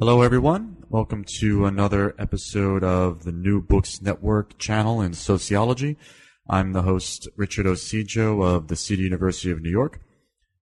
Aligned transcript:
Hello, 0.00 0.22
everyone. 0.22 0.78
Welcome 0.88 1.24
to 1.40 1.66
another 1.66 2.14
episode 2.18 2.82
of 2.82 3.24
the 3.24 3.32
New 3.32 3.60
Books 3.60 4.00
Network 4.00 4.56
channel 4.56 5.02
in 5.02 5.12
sociology. 5.12 5.98
I'm 6.48 6.72
the 6.72 6.80
host, 6.80 7.28
Richard 7.36 7.66
Ocejo 7.66 8.40
of 8.40 8.68
the 8.68 8.76
City 8.76 9.02
University 9.02 9.50
of 9.50 9.60
New 9.60 9.68
York, 9.68 10.00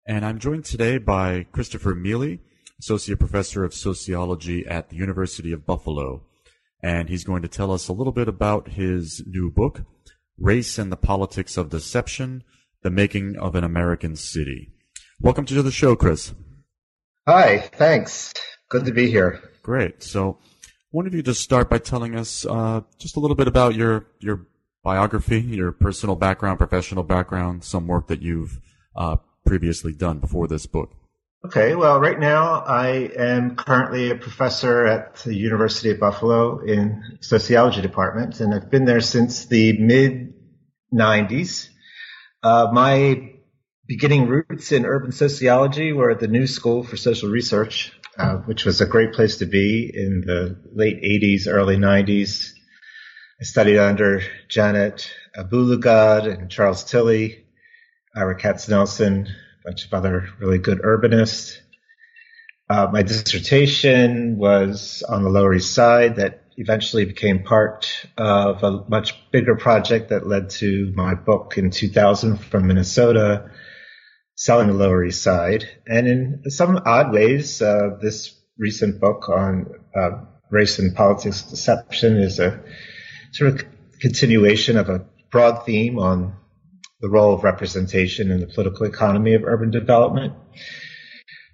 and 0.04 0.26
I'm 0.26 0.40
joined 0.40 0.64
today 0.64 0.98
by 0.98 1.46
Christopher 1.52 1.94
Mele, 1.94 2.38
Associate 2.80 3.16
Professor 3.16 3.62
of 3.62 3.72
Sociology 3.72 4.66
at 4.66 4.90
the 4.90 4.96
University 4.96 5.52
of 5.52 5.64
Buffalo. 5.64 6.24
And 6.82 7.08
he's 7.08 7.22
going 7.22 7.42
to 7.42 7.48
tell 7.48 7.70
us 7.70 7.86
a 7.86 7.92
little 7.92 8.12
bit 8.12 8.26
about 8.26 8.70
his 8.70 9.22
new 9.24 9.52
book, 9.52 9.82
Race 10.36 10.78
and 10.78 10.90
the 10.90 10.96
Politics 10.96 11.56
of 11.56 11.70
Deception 11.70 12.42
The 12.82 12.90
Making 12.90 13.36
of 13.36 13.54
an 13.54 13.62
American 13.62 14.16
City. 14.16 14.72
Welcome 15.20 15.44
to 15.44 15.62
the 15.62 15.70
show, 15.70 15.94
Chris. 15.94 16.34
Hi, 17.28 17.58
thanks. 17.58 18.34
Good 18.68 18.84
to 18.84 18.92
be 18.92 19.10
here. 19.10 19.40
Great. 19.62 20.02
So, 20.02 20.38
one 20.90 21.06
of 21.06 21.14
you 21.14 21.22
just 21.22 21.42
start 21.42 21.70
by 21.70 21.78
telling 21.78 22.14
us 22.14 22.44
uh, 22.44 22.82
just 22.98 23.16
a 23.16 23.20
little 23.20 23.36
bit 23.36 23.48
about 23.48 23.74
your 23.74 24.06
your 24.20 24.46
biography, 24.84 25.40
your 25.40 25.72
personal 25.72 26.16
background, 26.16 26.58
professional 26.58 27.02
background, 27.02 27.64
some 27.64 27.86
work 27.86 28.08
that 28.08 28.20
you've 28.20 28.60
uh, 28.96 29.16
previously 29.46 29.92
done 29.92 30.18
before 30.18 30.48
this 30.48 30.66
book. 30.66 30.92
Okay. 31.46 31.74
Well, 31.74 31.98
right 32.00 32.18
now 32.18 32.62
I 32.66 33.10
am 33.16 33.56
currently 33.56 34.10
a 34.10 34.16
professor 34.16 34.86
at 34.86 35.16
the 35.16 35.34
University 35.34 35.90
of 35.90 36.00
Buffalo 36.00 36.60
in 36.60 37.18
sociology 37.20 37.80
department, 37.80 38.40
and 38.40 38.54
I've 38.54 38.70
been 38.70 38.84
there 38.84 39.00
since 39.00 39.46
the 39.46 39.78
mid 39.78 40.34
'90s. 40.92 41.68
Uh, 42.42 42.68
my 42.72 43.32
beginning 43.86 44.28
roots 44.28 44.72
in 44.72 44.84
urban 44.84 45.12
sociology 45.12 45.92
were 45.92 46.10
at 46.10 46.20
the 46.20 46.28
New 46.28 46.46
School 46.46 46.84
for 46.84 46.98
Social 46.98 47.30
Research 47.30 47.97
uh, 48.18 48.36
which 48.38 48.64
was 48.64 48.80
a 48.80 48.86
great 48.86 49.12
place 49.12 49.38
to 49.38 49.46
be 49.46 49.90
in 49.94 50.22
the 50.26 50.58
late 50.74 51.00
80s, 51.02 51.46
early 51.46 51.76
90s. 51.76 52.52
I 53.40 53.44
studied 53.44 53.78
under 53.78 54.22
Janet 54.48 55.10
Abu-Lughod 55.36 56.26
and 56.26 56.50
Charles 56.50 56.82
Tilly, 56.82 57.46
Ira 58.16 58.36
Katznelson, 58.36 59.28
a 59.28 59.32
bunch 59.64 59.86
of 59.86 59.94
other 59.94 60.28
really 60.40 60.58
good 60.58 60.80
urbanists. 60.80 61.58
Uh, 62.68 62.88
my 62.92 63.02
dissertation 63.02 64.36
was 64.36 65.02
on 65.08 65.22
the 65.22 65.30
Lower 65.30 65.54
East 65.54 65.72
Side 65.72 66.16
that 66.16 66.42
eventually 66.56 67.04
became 67.04 67.44
part 67.44 68.04
of 68.18 68.64
a 68.64 68.84
much 68.88 69.14
bigger 69.30 69.54
project 69.54 70.08
that 70.10 70.26
led 70.26 70.50
to 70.50 70.92
my 70.94 71.14
book 71.14 71.56
in 71.56 71.70
2000 71.70 72.36
from 72.38 72.66
Minnesota, 72.66 73.50
selling 74.38 74.68
the 74.68 74.72
Lower 74.72 75.04
East 75.04 75.20
Side. 75.20 75.68
And 75.84 76.06
in 76.06 76.42
some 76.50 76.80
odd 76.86 77.12
ways, 77.12 77.60
uh, 77.60 77.98
this 78.00 78.40
recent 78.56 79.00
book 79.00 79.28
on 79.28 79.66
uh, 79.96 80.10
race 80.48 80.78
and 80.78 80.94
politics 80.94 81.42
deception 81.42 82.16
is 82.16 82.38
a 82.38 82.62
sort 83.32 83.52
of 83.52 83.66
continuation 84.00 84.76
of 84.76 84.88
a 84.88 85.04
broad 85.32 85.66
theme 85.66 85.98
on 85.98 86.36
the 87.00 87.08
role 87.08 87.34
of 87.34 87.42
representation 87.42 88.30
in 88.30 88.38
the 88.38 88.46
political 88.46 88.86
economy 88.86 89.34
of 89.34 89.42
urban 89.42 89.72
development. 89.72 90.34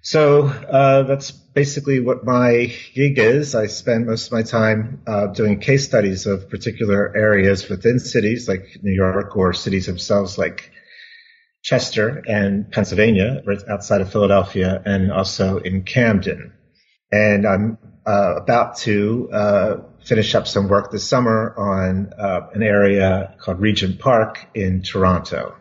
So 0.03 0.43
uh, 0.45 1.03
that's 1.03 1.31
basically 1.31 1.99
what 2.01 2.23
my 2.23 2.71
gig 2.93 3.17
is. 3.17 3.55
I 3.55 3.65
spend 3.65 4.05
most 4.05 4.27
of 4.27 4.31
my 4.31 4.43
time 4.43 5.01
uh, 5.07 5.27
doing 5.27 5.59
case 5.59 5.85
studies 5.85 6.27
of 6.27 6.51
particular 6.51 7.17
areas 7.17 7.67
within 7.67 7.97
cities 7.97 8.47
like 8.47 8.77
New 8.83 8.93
York 8.93 9.35
or 9.35 9.53
cities 9.53 9.87
themselves 9.87 10.37
like 10.37 10.71
Chester 11.65 12.21
and 12.27 12.71
Pennsylvania, 12.71 13.41
right 13.43 13.57
outside 13.67 13.99
of 13.99 14.11
Philadelphia, 14.11 14.83
and 14.85 15.11
also 15.11 15.57
in 15.57 15.81
Camden. 15.81 16.53
And 17.11 17.47
I'm 17.47 17.79
uh, 18.05 18.35
about 18.35 18.77
to 18.77 19.29
uh, 19.33 19.77
finish 20.05 20.35
up 20.35 20.45
some 20.45 20.67
work 20.67 20.91
this 20.91 21.09
summer 21.09 21.55
on 21.57 22.13
uh, 22.19 22.49
an 22.53 22.61
area 22.61 23.35
called 23.39 23.59
Regent 23.59 23.99
Park 23.99 24.45
in 24.53 24.83
Toronto. 24.83 25.55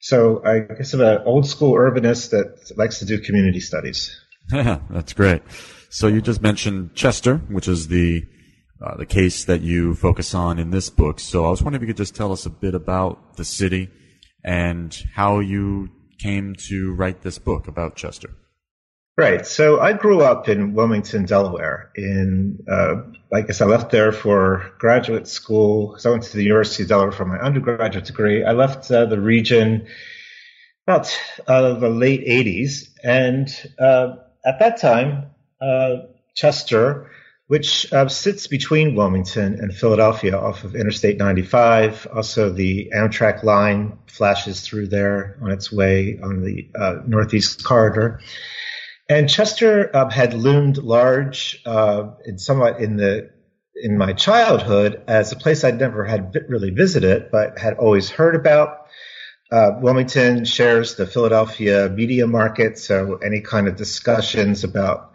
So 0.00 0.42
I 0.46 0.60
guess 0.60 0.94
I'm 0.94 1.02
an 1.02 1.18
old 1.26 1.46
school 1.46 1.74
urbanist 1.74 2.30
that 2.30 2.72
likes 2.78 3.00
to 3.00 3.04
do 3.04 3.18
community 3.18 3.60
studies. 3.60 4.18
Yeah, 4.50 4.78
that's 4.90 5.12
great. 5.12 5.42
So 5.90 6.06
you 6.06 6.22
just 6.22 6.40
mentioned 6.40 6.94
Chester, 6.94 7.36
which 7.50 7.68
is 7.68 7.88
the 7.88 8.24
uh, 8.82 8.96
the 8.96 9.06
case 9.06 9.44
that 9.44 9.60
you 9.60 9.94
focus 9.94 10.34
on 10.34 10.58
in 10.58 10.70
this 10.70 10.88
book. 10.88 11.20
So 11.20 11.44
I 11.44 11.50
was 11.50 11.62
wondering 11.62 11.82
if 11.82 11.86
you 11.86 11.92
could 11.92 12.02
just 12.02 12.16
tell 12.16 12.32
us 12.32 12.46
a 12.46 12.50
bit 12.50 12.74
about 12.74 13.36
the 13.36 13.44
city 13.44 13.90
and 14.44 14.96
how 15.14 15.40
you 15.40 15.90
came 16.18 16.54
to 16.54 16.94
write 16.94 17.22
this 17.22 17.38
book 17.38 17.68
about 17.68 17.96
Chester. 17.96 18.30
Right. 19.16 19.46
So 19.46 19.78
I 19.78 19.92
grew 19.92 20.22
up 20.22 20.48
in 20.48 20.72
Wilmington, 20.72 21.26
Delaware. 21.26 21.92
In 21.94 22.64
uh, 22.70 23.02
I 23.32 23.42
guess 23.42 23.60
I 23.60 23.66
left 23.66 23.90
there 23.90 24.10
for 24.10 24.72
graduate 24.78 25.28
school. 25.28 25.96
So 25.98 26.10
I 26.10 26.12
went 26.12 26.24
to 26.24 26.36
the 26.36 26.42
University 26.42 26.84
of 26.84 26.88
Delaware 26.88 27.12
for 27.12 27.26
my 27.26 27.38
undergraduate 27.38 28.06
degree. 28.06 28.42
I 28.42 28.52
left 28.52 28.90
uh, 28.90 29.04
the 29.04 29.20
region 29.20 29.86
about 30.86 31.16
uh, 31.46 31.74
the 31.74 31.90
late 31.90 32.26
'80s, 32.26 32.88
and 33.04 33.48
uh, 33.78 34.14
at 34.46 34.58
that 34.60 34.80
time, 34.80 35.26
uh, 35.60 35.96
Chester 36.34 37.11
which 37.52 37.92
uh, 37.92 38.08
sits 38.08 38.46
between 38.46 38.94
Wilmington 38.94 39.58
and 39.60 39.74
Philadelphia 39.74 40.34
off 40.34 40.64
of 40.64 40.74
Interstate 40.74 41.18
95. 41.18 42.06
Also, 42.14 42.48
the 42.48 42.90
Amtrak 42.96 43.42
line 43.42 43.98
flashes 44.06 44.62
through 44.62 44.86
there 44.86 45.36
on 45.42 45.50
its 45.50 45.70
way 45.70 46.18
on 46.22 46.42
the 46.42 46.66
uh, 46.74 47.00
Northeast 47.06 47.62
Corridor. 47.62 48.22
And 49.10 49.28
Chester 49.28 49.94
uh, 49.94 50.08
had 50.08 50.32
loomed 50.32 50.78
large 50.78 51.60
uh, 51.66 52.12
in 52.24 52.38
somewhat 52.38 52.80
in 52.80 52.96
the 52.96 53.28
in 53.76 53.98
my 53.98 54.14
childhood 54.14 55.02
as 55.06 55.32
a 55.32 55.36
place 55.36 55.62
I'd 55.62 55.78
never 55.78 56.04
had 56.04 56.34
really 56.48 56.70
visited, 56.70 57.30
but 57.30 57.58
had 57.58 57.74
always 57.74 58.08
heard 58.08 58.34
about. 58.34 58.86
Uh, 59.50 59.72
Wilmington 59.78 60.46
shares 60.46 60.94
the 60.94 61.06
Philadelphia 61.06 61.90
media 61.90 62.26
market, 62.26 62.78
so 62.78 63.16
any 63.16 63.42
kind 63.42 63.68
of 63.68 63.76
discussions 63.76 64.64
about 64.64 65.14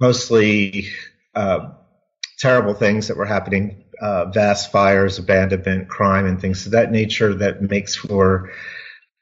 mostly 0.00 0.88
uh, 1.34 1.70
terrible 2.38 2.74
things 2.74 3.08
that 3.08 3.16
were 3.16 3.24
happening, 3.24 3.84
uh, 4.00 4.26
vast 4.26 4.72
fires, 4.72 5.18
abandonment, 5.18 5.88
crime, 5.88 6.26
and 6.26 6.40
things 6.40 6.66
of 6.66 6.72
that 6.72 6.90
nature 6.90 7.34
that 7.34 7.62
makes 7.62 7.94
for 7.94 8.50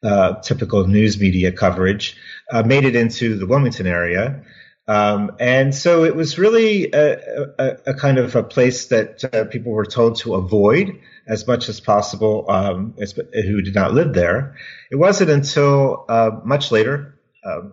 uh, 0.02 0.40
typical 0.40 0.86
news 0.86 1.20
media 1.20 1.52
coverage, 1.52 2.16
uh, 2.50 2.62
made 2.62 2.84
it 2.84 2.96
into 2.96 3.36
the 3.36 3.46
Wilmington 3.46 3.86
area. 3.86 4.42
Um, 4.88 5.32
and 5.38 5.74
so 5.74 6.04
it 6.04 6.16
was 6.16 6.38
really 6.38 6.90
a, 6.92 7.18
a, 7.58 7.76
a, 7.88 7.94
kind 7.94 8.18
of 8.18 8.34
a 8.34 8.42
place 8.42 8.86
that 8.86 9.22
uh, 9.32 9.44
people 9.44 9.70
were 9.70 9.84
told 9.84 10.16
to 10.20 10.34
avoid 10.34 10.98
as 11.28 11.46
much 11.46 11.68
as 11.68 11.78
possible 11.78 12.46
um, 12.48 12.94
as, 12.98 13.12
who 13.12 13.60
did 13.60 13.74
not 13.74 13.92
live 13.92 14.14
there. 14.14 14.56
It 14.90 14.96
wasn't 14.96 15.30
until 15.30 16.06
uh, 16.08 16.30
much 16.42 16.72
later, 16.72 17.20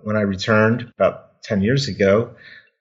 when 0.03 0.15
I 0.15 0.21
returned 0.21 0.91
about 0.97 1.41
10 1.43 1.61
years 1.61 1.87
ago, 1.87 2.35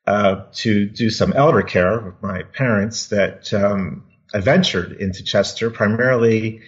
uh, 0.06 0.44
to 0.52 0.88
do 0.88 1.10
some 1.10 1.32
elder 1.32 1.62
care 1.62 2.00
with 2.00 2.22
my 2.22 2.42
parents 2.42 3.08
that 3.08 3.52
um, 3.52 4.04
I 4.32 4.40
ventured 4.40 4.92
into 4.92 5.24
Chester 5.24 5.70
primarily 5.70 6.60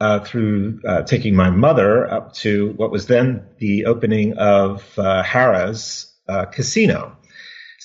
uh, 0.00 0.20
through 0.20 0.80
uh, 0.86 1.02
taking 1.02 1.34
my 1.34 1.50
mother 1.50 2.10
up 2.10 2.34
to 2.34 2.72
what 2.76 2.90
was 2.90 3.06
then 3.06 3.46
the 3.58 3.86
opening 3.86 4.34
of 4.34 4.98
uh, 4.98 5.22
Harrah's 5.22 6.12
uh, 6.28 6.44
Casino. 6.46 7.16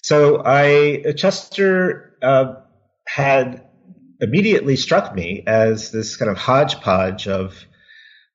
So 0.04 0.42
I 0.44 1.14
Chester 1.16 2.18
had 3.08 3.64
immediately 4.20 4.76
struck 4.76 5.14
me 5.16 5.44
as 5.48 5.92
this 5.92 6.16
kind 6.16 6.30
of 6.30 6.38
hodgepodge 6.38 7.28
of 7.28 7.66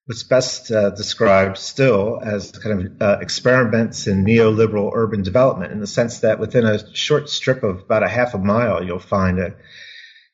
what's 0.06 0.22
best 0.22 0.70
uh, 0.70 0.90
described 0.90 1.58
still 1.58 2.20
as 2.22 2.52
kind 2.52 2.80
of 2.80 3.02
uh, 3.02 3.18
experiments 3.20 4.06
in 4.06 4.24
neoliberal 4.24 4.90
urban 4.94 5.22
development 5.22 5.72
in 5.72 5.80
the 5.80 5.86
sense 5.86 6.20
that 6.20 6.38
within 6.38 6.64
a 6.64 6.94
short 6.94 7.28
strip 7.28 7.64
of 7.64 7.80
about 7.80 8.04
a 8.04 8.08
half 8.08 8.32
a 8.32 8.38
mile, 8.38 8.84
you'll 8.84 9.00
find 9.00 9.40
a 9.40 9.54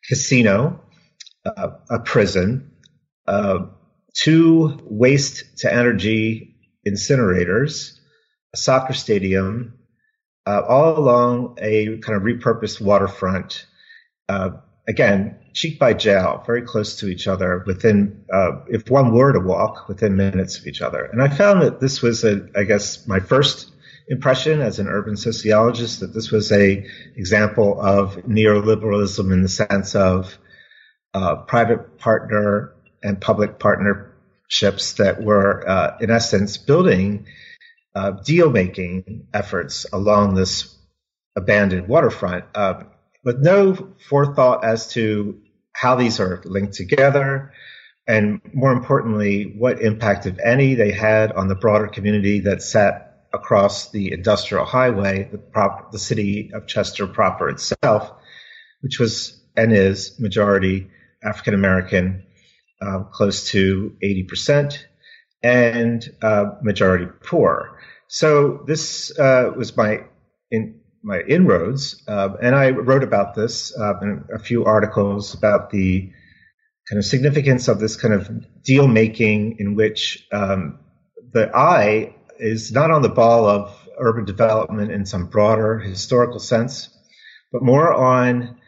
casino, 0.06 0.82
uh, 1.46 1.70
a 1.90 2.00
prison, 2.00 2.72
uh, 3.26 3.60
two 4.14 4.78
waste 4.84 5.58
to 5.58 5.72
energy 5.72 6.56
incinerators, 6.86 7.98
a 8.52 8.58
soccer 8.58 8.92
stadium, 8.92 9.78
uh, 10.46 10.60
all 10.68 10.98
along 10.98 11.56
a 11.58 11.98
kind 11.98 12.16
of 12.16 12.22
repurposed 12.22 12.80
waterfront. 12.80 13.66
Again, 14.88 15.36
cheek 15.52 15.78
by 15.78 15.94
jowl, 15.94 16.42
very 16.44 16.62
close 16.62 16.96
to 16.96 17.08
each 17.08 17.28
other 17.28 17.62
within, 17.66 18.24
uh, 18.32 18.62
if 18.68 18.90
one 18.90 19.14
were 19.14 19.32
to 19.32 19.38
walk, 19.38 19.86
within 19.88 20.16
minutes 20.16 20.58
of 20.58 20.66
each 20.66 20.82
other. 20.82 21.04
And 21.04 21.22
I 21.22 21.28
found 21.28 21.62
that 21.62 21.80
this 21.80 22.02
was 22.02 22.24
a, 22.24 22.48
I 22.56 22.64
guess, 22.64 23.06
my 23.06 23.20
first 23.20 23.70
impression 24.08 24.60
as 24.60 24.78
an 24.78 24.88
urban 24.88 25.16
sociologist 25.16 26.00
that 26.00 26.12
this 26.12 26.30
was 26.30 26.50
a 26.50 26.84
example 27.14 27.80
of 27.80 28.16
neoliberalism 28.16 29.32
in 29.32 29.42
the 29.42 29.48
sense 29.48 29.94
of 29.94 30.36
uh, 31.14 31.36
private 31.36 31.98
partner 31.98 32.72
and 33.02 33.20
public 33.20 33.58
partnerships 33.58 34.94
that 34.94 35.22
were, 35.22 35.68
uh, 35.68 35.96
in 36.00 36.10
essence, 36.10 36.56
building 36.56 37.26
uh, 37.94 38.10
deal 38.10 38.50
making 38.50 39.28
efforts 39.32 39.86
along 39.92 40.34
this 40.34 40.76
abandoned 41.36 41.88
waterfront 41.88 42.44
uh, 42.54 42.82
with 43.24 43.38
no 43.38 43.94
forethought 44.08 44.64
as 44.64 44.88
to 44.88 45.40
how 45.72 45.94
these 45.96 46.20
are 46.20 46.42
linked 46.44 46.74
together. 46.74 47.52
And 48.06 48.40
more 48.52 48.72
importantly, 48.72 49.54
what 49.56 49.80
impact, 49.80 50.26
if 50.26 50.38
any, 50.44 50.74
they 50.74 50.90
had 50.90 51.32
on 51.32 51.48
the 51.48 51.54
broader 51.54 51.86
community 51.86 52.40
that 52.40 52.62
sat 52.62 53.26
across 53.32 53.90
the 53.90 54.12
industrial 54.12 54.64
highway, 54.64 55.28
the, 55.30 55.38
prop, 55.38 55.92
the 55.92 55.98
city 55.98 56.50
of 56.52 56.66
Chester 56.66 57.06
proper 57.06 57.48
itself, 57.48 58.12
which 58.80 58.98
was 58.98 59.40
and 59.56 59.72
is 59.72 60.18
majority 60.18 60.88
African 61.22 61.54
American, 61.54 62.24
uh, 62.80 63.04
close 63.04 63.48
to 63.50 63.96
80%, 64.02 64.78
and 65.42 66.08
uh, 66.22 66.46
majority 66.62 67.06
poor. 67.22 67.78
So 68.08 68.64
this 68.66 69.16
uh, 69.18 69.52
was 69.56 69.76
my 69.76 70.04
in, 70.50 70.80
my 71.02 71.20
inroads, 71.20 72.02
uh, 72.06 72.30
and 72.40 72.54
I 72.54 72.70
wrote 72.70 73.02
about 73.02 73.34
this 73.34 73.76
uh, 73.76 73.98
in 74.00 74.24
a 74.32 74.38
few 74.38 74.64
articles 74.64 75.34
about 75.34 75.70
the 75.70 76.12
kind 76.88 76.98
of 76.98 77.04
significance 77.04 77.68
of 77.68 77.80
this 77.80 77.96
kind 77.96 78.14
of 78.14 78.62
deal 78.62 78.86
making 78.86 79.56
in 79.58 79.74
which 79.74 80.26
um, 80.32 80.78
the 81.32 81.50
eye 81.54 82.14
is 82.38 82.72
not 82.72 82.90
on 82.90 83.02
the 83.02 83.08
ball 83.08 83.46
of 83.46 83.88
urban 83.98 84.24
development 84.24 84.90
in 84.90 85.06
some 85.06 85.26
broader 85.26 85.78
historical 85.78 86.40
sense, 86.40 86.88
but 87.52 87.62
more 87.62 87.92
on 87.92 88.58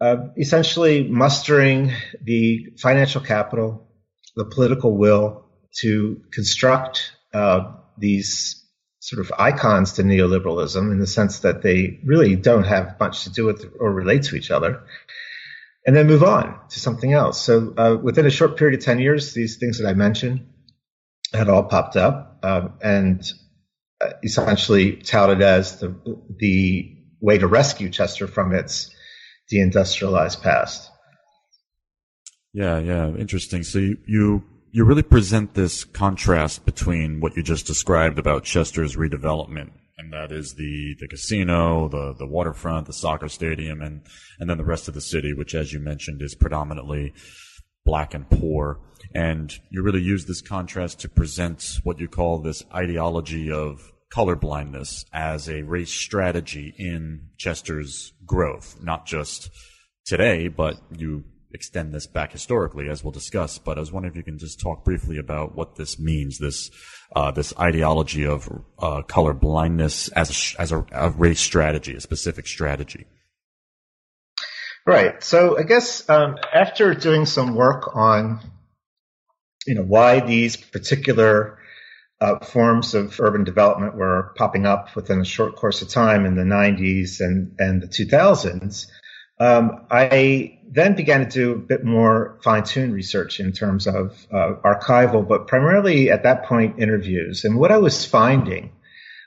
uh, 0.00 0.28
essentially 0.38 1.06
mustering 1.08 1.92
the 2.22 2.68
financial 2.78 3.20
capital, 3.20 3.88
the 4.36 4.46
political 4.46 4.96
will 4.96 5.44
to 5.80 6.22
construct 6.32 7.12
uh, 7.34 7.72
these 7.98 8.59
sort 9.00 9.24
of 9.24 9.32
icons 9.38 9.94
to 9.94 10.02
neoliberalism 10.02 10.92
in 10.92 10.98
the 10.98 11.06
sense 11.06 11.40
that 11.40 11.62
they 11.62 11.98
really 12.04 12.36
don't 12.36 12.64
have 12.64 13.00
much 13.00 13.24
to 13.24 13.30
do 13.30 13.46
with 13.46 13.72
or 13.80 13.90
relate 13.92 14.24
to 14.24 14.36
each 14.36 14.50
other, 14.50 14.82
and 15.86 15.96
then 15.96 16.06
move 16.06 16.22
on 16.22 16.58
to 16.68 16.78
something 16.78 17.12
else. 17.12 17.40
So 17.40 17.74
uh, 17.76 17.96
within 18.00 18.26
a 18.26 18.30
short 18.30 18.56
period 18.56 18.78
of 18.78 18.84
10 18.84 19.00
years, 19.00 19.32
these 19.32 19.56
things 19.56 19.78
that 19.78 19.88
I 19.88 19.94
mentioned 19.94 20.46
had 21.32 21.48
all 21.48 21.64
popped 21.64 21.96
up 21.96 22.40
um, 22.42 22.74
and 22.82 23.32
uh, 24.02 24.10
essentially 24.22 24.96
touted 24.96 25.40
as 25.40 25.80
the, 25.80 25.94
the 26.38 26.96
way 27.20 27.38
to 27.38 27.46
rescue 27.46 27.88
Chester 27.88 28.26
from 28.26 28.54
its 28.54 28.94
deindustrialized 29.50 30.42
past. 30.42 30.90
Yeah, 32.52 32.78
yeah, 32.78 33.08
interesting. 33.08 33.62
So 33.62 33.78
you, 33.78 33.98
you 34.06 34.44
you 34.72 34.84
really 34.84 35.02
present 35.02 35.54
this 35.54 35.84
contrast 35.84 36.64
between 36.64 37.20
what 37.20 37.36
you 37.36 37.42
just 37.42 37.66
described 37.66 38.18
about 38.18 38.44
Chester's 38.44 38.96
redevelopment, 38.96 39.70
and 39.98 40.12
that 40.12 40.30
is 40.30 40.54
the 40.54 40.94
the 41.00 41.08
casino, 41.08 41.88
the 41.88 42.14
the 42.18 42.26
waterfront, 42.26 42.86
the 42.86 42.92
soccer 42.92 43.28
stadium, 43.28 43.82
and 43.82 44.02
and 44.38 44.48
then 44.48 44.58
the 44.58 44.64
rest 44.64 44.88
of 44.88 44.94
the 44.94 45.00
city, 45.00 45.32
which, 45.32 45.54
as 45.54 45.72
you 45.72 45.80
mentioned, 45.80 46.22
is 46.22 46.34
predominantly 46.34 47.12
black 47.84 48.14
and 48.14 48.28
poor. 48.30 48.80
And 49.14 49.52
you 49.70 49.82
really 49.82 50.02
use 50.02 50.26
this 50.26 50.40
contrast 50.40 51.00
to 51.00 51.08
present 51.08 51.80
what 51.82 51.98
you 51.98 52.06
call 52.06 52.38
this 52.38 52.62
ideology 52.72 53.50
of 53.50 53.80
colorblindness 54.14 55.04
as 55.12 55.48
a 55.48 55.62
race 55.62 55.92
strategy 55.92 56.74
in 56.78 57.28
Chester's 57.38 58.12
growth, 58.24 58.76
not 58.82 59.06
just 59.06 59.50
today, 60.04 60.48
but 60.48 60.76
you 60.96 61.24
extend 61.52 61.92
this 61.92 62.06
back 62.06 62.32
historically, 62.32 62.88
as 62.88 63.02
we'll 63.02 63.12
discuss. 63.12 63.58
But 63.58 63.76
I 63.76 63.80
was 63.80 63.92
wondering 63.92 64.12
if 64.12 64.16
you 64.16 64.22
can 64.22 64.38
just 64.38 64.60
talk 64.60 64.84
briefly 64.84 65.18
about 65.18 65.54
what 65.54 65.76
this 65.76 65.98
means, 65.98 66.38
this 66.38 66.70
uh, 67.14 67.30
this 67.30 67.52
ideology 67.58 68.26
of 68.26 68.48
uh, 68.78 69.02
color 69.02 69.34
blindness 69.34 70.08
as 70.08 70.30
a, 70.30 70.60
as 70.60 70.72
a, 70.72 70.86
a, 70.92 71.10
race 71.10 71.40
strategy, 71.40 71.94
a 71.94 72.00
specific 72.00 72.46
strategy. 72.46 73.06
Right. 74.86 75.22
So 75.22 75.58
I 75.58 75.64
guess 75.64 76.08
um, 76.08 76.36
after 76.54 76.94
doing 76.94 77.26
some 77.26 77.54
work 77.54 77.94
on, 77.94 78.40
you 79.66 79.74
know, 79.74 79.82
why 79.82 80.20
these 80.20 80.56
particular 80.56 81.58
uh, 82.20 82.38
forms 82.38 82.94
of 82.94 83.18
urban 83.18 83.44
development 83.44 83.96
were 83.96 84.32
popping 84.36 84.66
up 84.66 84.94
within 84.94 85.20
a 85.20 85.24
short 85.24 85.56
course 85.56 85.82
of 85.82 85.88
time 85.88 86.26
in 86.26 86.36
the 86.36 86.42
90s 86.42 87.20
and, 87.20 87.56
and 87.58 87.82
the 87.82 87.86
2000s, 87.86 88.86
um, 89.40 89.86
I 89.90 90.58
then 90.70 90.94
began 90.94 91.20
to 91.20 91.30
do 91.30 91.52
a 91.52 91.56
bit 91.56 91.84
more 91.84 92.38
fine 92.44 92.62
tuned 92.62 92.92
research 92.92 93.40
in 93.40 93.52
terms 93.52 93.86
of 93.86 94.26
uh, 94.30 94.54
archival, 94.64 95.26
but 95.26 95.48
primarily 95.48 96.10
at 96.10 96.22
that 96.22 96.44
point, 96.44 96.78
interviews. 96.78 97.44
And 97.44 97.58
what 97.58 97.72
I 97.72 97.78
was 97.78 98.04
finding 98.04 98.70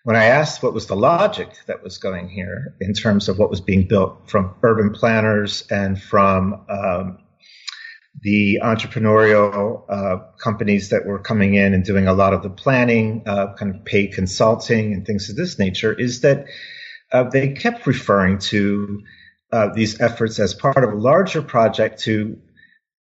when 0.04 0.16
I 0.16 0.26
asked 0.26 0.62
what 0.62 0.74
was 0.74 0.88
the 0.88 0.96
logic 0.96 1.50
that 1.68 1.82
was 1.82 1.98
going 1.98 2.30
here 2.30 2.76
in 2.80 2.94
terms 2.94 3.28
of 3.28 3.40
what 3.40 3.50
was 3.50 3.62
being 3.62 3.88
built 3.88 4.30
from 4.30 4.54
urban 4.62 4.92
planners 4.94 5.66
and 5.70 6.02
from 6.02 6.66
um, 6.70 7.18
the 8.22 8.60
entrepreneurial 8.62 9.84
uh, 9.90 10.18
companies 10.38 10.90
that 10.90 11.06
were 11.06 11.20
coming 11.20 11.56
in 11.56 11.74
and 11.74 11.84
doing 11.84 12.08
a 12.08 12.14
lot 12.14 12.34
of 12.34 12.44
the 12.44 12.50
planning, 12.50 13.24
uh, 13.26 13.54
kind 13.56 13.76
of 13.76 13.84
paid 13.84 14.14
consulting 14.14 14.94
and 14.94 15.06
things 15.06 15.30
of 15.30 15.36
this 15.36 15.58
nature, 15.58 15.94
is 15.94 16.22
that 16.22 16.46
uh, 17.12 17.24
they 17.24 17.50
kept 17.50 17.88
referring 17.88 18.38
to 18.38 19.04
uh, 19.54 19.72
these 19.74 20.02
efforts 20.02 20.40
as 20.40 20.54
part 20.56 20.84
of 20.84 20.94
a 20.94 20.96
larger 20.96 21.44
project 21.44 22.02
to 22.02 22.40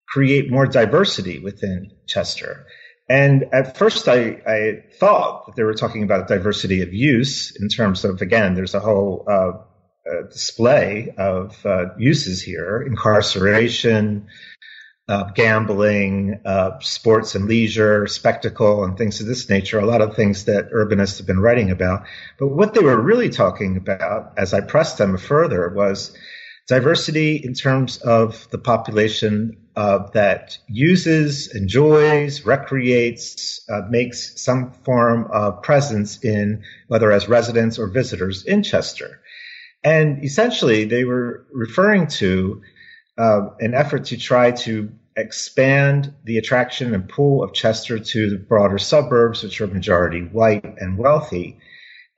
create 0.07 0.51
more 0.51 0.68
diversity 0.68 1.39
within 1.39 1.92
Chester. 2.06 2.65
And 3.09 3.45
at 3.53 3.77
first, 3.77 4.07
I, 4.07 4.42
I, 4.45 4.83
thought 5.00 5.45
that 5.45 5.56
they 5.56 5.63
were 5.63 5.74
talking 5.74 6.03
about 6.03 6.28
diversity 6.28 6.81
of 6.81 6.94
use 6.94 7.56
in 7.59 7.69
terms 7.69 8.04
of, 8.04 8.21
again, 8.21 8.54
there's 8.54 8.75
a 8.75 8.80
whole 8.80 9.25
uh, 9.28 9.52
uh, 10.11 10.28
display 10.30 11.14
of 11.18 11.66
uh, 11.66 11.85
uses 11.97 12.42
here 12.42 12.81
incarceration, 12.81 14.28
uh, 15.07 15.25
gambling, 15.35 16.42
uh, 16.45 16.80
sports 16.80 17.35
and 17.35 17.45
leisure, 17.45 18.07
spectacle, 18.07 18.83
and 18.83 18.97
things 18.97 19.19
of 19.21 19.28
this 19.28 19.49
nature, 19.49 19.80
a 19.80 19.85
lot 19.85 20.02
of 20.02 20.16
things 20.16 20.45
that 20.45 20.71
urbanists 20.71 21.18
have 21.18 21.28
been 21.28 21.40
writing 21.40 21.71
about. 21.71 22.04
But 22.40 22.47
what 22.47 22.73
they 22.73 22.81
were 22.81 22.99
really 22.99 23.30
talking 23.30 23.78
about, 23.78 24.33
as 24.37 24.54
I 24.54 24.61
pressed 24.61 24.97
them 24.97 25.18
further, 25.18 25.69
was 25.69 26.16
diversity 26.71 27.35
in 27.35 27.54
terms 27.54 27.97
of 27.97 28.49
the 28.51 28.57
population 28.57 29.57
uh, 29.75 30.07
that 30.13 30.57
uses, 30.69 31.54
enjoys, 31.54 32.45
recreates, 32.45 33.59
uh, 33.69 33.81
makes 33.90 34.42
some 34.42 34.71
form 34.85 35.28
of 35.31 35.61
presence 35.63 36.23
in, 36.23 36.63
whether 36.87 37.11
as 37.11 37.28
residents 37.28 37.78
or 37.78 37.87
visitors 37.87 38.45
in 38.45 38.63
Chester. 38.63 39.19
And 39.83 40.23
essentially, 40.23 40.85
they 40.85 41.04
were 41.04 41.45
referring 41.51 42.07
to 42.21 42.61
uh, 43.18 43.49
an 43.59 43.73
effort 43.73 44.06
to 44.06 44.18
try 44.18 44.51
to 44.51 44.90
expand 45.18 46.13
the 46.23 46.37
attraction 46.37 46.94
and 46.94 47.09
pull 47.09 47.44
of 47.44 47.54
Chester 47.54 47.99
to 47.99 48.30
the 48.30 48.37
broader 48.37 48.78
suburbs, 48.78 49.44
which 49.44 49.59
are 49.59 49.68
majority 49.68 50.21
white 50.21 50.63
and 50.78 50.97
wealthy. 50.97 51.57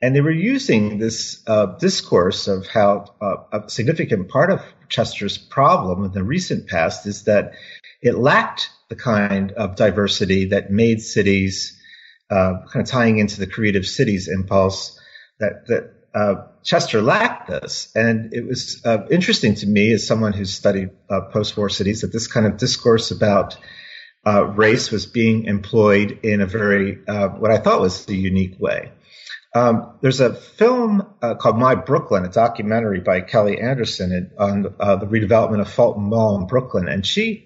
And 0.03 0.13
they 0.13 0.19
were 0.19 0.31
using 0.31 0.97
this 0.97 1.41
uh, 1.47 1.77
discourse 1.77 2.49
of 2.49 2.67
how 2.67 3.05
uh, 3.21 3.35
a 3.53 3.69
significant 3.69 4.27
part 4.27 4.51
of 4.51 4.61
Chester's 4.89 5.37
problem 5.37 6.03
in 6.03 6.11
the 6.11 6.25
recent 6.25 6.67
past 6.67 7.07
is 7.07 7.23
that 7.23 7.53
it 8.01 8.15
lacked 8.15 8.69
the 8.89 8.97
kind 8.97 9.53
of 9.53 9.77
diversity 9.77 10.43
that 10.49 10.69
made 10.69 11.01
cities 11.01 11.79
uh, 12.29 12.55
kind 12.69 12.85
of 12.85 12.85
tying 12.85 13.19
into 13.19 13.39
the 13.39 13.47
creative 13.47 13.85
cities 13.85 14.27
impulse 14.27 14.99
that 15.39 15.67
that 15.67 15.93
uh, 16.13 16.35
Chester 16.63 17.01
lacked 17.01 17.47
this, 17.47 17.89
and 17.95 18.33
it 18.33 18.45
was 18.45 18.81
uh, 18.83 19.07
interesting 19.09 19.55
to 19.55 19.65
me 19.65 19.93
as 19.93 20.05
someone 20.05 20.33
who's 20.33 20.53
studied 20.53 20.89
uh, 21.09 21.21
post-war 21.31 21.69
cities 21.69 22.01
that 22.01 22.11
this 22.11 22.27
kind 22.27 22.45
of 22.45 22.57
discourse 22.57 23.11
about 23.11 23.55
race 24.25 24.91
was 24.91 25.05
being 25.05 25.45
employed 25.45 26.19
in 26.23 26.41
a 26.41 26.45
very 26.45 26.95
what 27.05 27.51
I 27.51 27.57
thought 27.57 27.79
was 27.79 28.05
a 28.09 28.15
unique 28.15 28.59
way. 28.59 28.91
Um, 29.55 29.97
there's 30.01 30.19
a 30.19 30.33
film 30.33 31.07
uh, 31.21 31.35
called 31.35 31.57
My 31.57 31.75
Brooklyn, 31.75 32.25
a 32.25 32.29
documentary 32.29 33.01
by 33.01 33.21
Kelly 33.21 33.59
Anderson 33.59 34.31
on 34.39 34.73
uh, 34.79 34.95
the 34.95 35.05
redevelopment 35.05 35.61
of 35.61 35.71
Fulton 35.71 36.03
Mall 36.03 36.37
in 36.39 36.47
Brooklyn, 36.47 36.87
and 36.87 37.05
she 37.05 37.45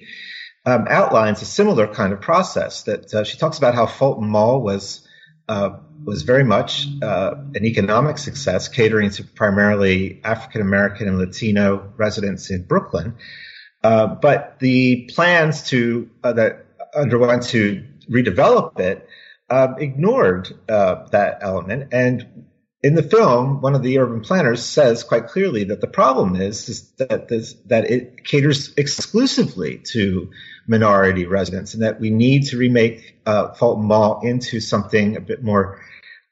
um, 0.66 0.86
outlines 0.90 1.42
a 1.42 1.46
similar 1.46 1.88
kind 1.88 2.14
of 2.14 2.22
process. 2.22 2.84
That 2.84 3.14
uh, 3.14 3.24
she 3.26 3.38
talks 3.38 3.58
about 3.58 3.76
how 3.76 3.88
Fulton 3.88 4.30
Mall 4.30 4.62
was 4.62 5.06
uh, 5.50 5.72
was 6.06 6.22
very 6.22 6.46
much 6.46 6.88
uh, 7.02 7.36
an 7.56 7.66
economic 7.66 8.18
success, 8.18 8.70
catering 8.70 9.10
to 9.12 9.24
primarily 9.24 10.22
African 10.24 10.62
American 10.62 11.10
and 11.10 11.18
Latino 11.18 11.92
residents 11.98 12.50
in 12.50 12.64
Brooklyn. 12.64 13.16
Uh, 13.84 14.08
but 14.08 14.60
the 14.60 15.10
plans 15.14 15.64
to 15.70 16.10
that 16.22 16.66
underwent 16.96 17.44
to 17.44 17.86
redevelop 18.10 18.80
it 18.80 19.08
um, 19.50 19.76
ignored 19.80 20.50
uh, 20.70 21.08
that 21.12 21.40
element 21.42 21.94
and 21.94 22.48
in 22.84 22.94
the 22.94 23.04
film, 23.04 23.60
one 23.62 23.74
of 23.74 23.82
the 23.82 23.98
urban 23.98 24.22
planners 24.22 24.64
says 24.64 25.04
quite 25.04 25.28
clearly 25.28 25.64
that 25.66 25.82
the 25.82 25.88
problem 25.88 26.36
is, 26.36 26.70
is 26.70 26.90
that 27.00 27.28
this, 27.28 27.54
that 27.66 27.90
it 27.90 28.24
caters 28.24 28.72
exclusively 28.78 29.80
to 29.80 30.30
minority 30.68 31.26
residents, 31.26 31.74
and 31.74 31.82
that 31.82 32.00
we 32.00 32.12
need 32.12 32.46
to 32.46 32.58
remake 32.58 33.18
uh, 33.26 33.54
Fulton 33.54 33.86
Mall 33.86 34.22
into 34.22 34.60
something 34.60 35.18
a 35.18 35.22
bit 35.22 35.44
more 35.44 35.82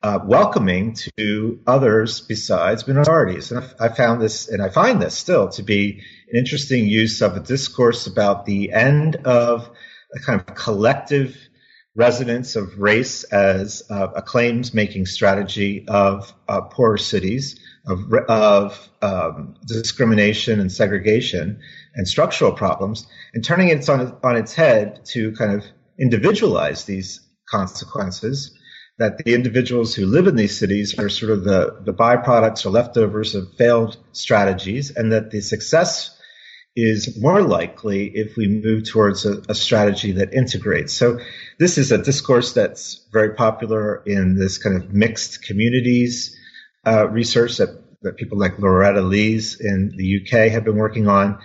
uh, 0.03 0.19
welcoming 0.24 0.95
to 1.17 1.60
others 1.65 2.22
besides 2.22 2.88
minorities. 2.88 3.51
And 3.51 3.63
I, 3.79 3.86
I 3.86 3.89
found 3.89 4.22
this, 4.22 4.48
and 4.48 4.62
I 4.62 4.69
find 4.69 5.01
this 5.01 5.17
still 5.17 5.50
to 5.50 5.63
be 5.63 6.03
an 6.31 6.38
interesting 6.38 6.86
use 6.86 7.22
of 7.22 7.36
a 7.36 7.39
discourse 7.39 8.05
about 8.05 8.45
the 8.45 8.72
end 8.72 9.15
of 9.25 9.69
a 10.15 10.19
kind 10.19 10.39
of 10.39 10.53
collective 10.53 11.45
resonance 11.96 12.56
of 12.56 12.78
race 12.78 13.24
as 13.25 13.84
uh, 13.90 14.08
a 14.16 14.22
claims 14.22 14.74
making 14.74 15.06
strategy 15.06 15.86
of 15.88 16.34
uh, 16.48 16.62
poorer 16.62 16.98
cities, 16.98 17.60
of, 17.88 18.12
of 18.28 18.90
um, 19.02 19.56
discrimination 19.66 20.60
and 20.60 20.72
segregation 20.72 21.60
and 21.96 22.08
structural 22.08 22.52
problems, 22.52 23.08
and 23.34 23.44
turning 23.44 23.70
it 23.70 23.88
on, 23.90 24.18
on 24.24 24.36
its 24.36 24.54
head 24.54 25.06
to 25.06 25.32
kind 25.34 25.54
of 25.54 25.64
individualize 25.98 26.84
these 26.84 27.22
consequences. 27.48 28.52
That 28.98 29.18
the 29.18 29.34
individuals 29.34 29.94
who 29.94 30.06
live 30.06 30.28
in 30.28 30.38
these 30.38 30.58
cities 30.58 30.98
are 30.98 31.10
sort 31.10 31.34
of 31.34 31.44
the, 31.44 31.82
the 31.84 31.94
byproducts 31.94 32.66
or 32.66 32.70
leftovers 32.70 33.36
of 33.36 33.54
failed 33.58 33.98
strategies, 34.14 34.90
and 34.90 35.12
that 35.12 35.32
the 35.32 35.42
success 35.42 36.14
is 36.75 37.17
more 37.22 37.41
likely 37.41 38.08
if 38.08 38.36
we 38.36 38.48
move 38.48 38.89
towards 38.89 39.25
a, 39.25 39.41
a, 39.48 39.55
strategy 39.55 40.12
that 40.13 40.34
integrates. 40.34 40.94
So 40.94 41.20
this 41.58 41.77
is 41.77 41.91
a 41.91 41.98
discourse 41.98 42.53
that's 42.53 43.08
very 43.13 43.34
popular 43.34 44.03
in 44.05 44.38
this 44.38 44.58
kind 44.58 44.75
of 44.75 44.94
mixed 44.94 45.44
communities 45.44 46.36
uh, 46.86 47.08
research 47.08 47.58
that, 47.58 47.70
that 48.01 48.17
people 48.17 48.38
like 48.38 48.60
Loretta 48.60 49.01
Lees 49.01 49.60
in 49.62 49.94
the 49.96 50.22
UK 50.22 50.51
have 50.51 50.65
been 50.65 50.75
working 50.75 51.08
on. 51.08 51.39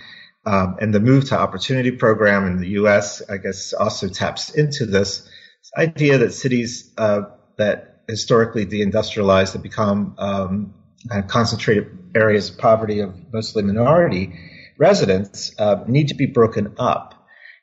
Um, 0.45 0.77
and 0.81 0.93
the 0.93 0.99
move 0.99 1.29
to 1.29 1.39
opportunity 1.39 1.91
program 1.91 2.47
in 2.47 2.59
the 2.59 2.69
US, 2.69 3.21
I 3.29 3.37
guess, 3.37 3.73
also 3.73 4.09
taps 4.09 4.49
into 4.49 4.85
this, 4.85 5.29
idea 5.77 6.17
that 6.17 6.33
cities 6.33 6.91
uh, 6.97 7.21
that 7.57 8.03
historically 8.09 8.65
deindustrialized 8.65 9.53
have 9.53 9.63
become 9.63 10.15
um, 10.17 10.73
concentrated 11.27 11.97
areas 12.15 12.49
of 12.49 12.57
poverty 12.57 12.99
of 12.99 13.15
mostly 13.31 13.63
minority 13.63 14.33
residents 14.81 15.53
uh, 15.59 15.83
need 15.87 16.07
to 16.07 16.15
be 16.15 16.25
broken 16.25 16.73
up. 16.79 17.13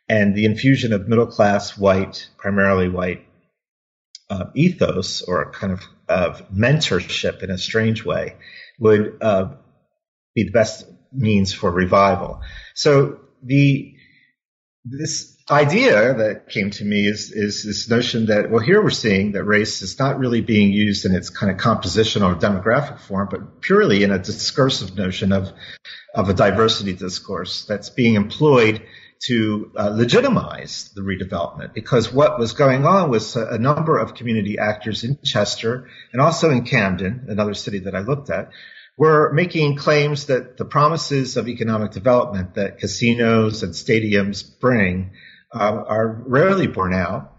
And 0.08 0.34
the 0.34 0.44
infusion 0.44 0.92
of 0.92 1.08
middle 1.08 1.26
class, 1.26 1.76
white, 1.76 2.30
primarily 2.38 2.88
white 2.88 3.26
uh, 4.30 4.44
ethos 4.54 5.22
or 5.22 5.50
kind 5.50 5.72
of, 5.72 5.82
of 6.08 6.48
mentorship 6.50 7.42
in 7.42 7.50
a 7.50 7.58
strange 7.58 8.04
way 8.04 8.36
would 8.78 9.18
uh, 9.20 9.50
be 10.34 10.44
the 10.44 10.52
best 10.52 10.86
means 11.12 11.52
for 11.52 11.70
revival. 11.70 12.40
So 12.74 13.18
the 13.42 13.94
this 14.84 15.36
idea 15.50 16.14
that 16.14 16.48
came 16.48 16.70
to 16.70 16.84
me 16.84 17.06
is 17.06 17.32
is 17.32 17.64
this 17.64 17.88
notion 17.88 18.26
that 18.26 18.50
well 18.50 18.62
here 18.62 18.82
we're 18.82 18.90
seeing 18.90 19.32
that 19.32 19.44
race 19.44 19.82
is 19.82 19.98
not 19.98 20.18
really 20.18 20.40
being 20.40 20.72
used 20.72 21.04
in 21.06 21.14
its 21.14 21.30
kind 21.30 21.50
of 21.50 21.58
compositional 21.58 22.34
or 22.34 22.38
demographic 22.38 23.00
form, 23.00 23.28
but 23.30 23.60
purely 23.60 24.02
in 24.02 24.10
a 24.10 24.18
discursive 24.18 24.96
notion 24.96 25.32
of 25.32 25.52
of 26.14 26.28
a 26.28 26.34
diversity 26.34 26.92
discourse 26.92 27.64
that's 27.64 27.90
being 27.90 28.14
employed 28.14 28.82
to 29.20 29.72
uh, 29.76 29.88
legitimize 29.88 30.90
the 30.94 31.00
redevelopment. 31.00 31.74
Because 31.74 32.12
what 32.12 32.38
was 32.38 32.52
going 32.52 32.86
on 32.86 33.10
was 33.10 33.34
a, 33.34 33.46
a, 33.46 33.58
number 33.58 33.98
of 33.98 34.14
community 34.14 34.58
actors 34.58 35.02
in 35.02 35.18
Chester 35.24 35.88
and 36.12 36.22
also 36.22 36.50
in 36.50 36.64
Camden, 36.64 37.26
another 37.28 37.54
city 37.54 37.80
that 37.80 37.96
I 37.96 38.00
looked 38.00 38.30
at, 38.30 38.50
were 38.96 39.32
making 39.32 39.76
claims 39.76 40.26
that 40.26 40.56
the 40.56 40.64
promises 40.64 41.36
of 41.36 41.48
economic 41.48 41.92
development 41.92 42.54
that 42.54 42.78
casinos 42.78 43.62
and 43.62 43.72
stadiums 43.72 44.44
bring 44.60 45.12
uh, 45.52 45.82
are 45.86 46.22
rarely 46.26 46.66
borne 46.66 46.94
out. 46.94 47.34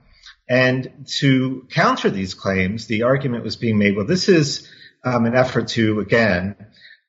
And 0.47 1.05
to 1.19 1.67
counter 1.69 2.09
these 2.09 2.33
claims, 2.33 2.87
the 2.87 3.03
argument 3.03 3.43
was 3.43 3.55
being 3.55 3.77
made, 3.77 3.95
well, 3.95 4.07
this 4.07 4.29
is 4.29 4.67
um, 5.03 5.25
an 5.25 5.35
effort 5.35 5.67
to, 5.69 5.99
again, 5.99 6.55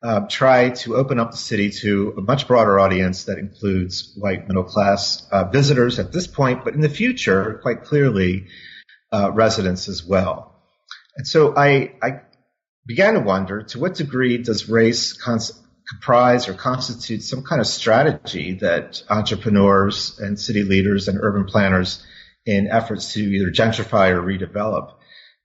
uh, 0.03 0.21
try 0.29 0.71
to 0.71 0.97
open 0.97 1.19
up 1.19 1.31
the 1.31 1.37
city 1.37 1.71
to 1.71 2.15
a 2.19 2.21
much 2.21 2.47
broader 2.47 2.79
audience 2.79 3.25
that 3.25 3.39
includes 3.39 4.15
white 4.17 4.47
middle 4.49 4.65
class 4.65 5.27
uh, 5.31 5.45
visitors 5.45 5.99
at 5.99 6.13
this 6.13 6.27
point, 6.27 6.65
but 6.65 6.75
in 6.75 6.81
the 6.81 6.89
future, 6.89 7.59
quite 7.63 7.85
clearly, 7.85 8.47
uh, 9.13 9.31
residents 9.33 9.89
as 9.89 10.05
well. 10.05 10.55
And 11.17 11.27
so 11.27 11.55
I, 11.57 11.95
I, 12.03 12.21
began 12.87 13.15
to 13.15 13.21
wonder 13.21 13.63
to 13.63 13.79
what 13.79 13.95
degree 13.95 14.39
does 14.39 14.69
race 14.69 15.13
cons- 15.13 15.53
comprise 15.91 16.49
or 16.49 16.55
constitute 16.55 17.23
some 17.23 17.43
kind 17.43 17.61
of 17.61 17.67
strategy 17.67 18.55
that 18.55 19.03
entrepreneurs 19.11 20.19
and 20.21 20.39
city 20.39 20.63
leaders 20.63 21.09
and 21.09 21.19
urban 21.21 21.45
planners 21.45 22.05
in 22.47 22.69
efforts 22.69 23.15
to 23.15 23.21
either 23.21 23.51
gentrify 23.51 24.11
or 24.11 24.23
redevelop 24.23 24.95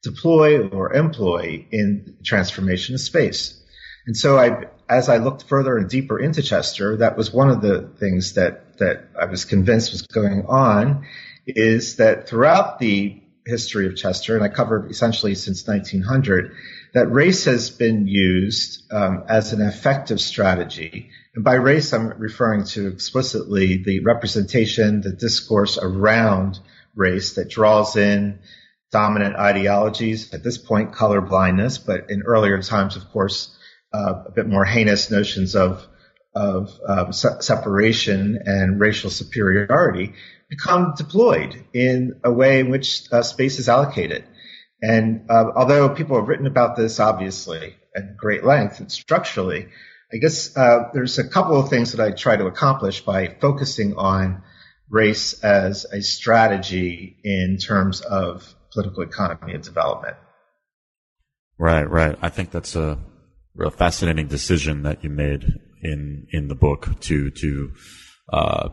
deploy 0.06 0.68
or 0.70 0.94
employ 0.94 1.66
in 1.72 2.18
transformation 2.24 2.94
of 2.94 3.02
space. 3.02 3.60
And 4.06 4.16
so 4.16 4.38
I, 4.38 4.66
as 4.88 5.10
I 5.10 5.18
looked 5.18 5.46
further 5.50 5.78
and 5.78 5.90
deeper 5.90 6.20
into 6.20 6.44
Chester, 6.44 6.98
that 6.98 7.18
was 7.18 7.34
one 7.34 7.50
of 7.50 7.62
the 7.62 7.90
things 8.00 8.34
that, 8.34 8.78
that 8.78 9.10
I 9.20 9.25
was 9.25 9.46
convinced 9.46 9.92
was 9.92 10.04
going 10.04 10.46
on 10.48 11.08
is 11.48 11.96
that 11.96 12.30
throughout 12.30 12.78
the 12.78 13.22
history 13.48 13.88
of 13.88 13.96
Chester, 13.96 14.36
and 14.36 14.44
I 14.44 14.50
covered 14.50 14.92
essentially 14.92 15.34
since 15.34 15.68
1900, 15.68 16.56
that 16.96 17.12
race 17.12 17.44
has 17.44 17.70
been 17.70 18.08
used 18.08 18.90
um, 18.92 19.25
as 19.28 19.52
an 19.52 19.62
effective 19.62 20.22
strategy. 20.22 21.10
And 21.36 21.44
by 21.44 21.56
race, 21.56 21.92
I'm 21.92 22.08
referring 22.18 22.64
to 22.68 22.88
explicitly 22.88 23.84
the 23.84 24.00
representation, 24.00 25.02
the 25.02 25.12
discourse 25.12 25.78
around 25.78 26.58
race 26.96 27.36
that 27.36 27.50
draws 27.50 27.98
in 27.98 28.40
dominant 28.94 29.36
ideologies. 29.36 30.34
At 30.34 30.42
this 30.42 30.58
point, 30.58 30.94
color 30.94 31.20
blindness, 31.20 31.78
but 31.78 32.10
in 32.10 32.24
earlier 32.24 32.62
times, 32.62 32.96
of 32.96 33.12
course, 33.12 33.54
uh, 33.94 34.24
a 34.28 34.32
bit 34.32 34.48
more 34.48 34.64
heinous 34.64 35.12
notions 35.12 35.56
of 35.56 35.86
of 36.34 36.78
um, 36.86 37.14
se- 37.14 37.40
separation 37.42 38.40
and 38.46 38.80
racial 38.80 39.10
superiority 39.10 40.14
become 40.50 40.94
deployed 40.98 41.64
in 41.74 42.20
a 42.25 42.32
way 42.32 42.60
in 42.60 42.70
which 42.70 43.04
uh, 43.12 43.22
space 43.22 43.58
is 43.60 43.70
allocated. 43.70 44.25
And 44.82 45.29
uh, 45.29 45.51
although 45.55 45.89
people 45.89 46.17
have 46.17 46.27
written 46.27 46.48
about 46.48 46.75
this 46.75 47.00
obviously 47.00 47.75
at 47.96 48.17
great 48.17 48.44
length 48.44 48.79
and 48.79 48.91
structurally, 48.91 49.70
I 50.13 50.17
guess 50.17 50.55
uh, 50.55 50.89
there's 50.94 51.17
a 51.17 51.27
couple 51.27 51.60
of 51.60 51.70
things 51.70 51.94
that 51.94 52.05
I 52.05 52.12
try 52.12 52.36
to 52.38 52.46
accomplish 52.46 53.01
by 53.01 53.36
focusing 53.39 53.96
on 53.96 54.44
race 54.89 55.44
as 55.44 55.86
a 55.91 56.01
strategy 56.01 57.17
in 57.24 57.58
terms 57.58 58.01
of 58.01 58.53
political 58.72 59.03
economy 59.03 59.53
and 59.53 59.63
development. 59.63 60.17
Right, 61.58 61.89
right. 61.89 62.17
I 62.22 62.29
think 62.29 62.51
that's 62.51 62.75
a, 62.75 63.00
a 63.60 63.72
fascinating 63.72 64.27
decision 64.27 64.84
that 64.84 65.03
you 65.03 65.10
made 65.10 65.46
in 65.82 66.27
in 66.32 66.48
the 66.48 66.55
book 66.55 67.00
to 67.01 67.32
to 67.32 67.72
uh, 68.32 68.70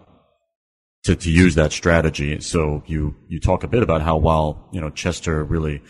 to, 1.04 1.16
to 1.16 1.30
use 1.30 1.54
that 1.56 1.72
strategy. 1.72 2.40
So 2.40 2.82
you, 2.86 3.16
you 3.28 3.40
talk 3.40 3.64
a 3.64 3.68
bit 3.68 3.82
about 3.82 4.02
how 4.02 4.16
while, 4.16 4.68
you 4.72 4.80
know, 4.80 4.90
Chester 4.90 5.42
really, 5.44 5.82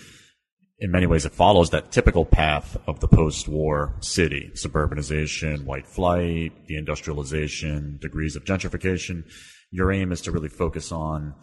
in 0.78 0.90
many 0.90 1.07
ways, 1.07 1.26
it 1.26 1.33
follows 1.33 1.71
that 1.71 1.92
typical 1.92 2.25
path 2.25 2.76
of 2.87 3.00
the 3.00 3.09
post-war 3.09 3.95
city, 4.00 4.50
suburbanization, 4.54 5.64
white 5.64 5.87
flight, 5.87 6.52
deindustrialization, 6.69 8.00
degrees 8.00 8.37
of 8.37 8.45
gentrification. 8.45 9.25
Your 9.71 9.92
aim 9.92 10.12
is 10.12 10.23
to 10.23 10.33
really 10.33 10.49
focus 10.49 10.90
on 10.90 11.35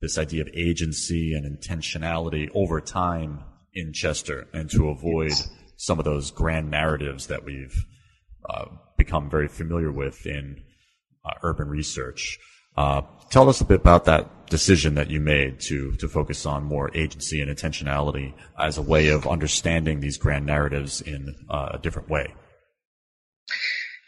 this 0.00 0.18
idea 0.18 0.42
of 0.42 0.48
agency 0.54 1.34
and 1.34 1.44
intentionality 1.44 2.48
over 2.54 2.80
time 2.80 3.40
in 3.74 3.92
Chester 3.92 4.46
and 4.52 4.70
to 4.70 4.88
avoid 4.88 5.32
some 5.76 5.98
of 5.98 6.04
those 6.04 6.30
grand 6.30 6.70
narratives 6.70 7.26
that 7.26 7.44
we've 7.44 7.84
uh, 8.48 8.66
become 8.96 9.30
very 9.30 9.48
familiar 9.48 9.90
with 9.90 10.26
in 10.26 10.62
uh, 11.24 11.32
urban 11.42 11.68
research. 11.68 12.38
Uh, 12.80 13.02
tell 13.28 13.50
us 13.50 13.60
a 13.60 13.64
bit 13.66 13.80
about 13.80 14.06
that 14.06 14.48
decision 14.48 14.94
that 14.94 15.10
you 15.10 15.20
made 15.20 15.60
to 15.60 15.92
to 15.96 16.08
focus 16.08 16.46
on 16.46 16.64
more 16.64 16.90
agency 16.96 17.42
and 17.42 17.54
intentionality 17.54 18.32
as 18.58 18.78
a 18.78 18.82
way 18.82 19.08
of 19.08 19.26
understanding 19.26 20.00
these 20.00 20.16
grand 20.16 20.46
narratives 20.46 21.02
in 21.02 21.34
uh, 21.50 21.72
a 21.74 21.78
different 21.78 22.08
way. 22.08 22.32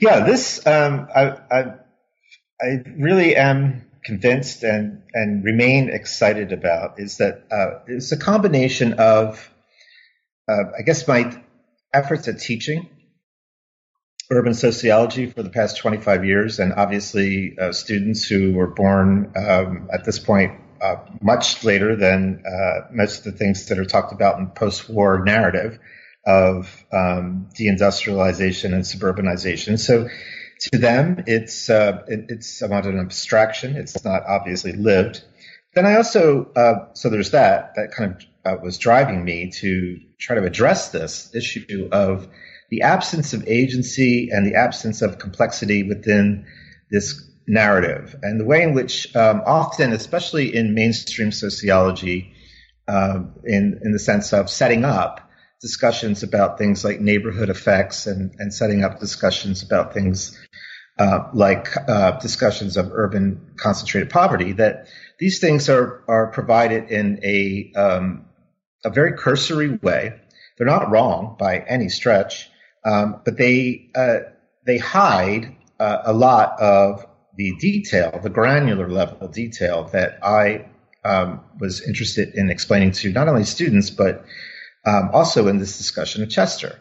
Yeah, 0.00 0.24
this 0.24 0.66
um, 0.66 1.06
I, 1.14 1.22
I, 1.50 1.60
I 2.62 2.68
really 2.96 3.36
am 3.36 3.90
convinced 4.02 4.62
and 4.62 5.02
and 5.12 5.44
remain 5.44 5.90
excited 5.90 6.52
about 6.52 6.98
is 6.98 7.18
that 7.18 7.44
uh, 7.50 7.84
it's 7.88 8.10
a 8.12 8.16
combination 8.16 8.94
of, 8.94 9.52
uh, 10.48 10.64
I 10.78 10.82
guess, 10.82 11.06
my 11.06 11.30
efforts 11.92 12.26
at 12.26 12.40
teaching 12.40 12.88
urban 14.32 14.54
sociology 14.54 15.26
for 15.26 15.42
the 15.42 15.50
past 15.50 15.76
25 15.76 16.24
years, 16.24 16.58
and 16.58 16.72
obviously 16.72 17.56
uh, 17.58 17.72
students 17.72 18.24
who 18.24 18.54
were 18.54 18.66
born 18.66 19.32
um, 19.36 19.88
at 19.92 20.04
this 20.04 20.18
point 20.18 20.58
uh, 20.80 20.96
much 21.20 21.62
later 21.62 21.94
than 21.94 22.42
uh, 22.44 22.88
most 22.90 23.18
of 23.18 23.24
the 23.24 23.38
things 23.38 23.66
that 23.66 23.78
are 23.78 23.84
talked 23.84 24.12
about 24.12 24.38
in 24.38 24.48
post-war 24.48 25.22
narrative 25.24 25.78
of 26.26 26.84
um, 26.92 27.48
deindustrialization 27.54 28.72
and 28.72 28.84
suburbanization. 28.84 29.78
So 29.78 30.08
to 30.72 30.78
them, 30.78 31.24
it's 31.26 31.68
uh, 31.68 32.02
it, 32.08 32.26
it's 32.28 32.58
somewhat 32.58 32.86
an 32.86 32.98
abstraction. 32.98 33.76
It's 33.76 34.04
not 34.04 34.24
obviously 34.26 34.72
lived. 34.72 35.22
Then 35.74 35.86
I 35.86 35.96
also 35.96 36.50
uh, 36.56 36.92
so 36.94 37.10
there's 37.10 37.32
that 37.32 37.74
that 37.76 37.92
kind 37.92 38.12
of 38.12 38.26
uh, 38.44 38.62
was 38.62 38.78
driving 38.78 39.24
me 39.24 39.50
to 39.50 40.00
try 40.18 40.36
to 40.36 40.44
address 40.44 40.90
this 40.90 41.34
issue 41.34 41.88
of 41.92 42.28
the 42.72 42.80
absence 42.80 43.34
of 43.34 43.46
agency 43.46 44.30
and 44.32 44.46
the 44.46 44.54
absence 44.54 45.02
of 45.02 45.18
complexity 45.18 45.82
within 45.82 46.46
this 46.90 47.22
narrative 47.46 48.16
and 48.22 48.40
the 48.40 48.46
way 48.46 48.62
in 48.62 48.72
which 48.72 49.14
um, 49.14 49.42
often, 49.44 49.92
especially 49.92 50.56
in 50.56 50.74
mainstream 50.74 51.32
sociology, 51.32 52.32
uh, 52.88 53.18
in 53.44 53.78
in 53.84 53.92
the 53.92 53.98
sense 53.98 54.32
of 54.32 54.48
setting 54.48 54.86
up 54.86 55.20
discussions 55.60 56.22
about 56.22 56.56
things 56.56 56.82
like 56.82 56.98
neighborhood 56.98 57.50
effects 57.50 58.06
and, 58.06 58.32
and 58.38 58.54
setting 58.54 58.82
up 58.82 58.98
discussions 58.98 59.62
about 59.62 59.92
things 59.92 60.40
uh, 60.98 61.28
like 61.34 61.68
uh, 61.86 62.12
discussions 62.20 62.78
of 62.78 62.90
urban 62.90 63.52
concentrated 63.56 64.08
poverty, 64.08 64.52
that 64.52 64.86
these 65.18 65.40
things 65.40 65.68
are 65.68 66.02
are 66.08 66.28
provided 66.28 66.90
in 66.90 67.20
a 67.22 67.70
um, 67.78 68.24
a 68.82 68.88
very 68.88 69.12
cursory 69.12 69.78
way. 69.82 70.18
They're 70.56 70.66
not 70.66 70.90
wrong 70.90 71.36
by 71.38 71.58
any 71.58 71.90
stretch, 71.90 72.48
um, 72.84 73.20
but 73.24 73.36
they 73.36 73.90
uh, 73.94 74.18
they 74.64 74.78
hide 74.78 75.56
uh, 75.78 76.02
a 76.04 76.12
lot 76.12 76.60
of 76.60 77.06
the 77.36 77.54
detail, 77.58 78.20
the 78.22 78.30
granular 78.30 78.88
level 78.88 79.28
detail 79.28 79.88
that 79.92 80.18
I 80.22 80.66
um, 81.04 81.40
was 81.58 81.86
interested 81.86 82.34
in 82.34 82.50
explaining 82.50 82.92
to 82.92 83.12
not 83.12 83.28
only 83.28 83.44
students 83.44 83.90
but 83.90 84.24
um, 84.84 85.10
also 85.12 85.48
in 85.48 85.58
this 85.58 85.78
discussion 85.78 86.22
of 86.22 86.30
Chester. 86.30 86.78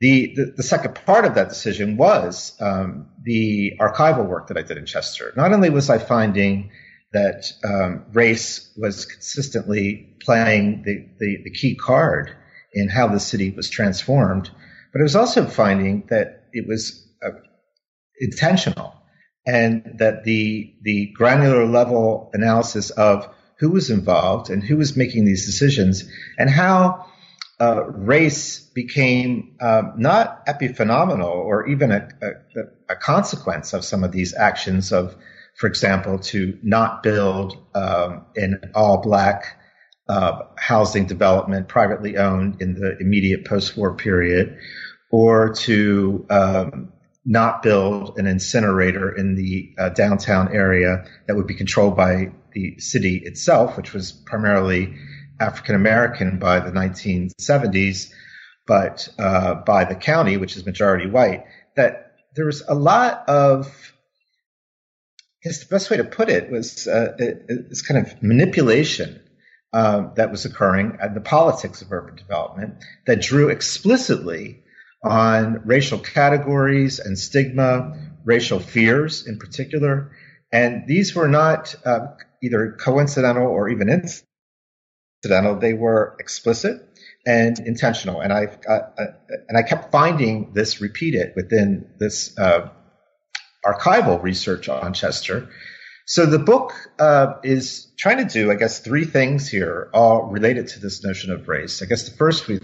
The, 0.00 0.32
the, 0.34 0.54
the, 0.56 0.62
second 0.62 0.94
part 0.94 1.26
of 1.26 1.34
that 1.34 1.50
decision 1.50 1.98
was 1.98 2.56
um, 2.58 3.08
the 3.22 3.74
archival 3.78 4.26
work 4.26 4.48
that 4.48 4.56
I 4.56 4.62
did 4.62 4.78
in 4.78 4.86
Chester. 4.86 5.32
Not 5.36 5.52
only 5.52 5.68
was 5.68 5.90
I 5.90 5.98
finding 5.98 6.70
that 7.12 7.52
um, 7.64 8.06
race 8.12 8.72
was 8.78 9.04
consistently 9.04 10.16
playing 10.20 10.84
the, 10.84 11.06
the, 11.18 11.42
the, 11.44 11.50
key 11.50 11.74
card 11.74 12.30
in 12.72 12.88
how 12.88 13.08
the 13.08 13.20
city 13.20 13.50
was 13.50 13.68
transformed, 13.68 14.50
but 14.92 15.00
I 15.00 15.02
was 15.02 15.16
also 15.16 15.46
finding 15.46 16.04
that 16.10 16.44
it 16.52 16.66
was 16.66 17.06
uh, 17.24 17.30
intentional 18.18 18.94
and 19.46 19.96
that 19.98 20.24
the 20.24 20.74
the 20.82 21.12
granular 21.14 21.66
level 21.66 22.30
analysis 22.32 22.90
of 22.90 23.28
who 23.58 23.70
was 23.70 23.90
involved 23.90 24.50
and 24.50 24.62
who 24.62 24.76
was 24.76 24.96
making 24.96 25.24
these 25.24 25.46
decisions 25.46 26.04
and 26.38 26.48
how 26.48 27.06
uh, 27.60 27.84
race 27.84 28.60
became 28.60 29.54
um, 29.60 29.92
not 29.98 30.46
epiphenomenal 30.46 31.28
or 31.28 31.68
even 31.68 31.92
a, 31.92 32.08
a, 32.22 32.92
a, 32.94 32.96
consequence 32.96 33.74
of 33.74 33.84
some 33.84 34.02
of 34.02 34.12
these 34.12 34.34
actions 34.34 34.92
of, 34.92 35.14
for 35.58 35.66
example, 35.66 36.18
to 36.18 36.58
not 36.62 37.02
build 37.02 37.58
um, 37.74 38.24
an 38.34 38.72
all 38.74 39.02
black 39.02 39.59
uh, 40.10 40.42
housing 40.56 41.06
development 41.06 41.68
privately 41.68 42.16
owned 42.16 42.60
in 42.60 42.74
the 42.74 42.98
immediate 42.98 43.44
post 43.44 43.76
war 43.76 43.94
period, 43.94 44.58
or 45.12 45.52
to 45.52 46.26
um, 46.30 46.92
not 47.24 47.62
build 47.62 48.18
an 48.18 48.26
incinerator 48.26 49.14
in 49.14 49.36
the 49.36 49.72
uh, 49.78 49.88
downtown 49.90 50.52
area 50.52 51.04
that 51.28 51.36
would 51.36 51.46
be 51.46 51.54
controlled 51.54 51.96
by 51.96 52.32
the 52.54 52.76
city 52.80 53.22
itself, 53.24 53.76
which 53.76 53.92
was 53.92 54.10
primarily 54.10 54.96
African 55.38 55.76
American 55.76 56.40
by 56.40 56.58
the 56.58 56.72
1970s, 56.72 58.10
but 58.66 59.08
uh, 59.16 59.54
by 59.54 59.84
the 59.84 59.94
county, 59.94 60.36
which 60.36 60.56
is 60.56 60.66
majority 60.66 61.08
white, 61.08 61.44
that 61.76 62.16
there 62.34 62.46
was 62.46 62.64
a 62.66 62.74
lot 62.74 63.28
of, 63.28 63.68
I 65.44 65.48
guess 65.48 65.60
the 65.60 65.72
best 65.72 65.88
way 65.88 65.98
to 65.98 66.04
put 66.04 66.28
it 66.28 66.50
was 66.50 66.88
uh, 66.88 67.14
this 67.16 67.82
kind 67.82 68.04
of 68.04 68.20
manipulation 68.24 69.20
uh, 69.72 70.12
that 70.14 70.30
was 70.30 70.44
occurring 70.44 70.98
at 71.00 71.14
the 71.14 71.20
politics 71.20 71.82
of 71.82 71.92
urban 71.92 72.16
development 72.16 72.74
that 73.06 73.20
drew 73.22 73.48
explicitly 73.48 74.62
on 75.04 75.62
racial 75.64 75.98
categories 75.98 76.98
and 76.98 77.18
stigma, 77.18 77.96
racial 78.24 78.58
fears 78.58 79.26
in 79.26 79.38
particular. 79.38 80.12
And 80.52 80.86
these 80.86 81.14
were 81.14 81.28
not 81.28 81.74
uh, 81.84 82.08
either 82.42 82.76
coincidental 82.80 83.46
or 83.46 83.68
even 83.68 83.88
incidental. 83.88 85.58
They 85.58 85.74
were 85.74 86.16
explicit 86.18 86.82
and 87.26 87.58
intentional. 87.60 88.20
And 88.20 88.32
I 88.32 88.46
uh, 88.68 88.80
and 89.48 89.56
I 89.56 89.62
kept 89.62 89.92
finding 89.92 90.52
this 90.52 90.80
repeated 90.80 91.32
within 91.36 91.88
this 91.98 92.36
uh, 92.38 92.70
archival 93.64 94.22
research 94.22 94.68
on 94.68 94.94
Chester. 94.94 95.48
So 96.10 96.26
the 96.26 96.40
book 96.40 96.72
uh, 96.98 97.34
is 97.44 97.86
trying 97.96 98.16
to 98.16 98.24
do, 98.24 98.50
I 98.50 98.56
guess, 98.56 98.80
three 98.80 99.04
things 99.04 99.48
here, 99.48 99.88
all 99.94 100.24
related 100.24 100.66
to 100.70 100.80
this 100.80 101.04
notion 101.04 101.30
of 101.30 101.46
race. 101.46 101.82
I 101.82 101.86
guess 101.86 102.08
the 102.08 102.16
first 102.16 102.48
we 102.48 102.58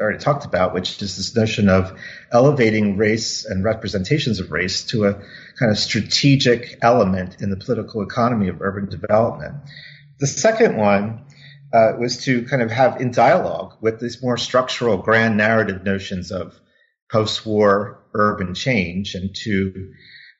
already 0.00 0.18
talked 0.18 0.44
about, 0.44 0.74
which 0.74 1.00
is 1.00 1.16
this 1.16 1.36
notion 1.36 1.68
of 1.68 1.96
elevating 2.32 2.96
race 2.96 3.44
and 3.44 3.62
representations 3.62 4.40
of 4.40 4.50
race 4.50 4.82
to 4.86 5.04
a 5.04 5.14
kind 5.14 5.70
of 5.70 5.78
strategic 5.78 6.76
element 6.82 7.40
in 7.40 7.50
the 7.50 7.56
political 7.56 8.02
economy 8.02 8.48
of 8.48 8.60
urban 8.60 8.86
development. 8.86 9.54
The 10.18 10.26
second 10.26 10.76
one 10.76 11.24
uh, 11.72 11.92
was 12.00 12.24
to 12.24 12.46
kind 12.46 12.62
of 12.62 12.72
have 12.72 13.00
in 13.00 13.12
dialogue 13.12 13.76
with 13.80 14.00
these 14.00 14.20
more 14.20 14.36
structural 14.36 14.96
grand 14.96 15.36
narrative 15.36 15.84
notions 15.84 16.32
of 16.32 16.58
post-war 17.12 18.02
urban 18.12 18.54
change 18.54 19.14
and 19.14 19.32
to 19.36 19.92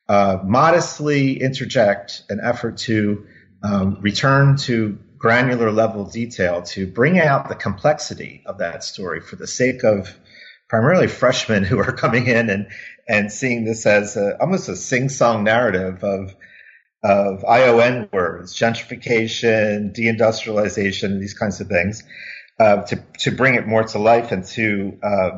uh, 0.08 0.38
modestly 0.44 1.40
interject 1.40 2.22
an 2.30 2.40
effort 2.42 2.78
to 2.78 3.26
um, 3.62 3.98
return 4.00 4.56
to 4.56 4.98
granular 5.18 5.70
level 5.72 6.04
detail 6.04 6.62
to 6.62 6.86
bring 6.86 7.18
out 7.18 7.48
the 7.48 7.54
complexity 7.54 8.42
of 8.46 8.58
that 8.58 8.84
story 8.84 9.20
for 9.20 9.36
the 9.36 9.46
sake 9.46 9.82
of 9.82 10.16
primarily 10.68 11.08
freshmen 11.08 11.64
who 11.64 11.78
are 11.78 11.92
coming 12.04 12.26
in 12.26 12.50
and 12.50 12.68
and 13.08 13.32
seeing 13.32 13.64
this 13.64 13.86
as 13.86 14.16
a, 14.16 14.38
almost 14.40 14.68
a 14.68 14.76
sing-song 14.76 15.44
narrative 15.44 16.04
of 16.04 16.34
of 17.02 17.44
ION 17.44 18.08
words, 18.12 18.54
gentrification, 18.58 19.94
deindustrialization, 19.94 21.20
these 21.20 21.32
kinds 21.32 21.60
of 21.60 21.68
things, 21.68 22.02
uh, 22.58 22.82
to 22.82 22.96
to 23.20 23.30
bring 23.30 23.54
it 23.54 23.66
more 23.66 23.84
to 23.84 23.98
life 23.98 24.32
and 24.32 24.44
to 24.44 24.98
uh, 25.02 25.30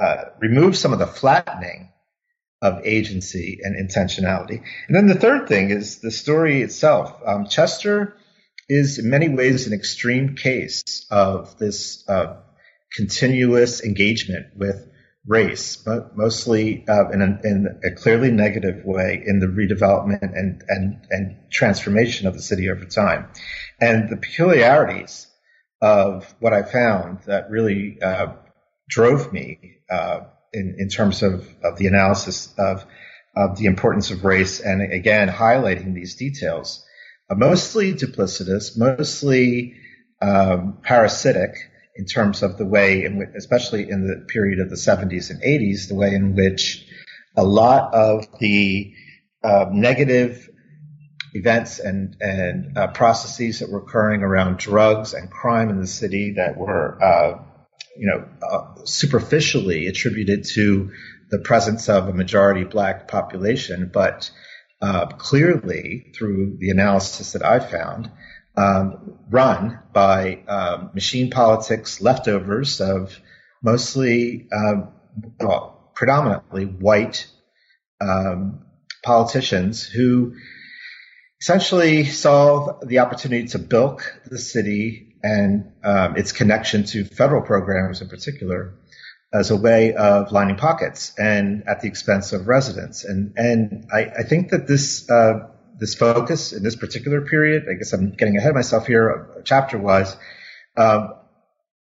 uh, 0.00 0.24
remove 0.38 0.76
some 0.76 0.92
of 0.92 0.98
the 0.98 1.06
flattening 1.06 1.90
of 2.62 2.84
agency 2.84 3.60
and 3.62 3.76
intentionality. 3.76 4.62
And 4.88 4.96
then 4.96 5.06
the 5.06 5.14
third 5.14 5.48
thing 5.48 5.70
is 5.70 5.98
the 5.98 6.10
story 6.10 6.62
itself. 6.62 7.20
Um, 7.24 7.46
Chester 7.46 8.16
is 8.68 8.98
in 8.98 9.10
many 9.10 9.28
ways 9.28 9.66
an 9.66 9.72
extreme 9.72 10.34
case 10.34 11.06
of 11.10 11.58
this 11.58 12.08
uh, 12.08 12.36
continuous 12.92 13.84
engagement 13.84 14.46
with 14.56 14.88
race, 15.26 15.76
but 15.76 16.16
mostly 16.16 16.84
uh, 16.88 17.10
in, 17.10 17.20
a, 17.20 17.40
in, 17.46 17.80
a, 17.84 17.90
clearly 17.90 18.30
negative 18.30 18.84
way 18.84 19.22
in 19.26 19.40
the 19.40 19.46
redevelopment 19.46 20.22
and, 20.22 20.62
and, 20.68 21.06
and 21.10 21.36
transformation 21.50 22.28
of 22.28 22.34
the 22.34 22.42
city 22.42 22.70
over 22.70 22.84
time. 22.84 23.28
And 23.80 24.08
the 24.08 24.16
peculiarities 24.16 25.26
of 25.82 26.32
what 26.38 26.52
I 26.52 26.62
found 26.62 27.22
that 27.26 27.50
really 27.50 28.00
uh, 28.00 28.34
drove 28.88 29.32
me 29.32 29.78
uh, 29.90 30.20
in, 30.56 30.76
in 30.78 30.88
terms 30.88 31.22
of, 31.22 31.46
of 31.62 31.78
the 31.78 31.86
analysis 31.86 32.52
of, 32.58 32.84
of 33.36 33.58
the 33.58 33.66
importance 33.66 34.10
of 34.10 34.24
race 34.24 34.60
and 34.60 34.80
again 34.92 35.28
highlighting 35.28 35.94
these 35.94 36.16
details 36.16 36.82
uh, 37.28 37.34
mostly 37.34 37.92
duplicitous, 37.92 38.78
mostly 38.78 39.74
um, 40.22 40.78
parasitic 40.82 41.56
in 41.96 42.04
terms 42.04 42.42
of 42.42 42.56
the 42.56 42.64
way, 42.64 43.04
in 43.04 43.18
which, 43.18 43.30
especially 43.36 43.90
in 43.90 44.06
the 44.06 44.26
period 44.28 44.60
of 44.60 44.70
the 44.70 44.76
70s 44.76 45.30
and 45.30 45.42
80s, 45.42 45.88
the 45.88 45.94
way 45.94 46.14
in 46.14 46.36
which 46.36 46.86
a 47.36 47.42
lot 47.42 47.92
of 47.94 48.26
the 48.38 48.94
uh, 49.42 49.66
negative 49.72 50.48
events 51.32 51.80
and 51.80 52.16
and 52.20 52.78
uh, 52.78 52.86
processes 52.88 53.58
that 53.58 53.70
were 53.70 53.80
occurring 53.80 54.22
around 54.22 54.58
drugs 54.58 55.12
and 55.12 55.30
crime 55.30 55.68
in 55.68 55.80
the 55.80 55.86
city 55.86 56.34
that 56.36 56.56
were, 56.56 57.02
uh, 57.02 57.42
you 57.98 58.06
know, 58.06 58.28
uh, 58.42 58.84
superficially 58.84 59.86
attributed 59.86 60.44
to 60.44 60.92
the 61.30 61.38
presence 61.38 61.88
of 61.88 62.08
a 62.08 62.12
majority 62.12 62.64
black 62.64 63.08
population, 63.08 63.90
but 63.92 64.30
uh, 64.80 65.06
clearly 65.06 66.12
through 66.14 66.56
the 66.58 66.70
analysis 66.70 67.32
that 67.32 67.44
I 67.44 67.58
found, 67.60 68.10
um, 68.56 69.18
run 69.28 69.80
by 69.92 70.40
uh, 70.46 70.88
machine 70.94 71.30
politics 71.30 72.00
leftovers 72.00 72.80
of 72.80 73.18
mostly, 73.62 74.48
uh, 74.52 74.82
well, 75.40 75.90
predominantly 75.94 76.64
white 76.64 77.26
um, 78.00 78.64
politicians 79.04 79.84
who 79.84 80.34
essentially 81.40 82.04
saw 82.04 82.78
the 82.84 83.00
opportunity 83.00 83.48
to 83.48 83.58
bilk 83.58 84.20
the 84.26 84.38
city 84.38 85.15
and 85.26 85.72
um, 85.82 86.16
its 86.16 86.32
connection 86.32 86.84
to 86.84 87.04
federal 87.04 87.42
programs 87.42 88.00
in 88.00 88.08
particular 88.08 88.74
as 89.32 89.50
a 89.50 89.56
way 89.56 89.94
of 89.94 90.30
lining 90.30 90.56
pockets 90.56 91.12
and 91.18 91.64
at 91.66 91.80
the 91.80 91.88
expense 91.88 92.32
of 92.32 92.46
residents. 92.46 93.04
And 93.04 93.32
and 93.36 93.88
I, 93.92 94.02
I 94.20 94.22
think 94.22 94.50
that 94.50 94.66
this 94.66 95.10
uh, 95.10 95.48
this 95.78 95.94
focus 95.94 96.52
in 96.52 96.62
this 96.62 96.76
particular 96.76 97.20
period, 97.22 97.66
I 97.70 97.74
guess 97.74 97.92
I'm 97.92 98.12
getting 98.12 98.36
ahead 98.36 98.50
of 98.50 98.56
myself 98.56 98.86
here, 98.86 99.42
chapter 99.44 99.78
wise, 99.78 100.16
um, 100.76 101.14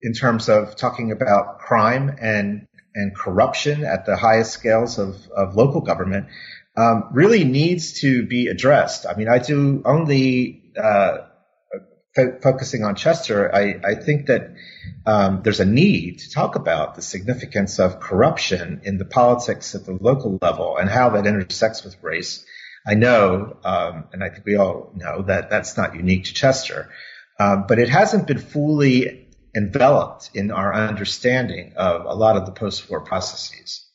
in 0.01 0.13
terms 0.13 0.49
of 0.49 0.75
talking 0.75 1.11
about 1.11 1.59
crime 1.59 2.15
and 2.19 2.67
and 2.95 3.15
corruption 3.15 3.83
at 3.83 4.05
the 4.05 4.15
highest 4.15 4.51
scales 4.51 4.99
of, 4.99 5.15
of 5.35 5.55
local 5.55 5.81
government, 5.81 6.27
um, 6.77 7.09
really 7.11 7.43
needs 7.43 8.01
to 8.01 8.25
be 8.25 8.47
addressed. 8.47 9.05
I 9.07 9.15
mean, 9.15 9.27
I 9.27 9.39
do 9.39 9.81
only 9.83 10.71
uh, 10.77 11.32
fo- 12.15 12.39
focusing 12.41 12.83
on 12.83 12.95
Chester. 12.95 13.53
I, 13.53 13.79
I 13.83 13.95
think 13.95 14.27
that 14.27 14.53
um, 15.05 15.41
there's 15.43 15.59
a 15.59 15.65
need 15.65 16.19
to 16.19 16.31
talk 16.31 16.55
about 16.55 16.95
the 16.95 17.01
significance 17.01 17.79
of 17.79 17.99
corruption 17.99 18.81
in 18.83 18.97
the 18.97 19.05
politics 19.05 19.75
at 19.75 19.85
the 19.85 19.97
local 19.99 20.37
level 20.41 20.77
and 20.77 20.89
how 20.89 21.09
that 21.11 21.25
intersects 21.25 21.83
with 21.83 22.01
race. 22.01 22.45
I 22.85 22.95
know, 22.95 23.57
um, 23.63 24.05
and 24.11 24.23
I 24.23 24.29
think 24.29 24.45
we 24.45 24.55
all 24.55 24.91
know 24.95 25.23
that 25.23 25.49
that's 25.49 25.77
not 25.77 25.95
unique 25.95 26.25
to 26.25 26.33
Chester, 26.33 26.89
um, 27.39 27.65
but 27.67 27.79
it 27.79 27.89
hasn't 27.89 28.27
been 28.27 28.39
fully 28.39 29.29
enveloped 29.55 30.31
in 30.33 30.51
our 30.51 30.73
understanding 30.73 31.73
of 31.77 32.05
a 32.05 32.13
lot 32.13 32.35
of 32.35 32.45
the 32.45 32.51
post-war 32.51 33.01
processes. 33.01 33.89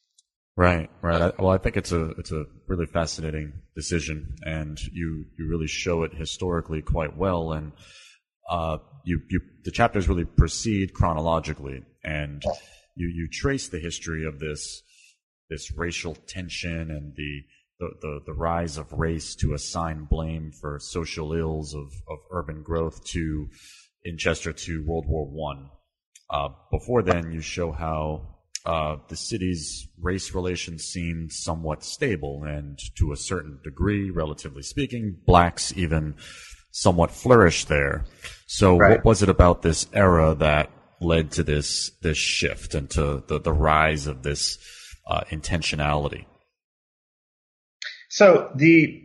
Right, 0.56 0.90
right. 1.02 1.38
Well, 1.38 1.50
I 1.50 1.58
think 1.58 1.76
it's 1.76 1.92
a 1.92 2.10
it's 2.18 2.32
a 2.32 2.46
really 2.66 2.86
fascinating 2.86 3.52
decision, 3.76 4.34
and 4.42 4.76
you 4.92 5.26
you 5.38 5.48
really 5.48 5.68
show 5.68 6.02
it 6.02 6.14
historically 6.14 6.82
quite 6.82 7.16
well. 7.16 7.52
And 7.52 7.72
uh, 8.48 8.78
you 9.04 9.20
you 9.30 9.40
the 9.64 9.70
chapters 9.70 10.08
really 10.08 10.24
proceed 10.24 10.94
chronologically, 10.94 11.82
and 12.04 12.42
you 12.96 13.08
you 13.08 13.28
trace 13.30 13.68
the 13.68 13.78
history 13.78 14.26
of 14.26 14.38
this 14.38 14.82
this 15.50 15.72
racial 15.72 16.14
tension 16.26 16.90
and 16.90 17.14
the 17.16 17.42
the, 17.80 17.90
the, 18.00 18.20
the 18.26 18.32
rise 18.32 18.76
of 18.76 18.92
race 18.92 19.36
to 19.36 19.54
assign 19.54 20.04
blame 20.10 20.50
for 20.50 20.80
social 20.80 21.32
ills 21.32 21.74
of, 21.74 21.92
of 22.08 22.18
urban 22.32 22.62
growth 22.62 23.04
to 23.04 23.48
in 24.02 24.18
Chester 24.18 24.52
to 24.52 24.84
World 24.84 25.06
War 25.06 25.26
One. 25.26 25.70
Uh, 26.30 26.48
before 26.70 27.02
then, 27.02 27.32
you 27.32 27.40
show 27.40 27.72
how 27.72 28.36
uh, 28.66 28.96
the 29.08 29.16
city's 29.16 29.86
race 30.00 30.34
relations 30.34 30.84
seemed 30.84 31.32
somewhat 31.32 31.82
stable, 31.84 32.44
and 32.44 32.78
to 32.96 33.12
a 33.12 33.16
certain 33.16 33.60
degree, 33.64 34.10
relatively 34.10 34.62
speaking, 34.62 35.16
blacks 35.24 35.72
even 35.76 36.16
somewhat 36.70 37.10
flourished 37.10 37.68
there. 37.68 38.04
So, 38.50 38.78
right. 38.78 38.92
what 38.92 39.04
was 39.04 39.22
it 39.22 39.28
about 39.28 39.60
this 39.60 39.86
era 39.92 40.34
that 40.36 40.70
led 41.02 41.32
to 41.32 41.42
this 41.42 41.90
this 42.00 42.16
shift 42.16 42.74
and 42.74 42.88
to 42.90 43.22
the, 43.26 43.38
the 43.38 43.52
rise 43.52 44.06
of 44.06 44.22
this 44.22 44.58
uh, 45.06 45.20
intentionality? 45.30 46.24
So 48.08 48.50
the 48.54 49.02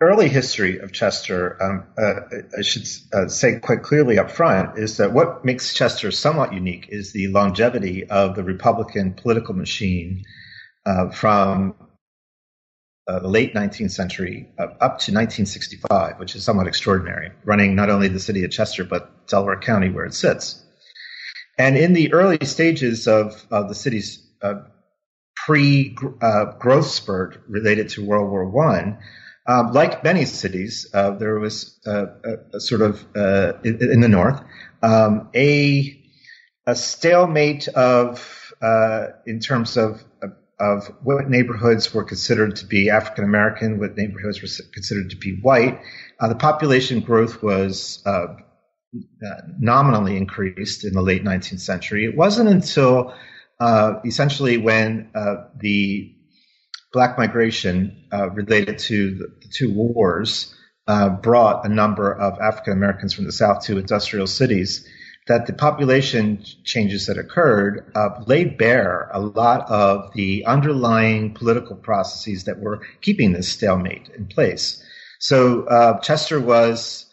early 0.00 0.30
history 0.30 0.78
of 0.78 0.92
Chester, 0.92 1.62
um, 1.62 1.86
uh, 1.98 2.38
I 2.58 2.62
should 2.62 2.86
uh, 3.12 3.28
say 3.28 3.60
quite 3.60 3.82
clearly 3.82 4.18
up 4.18 4.30
front, 4.30 4.78
is 4.78 4.96
that 4.96 5.12
what 5.12 5.44
makes 5.44 5.74
Chester 5.74 6.10
somewhat 6.10 6.54
unique 6.54 6.86
is 6.88 7.12
the 7.12 7.28
longevity 7.28 8.08
of 8.08 8.36
the 8.36 8.42
Republican 8.42 9.12
political 9.12 9.54
machine 9.54 10.24
uh, 10.86 11.10
from 11.10 11.74
uh, 13.08 13.18
the 13.20 13.28
late 13.28 13.54
19th 13.54 13.90
century 13.90 14.48
up 14.58 14.78
to 14.78 15.12
1965, 15.12 16.18
which 16.18 16.36
is 16.36 16.44
somewhat 16.44 16.66
extraordinary, 16.66 17.32
running 17.44 17.74
not 17.74 17.88
only 17.88 18.08
the 18.08 18.20
city 18.20 18.44
of 18.44 18.50
Chester, 18.50 18.84
but 18.84 19.26
Delaware 19.26 19.58
County, 19.58 19.88
where 19.88 20.04
it 20.04 20.14
sits. 20.14 20.62
And 21.58 21.76
in 21.76 21.94
the 21.94 22.12
early 22.12 22.44
stages 22.44 23.08
of, 23.08 23.46
of 23.50 23.68
the 23.68 23.74
city's 23.74 24.24
uh, 24.42 24.60
pre-growth 25.34 26.22
uh, 26.22 26.82
spurt 26.82 27.42
related 27.48 27.88
to 27.90 28.04
World 28.04 28.30
War 28.30 28.48
One, 28.48 28.98
um, 29.46 29.72
like 29.72 30.04
many 30.04 30.26
cities, 30.26 30.86
uh, 30.92 31.12
there 31.12 31.38
was 31.40 31.80
a, 31.86 32.08
a 32.52 32.60
sort 32.60 32.82
of 32.82 33.04
uh, 33.16 33.54
in, 33.64 33.90
in, 33.90 34.00
the 34.00 34.08
north 34.08 34.42
um, 34.82 35.30
a 35.34 35.98
a 36.66 36.74
stalemate 36.76 37.66
of 37.68 38.52
uh, 38.60 39.06
in 39.26 39.40
terms 39.40 39.78
of 39.78 40.04
of 40.60 40.86
what 41.02 41.28
neighborhoods 41.28 41.92
were 41.94 42.04
considered 42.04 42.56
to 42.56 42.66
be 42.66 42.90
African 42.90 43.24
American, 43.24 43.78
what 43.78 43.96
neighborhoods 43.96 44.42
were 44.42 44.64
considered 44.72 45.10
to 45.10 45.16
be 45.16 45.38
white. 45.40 45.80
Uh, 46.20 46.28
the 46.28 46.34
population 46.34 47.00
growth 47.00 47.42
was 47.42 48.02
uh, 48.04 48.34
nominally 49.58 50.16
increased 50.16 50.84
in 50.84 50.94
the 50.94 51.02
late 51.02 51.24
19th 51.24 51.60
century. 51.60 52.04
It 52.04 52.16
wasn't 52.16 52.48
until 52.48 53.14
essentially 54.04 54.56
when 54.56 55.10
the 55.60 56.14
black 56.92 57.18
migration 57.18 58.04
uh, 58.12 58.30
related 58.30 58.78
to 58.78 59.14
the, 59.14 59.26
the 59.42 59.48
two 59.52 59.72
wars 59.72 60.54
uh, 60.86 61.10
brought 61.10 61.66
a 61.66 61.68
number 61.68 62.12
of 62.12 62.38
African 62.40 62.72
Americans 62.72 63.12
from 63.12 63.24
the 63.24 63.32
South 63.32 63.64
to 63.64 63.78
industrial 63.78 64.26
cities. 64.26 64.86
That 65.28 65.46
the 65.46 65.52
population 65.52 66.42
changes 66.64 67.06
that 67.06 67.18
occurred 67.18 67.92
uh, 67.94 68.22
laid 68.26 68.56
bare 68.56 69.10
a 69.12 69.20
lot 69.20 69.70
of 69.70 70.12
the 70.14 70.46
underlying 70.46 71.34
political 71.34 71.76
processes 71.76 72.44
that 72.44 72.60
were 72.60 72.80
keeping 73.02 73.32
this 73.32 73.48
stalemate 73.48 74.08
in 74.16 74.26
place. 74.26 74.82
So 75.18 75.64
uh, 75.64 76.00
Chester 76.00 76.40
was 76.40 77.08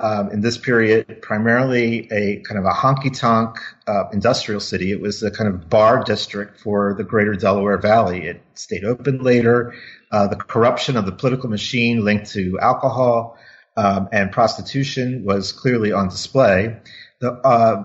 um, 0.00 0.30
in 0.30 0.40
this 0.40 0.58
period 0.58 1.22
primarily 1.22 2.08
a 2.12 2.42
kind 2.42 2.58
of 2.58 2.64
a 2.64 2.74
honky 2.74 3.16
tonk 3.16 3.56
uh, 3.86 4.04
industrial 4.12 4.60
city. 4.60 4.90
It 4.90 5.00
was 5.00 5.22
a 5.22 5.30
kind 5.30 5.48
of 5.48 5.70
bar 5.70 6.02
district 6.02 6.60
for 6.60 6.94
the 6.94 7.04
greater 7.04 7.34
Delaware 7.34 7.78
Valley. 7.78 8.26
It 8.26 8.42
stayed 8.54 8.84
open 8.84 9.22
later. 9.22 9.74
Uh, 10.10 10.26
the 10.26 10.36
corruption 10.36 10.96
of 10.96 11.06
the 11.06 11.12
political 11.12 11.48
machine 11.48 12.04
linked 12.04 12.30
to 12.32 12.58
alcohol 12.60 13.38
um, 13.76 14.08
and 14.12 14.30
prostitution 14.30 15.24
was 15.24 15.52
clearly 15.52 15.92
on 15.92 16.08
display. 16.08 16.76
The, 17.24 17.32
uh, 17.32 17.84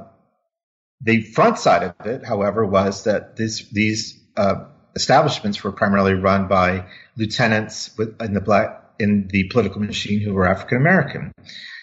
the 0.99 1.21
front 1.21 1.57
side 1.57 1.83
of 1.83 2.05
it, 2.05 2.25
however, 2.25 2.65
was 2.65 3.05
that 3.05 3.37
this, 3.37 3.69
these 3.69 4.19
uh, 4.35 4.65
establishments 4.95 5.63
were 5.63 5.71
primarily 5.71 6.13
run 6.13 6.49
by 6.49 6.87
lieutenants 7.15 7.97
in 8.19 8.33
the 8.33 8.41
black 8.41 8.83
in 8.99 9.29
the 9.29 9.45
political 9.45 9.79
machine 9.79 10.19
who 10.19 10.33
were 10.33 10.45
African 10.45 10.77
American. 10.77 11.31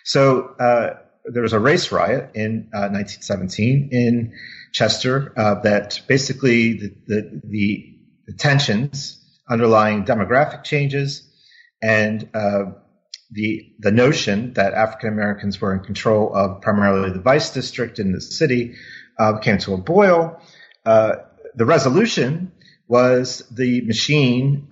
So 0.05 0.55
uh, 0.61 0.99
there 1.25 1.41
was 1.43 1.55
a 1.55 1.59
race 1.59 1.91
riot 1.91 2.33
in 2.35 2.69
uh, 2.75 2.93
1917 2.93 3.89
in 3.91 4.35
Chester 4.73 5.33
uh, 5.39 5.55
that 5.63 6.03
basically 6.07 6.75
the, 6.75 6.95
the, 7.07 7.41
the, 7.43 7.93
tensions 8.39 9.25
underlying 9.49 10.05
demographic 10.05 10.63
changes 10.63 11.27
and 11.81 12.29
uh, 12.35 12.65
the 13.31 13.73
the 13.79 13.91
notion 13.91 14.53
that 14.55 14.75
African 14.75 15.09
Americans 15.09 15.61
were 15.61 15.75
in 15.75 15.81
control 15.81 16.35
of 16.35 16.61
primarily 16.61 17.11
the 17.11 17.21
vice 17.21 17.51
district 17.51 17.99
in 17.99 18.13
the 18.13 18.21
city 18.21 18.75
uh, 19.19 19.39
came 19.39 19.59
to 19.59 19.75
a 19.75 19.79
boil. 19.79 20.41
Uh, 20.85 21.17
the 21.55 21.65
resolution 21.65 22.53
was 22.89 23.43
the 23.51 23.81
machine 23.83 24.69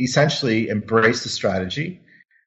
essentially 0.00 0.70
embraced 0.70 1.24
the 1.24 1.28
strategy 1.28 2.00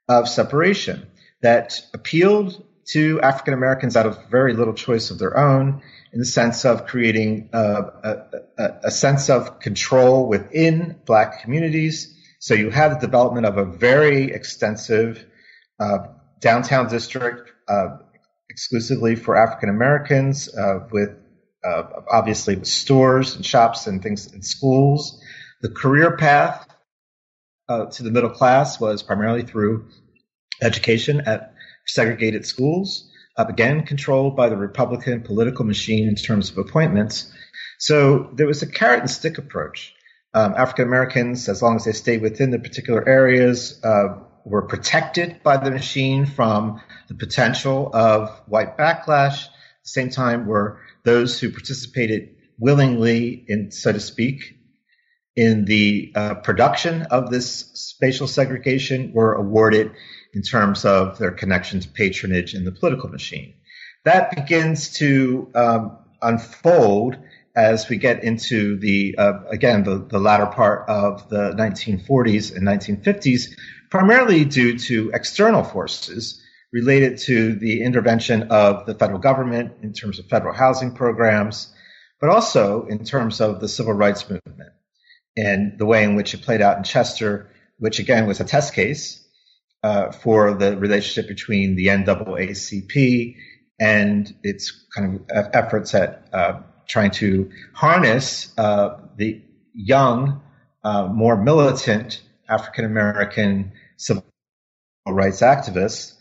of 0.07 0.29
separation 0.29 1.05
that 1.41 1.81
appealed 1.93 2.63
to 2.85 3.19
African 3.21 3.53
Americans 3.53 3.95
out 3.95 4.05
of 4.05 4.29
very 4.29 4.53
little 4.53 4.73
choice 4.73 5.09
of 5.09 5.17
their 5.17 5.37
own, 5.37 5.81
in 6.13 6.19
the 6.19 6.25
sense 6.25 6.65
of 6.65 6.85
creating 6.85 7.49
a, 7.51 7.59
a, 8.57 8.73
a, 8.85 8.91
sense 8.91 9.29
of 9.29 9.59
control 9.59 10.27
within 10.27 10.95
black 11.05 11.41
communities. 11.41 12.14
So 12.45 12.53
you 12.53 12.69
had 12.69 12.91
the 12.91 12.99
development 12.99 13.47
of 13.47 13.57
a 13.57 13.65
very 13.65 14.25
extensive 14.25 15.25
uh, 15.79 15.97
downtown 16.39 16.87
district 16.87 17.51
uh, 17.67 17.97
exclusively 18.51 19.15
for 19.15 19.35
African 19.35 19.69
Americans, 19.69 20.55
uh, 20.55 20.87
with 20.91 21.09
uh, 21.67 21.81
obviously 22.07 22.55
with 22.55 22.67
stores 22.67 23.35
and 23.35 23.43
shops 23.43 23.87
and 23.87 24.03
things 24.03 24.31
and 24.31 24.45
schools. 24.45 25.19
The 25.63 25.69
career 25.69 26.17
path 26.17 26.67
uh, 27.67 27.87
to 27.87 28.03
the 28.03 28.11
middle 28.11 28.29
class 28.29 28.79
was 28.79 29.01
primarily 29.01 29.41
through 29.41 29.89
education 30.61 31.21
at 31.21 31.55
segregated 31.87 32.45
schools, 32.45 33.09
uh, 33.39 33.45
again 33.49 33.87
controlled 33.87 34.35
by 34.35 34.49
the 34.49 34.55
Republican 34.55 35.23
political 35.23 35.65
machine 35.65 36.07
in 36.07 36.13
terms 36.13 36.51
of 36.51 36.59
appointments. 36.59 37.33
So 37.79 38.29
there 38.35 38.45
was 38.45 38.61
a 38.61 38.67
carrot 38.67 38.99
and 38.99 39.09
stick 39.09 39.39
approach 39.39 39.94
Um, 40.35 40.53
African 40.57 40.85
Americans, 40.85 41.47
as 41.47 41.61
long 41.61 41.77
as 41.77 41.85
they 41.85 41.93
stayed 41.93 42.21
within 42.21 42.51
the 42.51 42.59
particular 42.59 43.07
areas, 43.07 43.79
uh, 43.85 44.19
were 44.43 44.63
protected 44.63 45.41
by 45.43 45.55
the 45.55 45.71
machine 45.71 46.25
from 46.25 46.81
the 47.07 47.15
potential 47.15 47.89
of 47.93 48.29
white 48.45 48.77
backlash. 48.77 49.45
At 49.45 49.51
the 49.83 49.89
same 49.89 50.09
time, 50.09 50.45
were 50.45 50.81
those 51.03 51.39
who 51.39 51.51
participated 51.51 52.35
willingly, 52.59 53.45
in 53.47 53.71
so 53.71 53.93
to 53.93 53.99
speak, 54.01 54.57
in 55.37 55.63
the 55.63 56.11
uh, 56.15 56.35
production 56.35 57.03
of 57.03 57.29
this 57.29 57.71
spatial 57.73 58.27
segregation 58.27 59.13
were 59.13 59.35
awarded 59.35 59.93
in 60.33 60.41
terms 60.41 60.83
of 60.83 61.17
their 61.17 61.31
connection 61.31 61.79
to 61.79 61.87
patronage 61.87 62.53
in 62.53 62.65
the 62.65 62.73
political 62.73 63.09
machine. 63.09 63.53
That 64.03 64.35
begins 64.35 64.91
to 64.95 65.49
um, 65.55 65.97
unfold 66.21 67.17
as 67.55 67.87
we 67.89 67.97
get 67.97 68.23
into 68.23 68.77
the 68.77 69.15
uh, 69.17 69.33
again 69.49 69.83
the, 69.83 69.97
the 70.09 70.19
latter 70.19 70.45
part 70.45 70.87
of 70.89 71.29
the 71.29 71.51
1940s 71.51 72.55
and 72.55 72.67
1950s, 72.67 73.51
primarily 73.89 74.45
due 74.45 74.77
to 74.77 75.11
external 75.13 75.63
forces 75.63 76.41
related 76.73 77.17
to 77.17 77.55
the 77.55 77.81
intervention 77.83 78.43
of 78.49 78.85
the 78.85 78.93
federal 78.93 79.19
government 79.19 79.71
in 79.81 79.93
terms 79.93 80.19
of 80.19 80.25
federal 80.25 80.53
housing 80.53 80.93
programs, 80.93 81.73
but 82.19 82.29
also 82.29 82.85
in 82.87 83.05
terms 83.05 83.39
of 83.39 83.61
the 83.61 83.67
civil 83.67 83.93
rights 83.93 84.29
movement 84.29 84.73
and 85.37 85.77
the 85.77 85.85
way 85.85 86.03
in 86.03 86.15
which 86.15 86.33
it 86.33 86.41
played 86.41 86.61
out 86.61 86.77
in 86.77 86.83
Chester, 86.83 87.49
which 87.77 87.99
again 87.99 88.27
was 88.27 88.39
a 88.39 88.43
test 88.43 88.73
case 88.73 89.25
uh, 89.83 90.11
for 90.11 90.53
the 90.53 90.77
relationship 90.77 91.27
between 91.27 91.75
the 91.75 91.87
NAACP 91.87 93.35
and 93.79 94.33
its 94.43 94.85
kind 94.95 95.19
of 95.29 95.49
efforts 95.53 95.93
at 95.93 96.27
uh, 96.33 96.61
trying 96.87 97.11
to 97.11 97.49
harness 97.73 98.53
uh, 98.57 98.99
the 99.17 99.41
young, 99.73 100.41
uh, 100.83 101.07
more 101.07 101.41
militant 101.41 102.21
African 102.47 102.85
American 102.85 103.71
civil 103.97 104.23
rights 105.07 105.41
activists. 105.41 106.13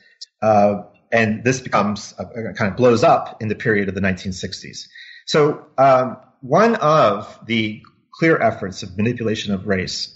Uh, 0.43 0.83
and 1.13 1.45
this 1.45 1.61
becomes 1.61 2.13
kind 2.13 2.71
of 2.71 2.77
blows 2.77 3.05
up 3.05 3.41
in 3.41 3.49
the 3.49 3.55
period 3.55 3.89
of 3.89 3.95
the 3.95 4.01
1960s. 4.01 4.89
So 5.27 5.65
um, 5.79 6.17
one 6.41 6.75
of 6.77 7.39
the 7.47 7.83
clear 8.13 8.41
efforts 8.41 8.83
of 8.83 8.97
manipulation 8.97 9.55
of 9.55 9.67
race 9.67 10.15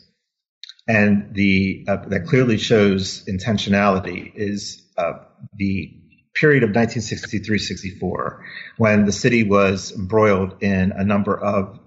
and 0.89 1.35
the 1.35 1.85
uh, 1.87 1.97
that 2.09 2.27
clearly 2.27 2.57
shows 2.57 3.25
intentionality 3.27 4.33
is 4.35 4.83
uh, 4.97 5.13
the 5.55 5.98
period 6.41 6.63
of 6.63 6.71
1963-64 6.71 8.41
when 8.77 9.05
the 9.05 9.13
city 9.13 9.43
was 9.43 9.93
embroiled 9.93 10.63
in 10.63 10.93
a 10.93 11.05
number 11.05 11.39
of 11.39 11.79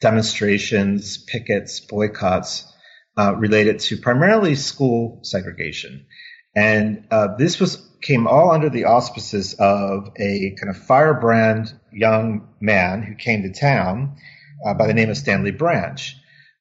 demonstrations, 0.00 1.18
pickets, 1.18 1.80
boycotts 1.80 2.72
uh, 3.16 3.34
related 3.36 3.80
to 3.80 3.96
primarily 3.96 4.54
school 4.54 5.20
segregation. 5.22 6.06
And 6.54 7.06
uh, 7.10 7.36
this 7.36 7.60
was 7.60 7.84
came 8.00 8.28
all 8.28 8.52
under 8.52 8.70
the 8.70 8.84
auspices 8.84 9.54
of 9.54 10.10
a 10.16 10.54
kind 10.60 10.70
of 10.70 10.76
firebrand 10.76 11.74
young 11.92 12.48
man 12.60 13.02
who 13.02 13.14
came 13.14 13.42
to 13.42 13.52
town 13.52 14.16
uh, 14.64 14.74
by 14.74 14.86
the 14.86 14.94
name 14.94 15.10
of 15.10 15.16
Stanley 15.16 15.50
Branch, 15.50 16.16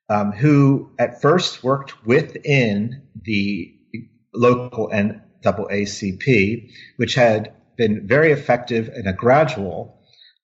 um, 0.10 0.32
who 0.32 0.92
at 0.98 1.22
first 1.22 1.64
worked 1.64 2.06
within 2.06 3.04
the 3.24 3.74
local 4.34 4.90
NAACP, 5.44 6.72
which 6.98 7.16
had 7.16 7.54
been 7.78 8.08
very 8.08 8.32
effective 8.32 8.90
in 8.90 9.08
a 9.08 9.14
gradual 9.14 10.02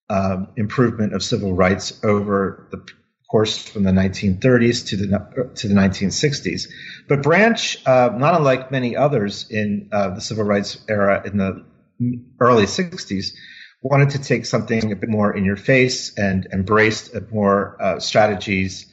um, 0.10 0.50
improvement 0.56 1.14
of 1.14 1.24
civil 1.24 1.54
rights 1.54 2.00
over 2.04 2.68
the 2.72 2.86
course 3.32 3.68
from 3.68 3.84
the 3.84 3.92
1930s 3.92 4.90
to 4.90 4.96
the 4.96 5.52
to 5.56 5.68
the 5.68 5.74
1960s. 5.74 6.68
But 7.08 7.24
Branch, 7.24 7.88
uh, 7.88 8.12
not 8.16 8.36
unlike 8.36 8.72
many 8.72 8.96
others 8.96 9.50
in 9.50 9.90
uh, 9.92 10.12
the 10.12 10.22
civil 10.22 10.44
rights 10.44 10.78
era 10.88 11.24
in 11.26 11.38
the 11.38 11.66
early 12.40 12.66
60s, 12.66 13.34
wanted 13.82 14.12
to 14.12 14.20
take 14.20 14.46
something 14.46 14.92
a 14.92 14.96
bit 14.96 15.10
more 15.10 15.36
in 15.36 15.46
your 15.46 15.56
face 15.56 16.16
and 16.18 16.48
embraced 16.54 17.16
more 17.32 17.82
uh, 17.82 18.00
strategies 18.00 18.86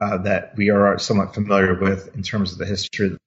uh, 0.00 0.18
that 0.18 0.52
we 0.56 0.68
are 0.70 0.98
somewhat 0.98 1.34
familiar 1.34 1.78
with 1.80 2.14
in 2.14 2.22
terms 2.22 2.52
of 2.52 2.58
the 2.58 2.66
history 2.66 3.06
of 3.06 3.18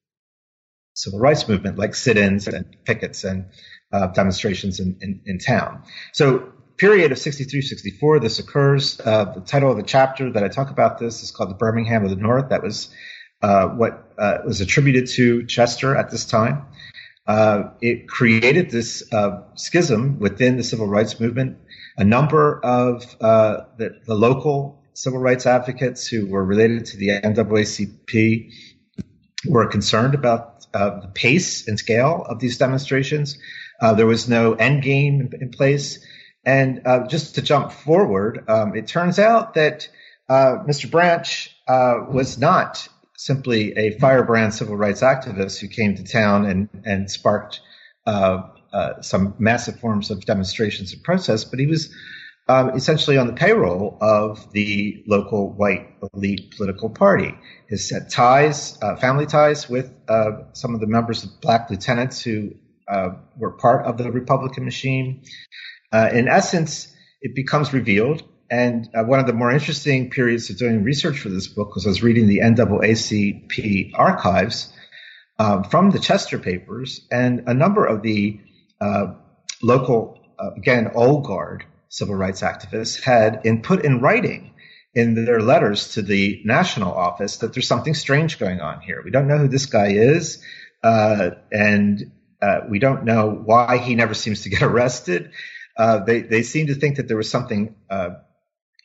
civil 0.99 1.19
rights 1.19 1.47
movement, 1.47 1.77
like 1.77 1.95
sit-ins 1.95 2.47
and 2.47 2.75
pickets 2.83 3.23
and 3.23 3.45
uh, 3.93 4.07
demonstrations 4.07 4.79
in, 4.79 4.97
in, 5.01 5.21
in, 5.25 5.39
town. 5.39 5.81
So 6.13 6.51
period 6.75 7.13
of 7.13 7.17
63, 7.17 7.61
64, 7.61 8.19
this 8.19 8.39
occurs. 8.39 8.99
Uh, 8.99 9.25
the 9.35 9.41
title 9.41 9.71
of 9.71 9.77
the 9.77 9.83
chapter 9.83 10.29
that 10.31 10.43
I 10.43 10.49
talk 10.49 10.69
about 10.71 10.99
this 10.99 11.23
is 11.23 11.31
called 11.31 11.49
the 11.51 11.55
Birmingham 11.55 12.03
of 12.03 12.09
the 12.09 12.17
North. 12.17 12.49
That 12.49 12.61
was 12.61 12.93
uh, 13.41 13.69
what 13.69 14.13
uh, 14.17 14.39
was 14.45 14.59
attributed 14.59 15.07
to 15.11 15.45
Chester 15.45 15.95
at 15.95 16.11
this 16.11 16.25
time. 16.25 16.65
Uh, 17.25 17.71
it 17.81 18.09
created 18.09 18.69
this 18.69 19.01
uh, 19.13 19.43
schism 19.55 20.19
within 20.19 20.57
the 20.57 20.63
civil 20.63 20.87
rights 20.87 21.17
movement. 21.19 21.57
A 21.97 22.03
number 22.03 22.59
of 22.63 23.17
the, 23.19 24.01
the, 24.05 24.15
local 24.15 24.83
civil 24.93 25.19
rights 25.19 25.45
advocates 25.45 26.07
who 26.07 26.27
were 26.27 26.43
related 26.43 26.85
to 26.87 26.97
the 26.97 27.09
NAACP 27.09 28.51
were 29.47 29.67
concerned 29.67 30.15
about 30.15 30.48
uh, 30.73 31.01
the 31.01 31.07
pace 31.07 31.67
and 31.67 31.79
scale 31.79 32.25
of 32.27 32.39
these 32.39 32.57
demonstrations. 32.57 33.37
Uh, 33.81 33.93
there 33.93 34.05
was 34.05 34.27
no 34.27 34.53
end 34.53 34.83
game 34.83 35.21
in, 35.21 35.41
in 35.41 35.49
place. 35.49 35.99
And 36.45 36.81
uh, 36.85 37.07
just 37.07 37.35
to 37.35 37.41
jump 37.41 37.71
forward, 37.71 38.45
um, 38.47 38.75
it 38.75 38.87
turns 38.87 39.19
out 39.19 39.55
that 39.55 39.89
Mr. 40.29 40.89
Branch 40.89 41.55
was 41.67 42.37
not 42.37 42.87
simply 43.19 43.77
a 43.77 43.99
firebrand 43.99 44.53
civil 44.53 44.77
rights 44.77 45.01
activist 45.01 45.59
who 45.59 45.67
came 45.67 45.93
to 45.95 46.03
town 46.05 46.45
and, 46.45 46.69
and 46.85 47.11
sparked 47.11 47.59
uh, 48.07 48.43
uh, 48.71 49.01
some 49.01 49.35
massive 49.39 49.77
forms 49.79 50.09
of 50.09 50.25
demonstrations 50.25 50.93
and 50.93 51.03
protests, 51.03 51.43
but 51.43 51.59
he 51.59 51.65
was 51.65 51.93
um, 52.49 52.71
essentially 52.71 53.15
on 53.15 53.27
the 53.27 53.33
payroll 53.33 53.95
of 54.01 54.51
the 54.51 55.03
local 55.05 55.51
white 55.53 55.87
elite 56.13 56.55
political 56.57 56.89
party. 56.89 57.35
His 57.67 57.87
set 57.87 58.09
ties, 58.09 58.75
uh, 58.81 58.95
family 58.95 59.27
ties 59.27 59.69
with 59.69 59.93
uh, 60.07 60.31
some 60.53 60.73
of 60.73 60.81
the 60.81 60.87
members 60.87 61.23
of 61.23 61.39
black 61.41 61.69
lieutenants 61.69 62.21
who 62.21 62.55
uh, 62.87 63.09
were 63.37 63.51
part 63.51 63.85
of 63.85 63.99
the 63.99 64.11
Republican 64.11 64.65
machine. 64.65 65.21
Uh, 65.91 66.09
in 66.11 66.27
essence, 66.27 66.91
it 67.21 67.35
becomes 67.35 67.71
revealed 67.71 68.23
and 68.49 68.89
uh, 68.95 69.03
one 69.03 69.19
of 69.19 69.27
the 69.27 69.33
more 69.33 69.51
interesting 69.51 70.09
periods 70.09 70.49
of 70.49 70.57
doing 70.57 70.83
research 70.83 71.19
for 71.19 71.29
this 71.29 71.47
book 71.47 71.75
was 71.75 71.85
I 71.85 71.89
was 71.89 72.01
reading 72.01 72.25
the 72.25 72.39
NAACP 72.39 73.91
archives 73.93 74.73
uh, 75.37 75.61
from 75.61 75.91
the 75.91 75.99
Chester 75.99 76.39
papers, 76.39 77.05
and 77.11 77.43
a 77.45 77.53
number 77.53 77.85
of 77.85 78.01
the 78.01 78.39
uh, 78.81 79.13
local, 79.61 80.19
again, 80.57 80.89
old 80.95 81.25
guard 81.25 81.63
civil 81.89 82.15
rights 82.15 82.41
activists 82.41 83.01
had 83.01 83.41
input 83.45 83.83
in 83.83 83.99
writing 83.99 84.53
in 84.93 85.25
their 85.25 85.41
letters 85.41 85.93
to 85.93 86.01
the 86.01 86.41
national 86.45 86.91
office 86.93 87.37
that 87.37 87.53
there's 87.53 87.67
something 87.67 87.93
strange 87.93 88.39
going 88.39 88.59
on 88.59 88.81
here. 88.81 89.01
We 89.03 89.11
don't 89.11 89.27
know 89.27 89.37
who 89.37 89.47
this 89.47 89.65
guy 89.65 89.89
is, 89.93 90.43
uh, 90.83 91.31
and 91.51 92.11
uh, 92.41 92.61
we 92.69 92.79
don't 92.79 93.03
know 93.03 93.29
why 93.29 93.77
he 93.77 93.95
never 93.95 94.13
seems 94.13 94.43
to 94.43 94.49
get 94.49 94.61
arrested. 94.71 95.31
they 95.77 96.21
they 96.21 96.43
seem 96.43 96.67
to 96.67 96.75
think 96.75 96.97
that 96.97 97.07
there 97.07 97.17
was 97.17 97.29
something 97.29 97.75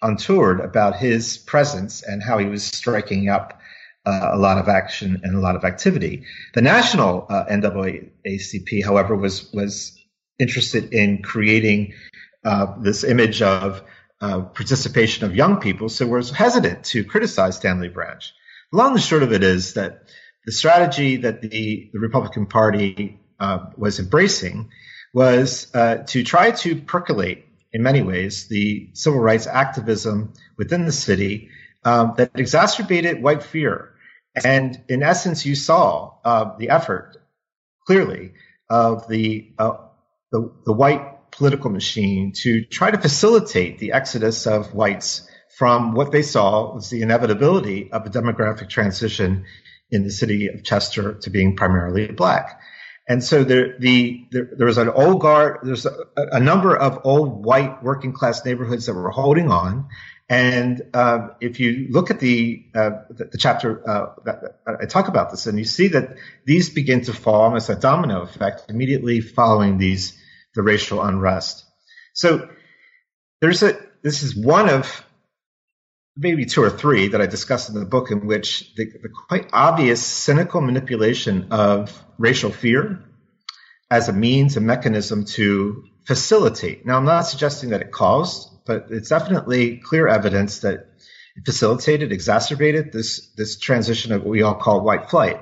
untoward 0.03 0.61
about 0.61 0.97
his 0.97 1.39
presence 1.39 2.03
and 2.03 2.23
how 2.23 2.39
he 2.39 2.47
was 2.47 2.65
striking 2.65 3.29
up 3.29 3.61
uh, 4.07 4.31
a 4.33 4.39
lot 4.39 4.59
of 4.59 4.69
action 4.69 5.21
and 5.25 5.35
a 5.35 5.41
lot 5.41 5.57
of 5.57 5.65
activity. 5.65 6.25
The 6.53 6.61
national 6.63 7.27
uh, 7.31 7.47
NAACP, 7.47 8.85
however, 8.85 9.17
was 9.17 9.51
was 9.53 9.99
interested 10.39 10.93
in 10.93 11.23
creating 11.23 11.95
uh, 12.45 12.75
this 12.81 13.05
image 13.05 13.43
of 13.43 13.83
uh, 14.21 14.41
participation 14.41 15.25
of 15.25 15.35
young 15.35 15.61
people, 15.61 15.89
so 15.89 16.07
was 16.07 16.31
hesitant 16.31 16.85
to 16.85 17.05
criticize 17.05 17.57
Stanley 17.57 17.89
Branch. 17.89 18.33
The 18.71 18.79
long 18.79 18.93
and 18.93 19.03
short 19.03 19.23
of 19.23 19.33
it 19.33 19.43
is 19.43 19.75
that 19.75 20.05
the 20.47 20.53
strategy 20.53 21.17
that 21.17 21.43
the, 21.43 21.91
the 21.93 21.99
Republican 21.99 22.47
Party 22.47 23.19
uh, 23.41 23.67
was 23.77 23.99
embracing 23.99 24.71
was 25.13 25.75
uh, 25.75 26.05
to 26.07 26.23
try 26.23 26.51
to 26.51 26.77
percolate 26.77 27.47
in 27.73 27.83
many 27.83 28.03
ways, 28.03 28.47
the 28.47 28.89
civil 28.95 29.19
rights 29.19 29.49
activism 29.49 30.33
within 30.57 30.87
the 30.87 30.93
city 30.93 31.51
um, 31.85 32.15
that 32.17 32.31
exacerbated 32.37 33.21
white 33.21 33.43
fear. 33.43 33.95
And 34.45 34.81
in 34.89 35.03
essence, 35.03 35.45
you 35.45 35.57
saw 35.57 36.15
uh, 36.25 36.57
the 36.57 36.71
effort 36.71 37.17
clearly 37.85 38.35
of 38.71 39.09
the, 39.09 39.53
the, 39.59 40.53
the 40.65 40.73
white 40.73 41.14
political 41.37 41.71
machine 41.71 42.33
to 42.33 42.65
try 42.65 42.91
to 42.91 42.99
facilitate 42.99 43.79
the 43.79 43.93
exodus 43.93 44.47
of 44.47 44.73
whites 44.73 45.29
from 45.59 45.93
what 45.93 46.13
they 46.13 46.23
saw 46.23 46.75
was 46.75 46.91
the 46.91 47.03
inevitability 47.03 47.91
of 47.93 48.07
a 48.07 48.11
demographic 48.11 48.69
transition 48.69 49.45
in 49.91 50.03
the 50.03 50.11
city 50.11 50.49
of 50.49 50.65
Chester 50.65 51.15
to 51.15 51.31
being 51.31 51.57
primarily 51.57 52.07
black. 52.09 52.61
And 53.09 53.23
so 53.23 53.45
there, 53.45 53.79
the, 53.79 54.27
there, 54.31 54.51
there 54.57 54.67
was 54.67 54.79
an 54.79 54.89
old 54.89 55.21
guard, 55.21 55.59
there's 55.63 55.87
a, 55.87 55.95
a, 56.17 56.41
number 56.41 56.75
of 56.75 57.01
old 57.05 57.45
white 57.45 57.83
working 57.83 58.13
class 58.13 58.45
neighborhoods 58.45 58.87
that 58.87 58.95
were 58.95 59.11
holding 59.11 59.51
on. 59.51 59.89
And 60.29 60.81
uh, 60.95 61.29
if 61.41 61.61
you 61.61 61.89
look 61.91 62.11
at 62.11 62.19
the 62.19 62.65
uh, 62.75 62.91
the, 63.11 63.27
the, 63.27 63.37
chapter 63.37 63.87
uh, 63.87 64.15
I 64.67 64.87
talk 64.87 65.09
about 65.09 65.31
this, 65.31 65.47
and 65.47 65.59
you 65.59 65.67
see 65.67 65.89
that 65.89 66.17
these 66.47 66.71
begin 66.71 67.03
to 67.03 67.13
fall 67.13 67.55
as 67.57 67.69
a 67.69 67.77
domino 67.77 68.23
effect 68.23 68.71
immediately 68.71 69.21
following 69.21 69.77
these 69.77 70.19
the 70.55 70.63
racial 70.63 71.03
unrest. 71.03 71.65
So 72.13 72.49
there's 73.41 73.63
a 73.63 73.77
this 74.03 74.23
is 74.23 74.37
one 74.37 74.69
of 74.69 75.05
maybe 76.17 76.47
two 76.47 76.63
or 76.63 76.71
three 76.71 77.09
that 77.09 77.21
I 77.21 77.27
discuss 77.27 77.69
in 77.69 77.75
the 77.75 77.85
book 77.85 78.11
in 78.11 78.27
which 78.27 78.75
the, 78.77 78.85
the 78.85 79.09
quite 79.09 79.49
obvious 79.53 80.05
cynical 80.05 80.61
manipulation 80.61 81.49
of 81.51 82.05
racial 82.19 82.51
fear 82.51 83.03
as 83.91 84.09
a 84.09 84.13
means, 84.13 84.57
a 84.57 84.61
mechanism 84.61 85.25
to 85.25 85.85
facilitate. 86.05 86.87
Now, 86.87 86.97
I'm 86.97 87.05
not 87.05 87.23
suggesting 87.23 87.71
that 87.71 87.81
it 87.81 87.93
caused, 87.93 88.49
but 88.65 88.87
it's 88.91 89.09
definitely 89.09 89.79
clear 89.79 90.09
evidence 90.09 90.61
that 90.61 90.89
it 91.37 91.45
facilitated, 91.45 92.13
exacerbated 92.13 92.93
this 92.93 93.29
this 93.37 93.59
transition 93.59 94.13
of 94.13 94.23
what 94.23 94.31
we 94.31 94.43
all 94.43 94.55
call 94.55 94.83
white 94.83 95.11
flight. 95.11 95.41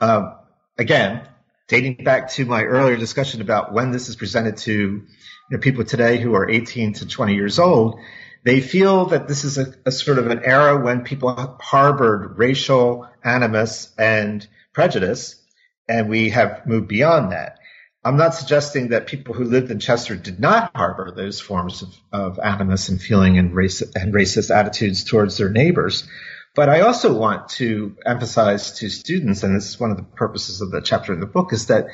Um, 0.00 0.34
again, 0.76 1.28
dating 1.70 2.02
back 2.04 2.28
to 2.28 2.44
my 2.44 2.64
earlier 2.64 2.96
discussion 2.96 3.40
about 3.40 3.72
when 3.72 3.92
this 3.92 4.08
is 4.08 4.16
presented 4.16 4.56
to 4.56 4.72
you 4.72 5.06
know, 5.50 5.58
people 5.58 5.84
today 5.84 6.18
who 6.18 6.34
are 6.34 6.50
18 6.50 6.94
to 6.94 7.06
20 7.06 7.34
years 7.34 7.60
old, 7.60 8.00
they 8.42 8.60
feel 8.60 9.06
that 9.06 9.28
this 9.28 9.44
is 9.44 9.56
a, 9.56 9.72
a 9.86 9.92
sort 9.92 10.18
of 10.18 10.26
an 10.26 10.40
era 10.44 10.82
when 10.82 11.04
people 11.04 11.32
harbored 11.60 12.36
racial 12.36 13.08
animus 13.22 13.94
and 13.96 14.46
prejudice, 14.72 15.40
and 15.88 16.08
we 16.08 16.30
have 16.30 16.66
moved 16.66 16.88
beyond 16.88 17.30
that. 17.30 17.60
I'm 18.04 18.16
not 18.16 18.34
suggesting 18.34 18.88
that 18.88 19.06
people 19.06 19.34
who 19.34 19.44
lived 19.44 19.70
in 19.70 19.78
Chester 19.78 20.16
did 20.16 20.40
not 20.40 20.72
harbor 20.74 21.12
those 21.14 21.38
forms 21.38 21.82
of, 21.82 21.94
of 22.12 22.38
animus 22.40 22.88
and 22.88 23.00
feeling 23.00 23.38
and, 23.38 23.54
race, 23.54 23.80
and 23.80 24.12
racist 24.12 24.52
attitudes 24.52 25.04
towards 25.04 25.36
their 25.36 25.50
neighbors. 25.50 26.08
But 26.54 26.68
I 26.68 26.80
also 26.80 27.16
want 27.16 27.48
to 27.50 27.96
emphasize 28.04 28.78
to 28.78 28.88
students, 28.88 29.42
and 29.42 29.56
this 29.56 29.68
is 29.68 29.78
one 29.78 29.92
of 29.92 29.96
the 29.96 30.02
purposes 30.02 30.60
of 30.60 30.70
the 30.70 30.80
chapter 30.80 31.12
in 31.12 31.20
the 31.20 31.26
book, 31.26 31.52
is 31.52 31.66
that 31.66 31.86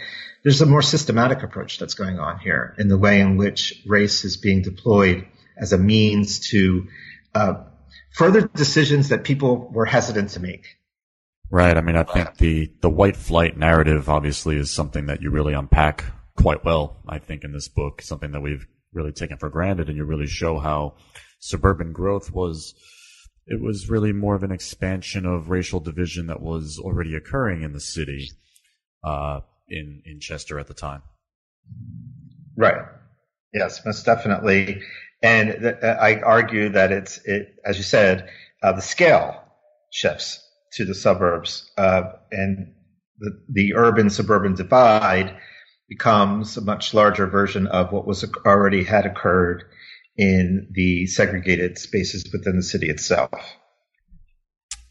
there's 0.43 0.63
a 0.63 0.67
more 0.67 0.83
systematic 0.83 1.43
approach 1.43 1.79
that's 1.79 1.95
going 1.95 2.19
on 2.19 2.39
here 2.39 2.75
in 2.79 2.89
the 2.89 2.97
way 2.97 3.21
in 3.21 3.37
which 3.37 3.83
race 3.87 4.25
is 4.25 4.37
being 4.37 4.63
deployed 4.63 5.27
as 5.59 5.73
a 5.73 5.79
means 5.79 6.49
to 6.51 6.87
uh, 7.35 7.65
further 8.15 8.49
decisions 8.49 9.11
that 9.11 9.25
people 9.25 9.69
were 9.71 9.85
hesitant 9.85 10.31
to 10.31 10.41
make. 10.41 10.77
Right. 11.51 11.77
I 11.77 11.81
mean, 11.81 11.97
I 11.97 12.03
think 12.03 12.37
the, 12.39 12.73
the 12.81 12.91
white 12.91 13.17
flight 13.17 13.57
narrative 13.57 14.09
obviously 14.09 14.57
is 14.57 14.71
something 14.71 15.07
that 15.07 15.23
you 15.23 15.31
really 15.31 15.53
unpack 15.53 16.05
quite 16.37 16.65
well, 16.65 16.97
I 17.07 17.19
think, 17.19 17.45
in 17.45 17.53
this 17.53 17.69
book, 17.69 18.03
something 18.03 18.33
that 18.33 18.41
we've 18.41 18.67
really 18.93 19.13
taken 19.13 19.37
for 19.37 19.49
granted. 19.49 19.89
And 19.89 19.97
you 19.97 20.05
really 20.05 20.27
show 20.27 20.59
how 20.59 20.95
suburban 21.39 21.93
growth 21.93 22.33
was, 22.33 22.75
it 23.47 23.61
was 23.61 23.89
really 23.89 24.13
more 24.13 24.35
of 24.35 24.43
an 24.43 24.51
expansion 24.51 25.25
of 25.25 25.51
racial 25.51 25.81
division 25.81 26.27
that 26.27 26.43
was 26.43 26.79
already 26.79 27.15
occurring 27.15 27.63
in 27.63 27.73
the 27.73 27.81
city, 27.81 28.31
uh, 29.05 29.41
in, 29.69 30.03
in 30.05 30.21
Chester 30.21 30.59
at 30.59 30.67
the 30.67 30.75
time. 30.75 31.03
Right. 32.57 32.87
Yes, 33.53 33.85
most 33.85 34.05
definitely. 34.05 34.83
And 35.23 35.57
th- 35.61 35.83
I 35.83 36.21
argue 36.21 36.71
that 36.71 36.93
it's, 36.93 37.19
it, 37.25 37.55
as 37.65 37.77
you 37.79 37.85
said, 37.85 38.29
uh, 38.63 38.73
the 38.73 38.83
scale 38.83 39.43
shifts 39.91 40.43
to 40.73 40.85
the 40.85 40.95
suburbs, 40.95 41.71
uh, 41.79 42.03
and 42.33 42.75
the, 43.19 43.31
the 43.49 43.75
urban 43.75 44.11
suburban 44.11 44.55
divide 44.55 45.37
becomes 45.89 46.57
a 46.57 46.61
much 46.61 46.93
larger 46.93 47.27
version 47.27 47.67
of 47.69 47.93
what 47.93 48.07
was 48.07 48.25
already 48.45 48.83
had 48.83 49.07
occurred 49.07 49.65
in 50.17 50.69
the 50.71 51.07
segregated 51.07 51.79
spaces 51.79 52.29
within 52.33 52.57
the 52.57 52.63
city 52.63 52.89
itself. 52.89 53.31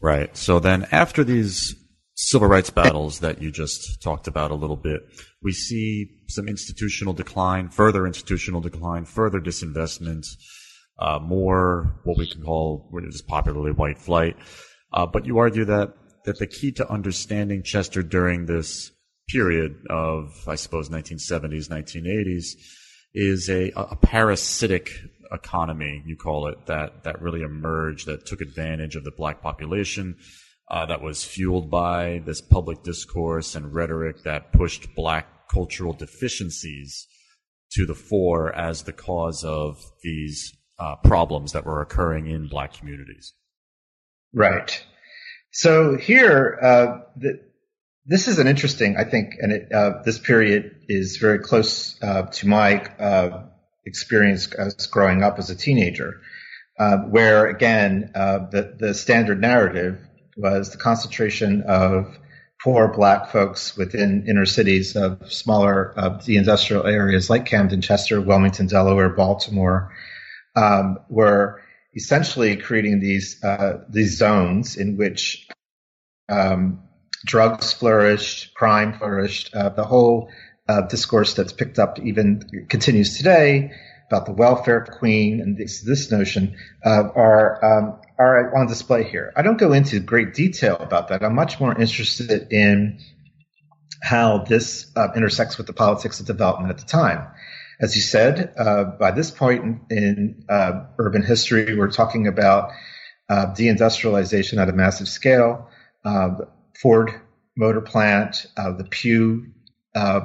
Right. 0.00 0.36
So 0.36 0.60
then 0.60 0.86
after 0.92 1.24
these 1.24 1.74
civil 2.14 2.48
rights 2.48 2.70
battles 2.70 3.20
that 3.20 3.42
you 3.42 3.50
just 3.50 4.02
talked 4.02 4.26
about 4.26 4.50
a 4.50 4.54
little 4.54 4.76
bit, 4.76 5.02
we 5.42 5.52
see 5.52 6.08
some 6.28 6.48
institutional 6.48 7.12
decline, 7.12 7.68
further 7.68 8.06
institutional 8.06 8.60
decline, 8.60 9.04
further 9.04 9.40
disinvestment, 9.40 10.26
uh, 10.98 11.18
more 11.18 12.00
what 12.04 12.18
we 12.18 12.30
can 12.30 12.42
call 12.42 12.86
what 12.90 13.04
is 13.04 13.22
popularly 13.22 13.72
white 13.72 13.98
flight. 13.98 14.36
Uh, 14.92 15.06
but 15.06 15.26
you 15.26 15.38
argue 15.38 15.64
that 15.64 15.94
that 16.24 16.38
the 16.38 16.46
key 16.46 16.72
to 16.72 16.90
understanding 16.90 17.62
Chester 17.62 18.02
during 18.02 18.46
this 18.46 18.90
period 19.28 19.76
of, 19.88 20.32
I 20.46 20.56
suppose, 20.56 20.88
1970s, 20.88 21.68
1980s, 21.68 22.46
is 23.14 23.48
a, 23.48 23.70
a 23.76 23.96
parasitic 23.96 24.90
economy, 25.32 26.02
you 26.06 26.16
call 26.16 26.48
it, 26.48 26.66
that 26.66 27.04
that 27.04 27.22
really 27.22 27.42
emerged, 27.42 28.06
that 28.06 28.26
took 28.26 28.40
advantage 28.40 28.96
of 28.96 29.04
the 29.04 29.12
black 29.16 29.42
population, 29.42 30.16
uh, 30.68 30.86
that 30.86 31.02
was 31.02 31.24
fueled 31.24 31.70
by 31.70 32.22
this 32.24 32.40
public 32.40 32.82
discourse 32.82 33.54
and 33.54 33.74
rhetoric 33.74 34.22
that 34.24 34.52
pushed 34.52 34.94
black 34.94 35.48
cultural 35.48 35.92
deficiencies 35.92 37.06
to 37.72 37.86
the 37.86 37.94
fore 37.94 38.54
as 38.54 38.82
the 38.82 38.92
cause 38.92 39.44
of 39.44 39.78
these 40.02 40.56
uh, 40.78 40.96
problems 41.04 41.52
that 41.52 41.64
were 41.64 41.80
occurring 41.80 42.26
in 42.26 42.48
black 42.48 42.72
communities. 42.74 43.34
Right. 44.32 44.84
So 45.50 45.96
here, 45.96 46.58
uh, 46.62 46.98
the, 47.16 47.40
this 48.04 48.28
is 48.28 48.38
an 48.38 48.46
interesting, 48.46 48.96
I 48.96 49.04
think, 49.04 49.34
and 49.40 49.52
it, 49.52 49.72
uh, 49.72 50.02
this 50.04 50.18
period 50.18 50.82
is 50.88 51.16
very 51.16 51.38
close 51.38 52.00
uh, 52.02 52.22
to 52.22 52.46
my 52.46 52.84
uh, 53.86 53.88
experience 53.88 54.52
as 54.52 54.86
growing 54.86 55.22
up 55.22 55.38
as 55.38 55.50
a 55.50 55.54
teenager, 55.54 56.20
uh, 56.78 56.98
where 56.98 57.46
again 57.46 58.10
the 58.14 58.76
the 58.78 58.94
standard 58.94 59.40
narrative 59.40 59.98
was 60.36 60.70
the 60.70 60.78
concentration 60.78 61.62
of 61.62 62.18
poor 62.62 62.88
black 62.88 63.30
folks 63.30 63.76
within 63.76 64.26
inner 64.28 64.46
cities 64.46 64.96
of 64.96 65.32
smaller 65.32 65.92
uh, 65.96 66.20
the 66.24 66.36
industrial 66.36 66.86
areas 66.86 67.30
like 67.30 67.46
Camden, 67.46 67.80
Chester, 67.80 68.20
Wilmington, 68.20 68.66
Delaware, 68.66 69.10
Baltimore, 69.10 69.92
um, 70.56 70.98
were 71.08 71.62
essentially 71.94 72.56
creating 72.56 73.00
these 73.00 73.42
uh, 73.44 73.84
these 73.88 74.16
zones 74.16 74.76
in 74.76 74.96
which 74.96 75.48
um, 76.28 76.82
drugs 77.24 77.72
flourished, 77.72 78.54
crime 78.54 78.98
flourished, 78.98 79.54
uh, 79.54 79.68
the 79.70 79.84
whole 79.84 80.30
uh, 80.68 80.82
discourse 80.82 81.34
that's 81.34 81.52
picked 81.52 81.78
up 81.78 81.98
even 82.00 82.66
continues 82.68 83.16
today 83.16 83.72
about 84.08 84.26
the 84.26 84.32
welfare 84.32 84.84
queen 84.84 85.40
and 85.40 85.56
this, 85.56 85.80
this 85.82 86.10
notion 86.10 86.56
uh, 86.84 87.08
are 87.14 87.64
um, 87.64 88.00
are 88.18 88.56
on 88.56 88.66
display 88.66 89.04
here. 89.04 89.32
I 89.36 89.42
don't 89.42 89.58
go 89.58 89.72
into 89.72 90.00
great 90.00 90.34
detail 90.34 90.76
about 90.76 91.08
that. 91.08 91.22
I'm 91.22 91.34
much 91.34 91.60
more 91.60 91.78
interested 91.78 92.50
in 92.50 92.98
how 94.02 94.38
this 94.38 94.90
uh, 94.96 95.08
intersects 95.14 95.58
with 95.58 95.66
the 95.66 95.72
politics 95.72 96.20
of 96.20 96.26
development 96.26 96.70
at 96.70 96.78
the 96.78 96.86
time. 96.86 97.26
As 97.78 97.94
you 97.94 98.00
said, 98.00 98.54
uh, 98.56 98.84
by 98.84 99.10
this 99.10 99.30
point 99.30 99.64
in, 99.64 99.80
in 99.90 100.44
uh, 100.48 100.84
urban 100.98 101.22
history, 101.22 101.76
we're 101.76 101.90
talking 101.90 102.26
about 102.26 102.70
uh, 103.28 103.46
deindustrialization 103.54 104.58
at 104.58 104.70
a 104.70 104.72
massive 104.72 105.08
scale. 105.08 105.68
Uh, 106.04 106.36
Ford 106.80 107.10
Motor 107.54 107.82
Plant, 107.82 108.46
the 108.56 108.86
Pew 108.88 109.52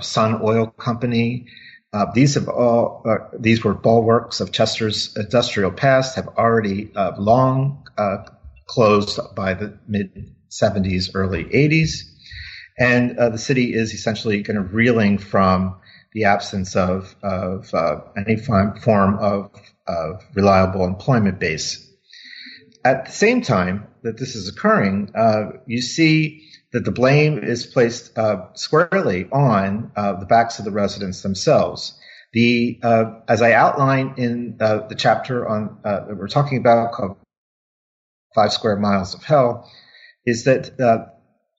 Sun 0.02 0.42
Oil 0.44 0.68
Company, 0.68 1.48
uh, 1.94 2.06
these 2.14 2.36
have 2.36 2.48
all 2.48 3.04
uh, 3.06 3.18
these 3.38 3.64
were 3.64 3.74
bulwarks 3.74 4.40
of 4.40 4.52
Chester's 4.52 5.16
industrial 5.18 5.72
past 5.72 6.16
have 6.16 6.28
already 6.30 6.90
uh, 6.96 7.12
long 7.18 7.86
uh, 7.98 8.18
closed 8.68 9.20
by 9.36 9.54
the 9.54 9.78
mid 9.88 10.34
70s, 10.50 11.12
early 11.14 11.46
80s, 11.46 12.04
and 12.80 13.18
uh, 13.18 13.30
the 13.30 13.38
city 13.38 13.74
is 13.74 13.94
essentially 13.94 14.42
kind 14.44 14.58
of 14.58 14.74
reeling 14.74 15.18
from 15.18 15.76
the 16.14 16.24
absence 16.24 16.78
of 16.78 17.14
of 17.24 17.74
uh, 17.74 18.00
any 18.16 18.38
form 18.38 19.18
of, 19.20 19.52
of 19.88 20.24
reliable 20.34 20.86
employment 20.86 21.40
base. 21.40 21.88
At 22.86 23.06
the 23.06 23.12
same 23.12 23.42
time 23.42 23.88
that 24.04 24.18
this 24.18 24.36
is 24.36 24.48
occurring, 24.48 25.12
you 25.68 25.82
see 25.82 26.51
that 26.74 26.86
the 26.86 26.92
blame 26.92 27.38
is 27.40 27.66
placed 27.66 28.18
uh, 28.18 28.48
squarely 28.54 29.28
on 29.32 29.92
uh, 29.96 30.14
the 30.20 30.26
backs 30.26 30.60
of 30.60 30.66
the 30.66 30.72
residents 30.72 31.22
themselves. 31.22 31.98
The 32.34 32.80
uh, 32.82 33.20
as 33.28 33.42
I 33.42 33.52
outline 33.52 34.14
in 34.18 34.58
uh, 34.62 34.88
the 34.88 34.96
chapter 34.96 35.48
on 35.48 35.80
uh, 35.84 36.06
that 36.08 36.18
we're 36.18 36.30
talking 36.30 36.58
about 36.58 36.94
called 36.94 37.18
Five 38.34 38.54
Square 38.54 38.78
Miles 38.78 39.14
of 39.14 39.24
Hell, 39.24 39.70
is 40.26 40.46
that 40.46 40.80
uh, 40.80 41.08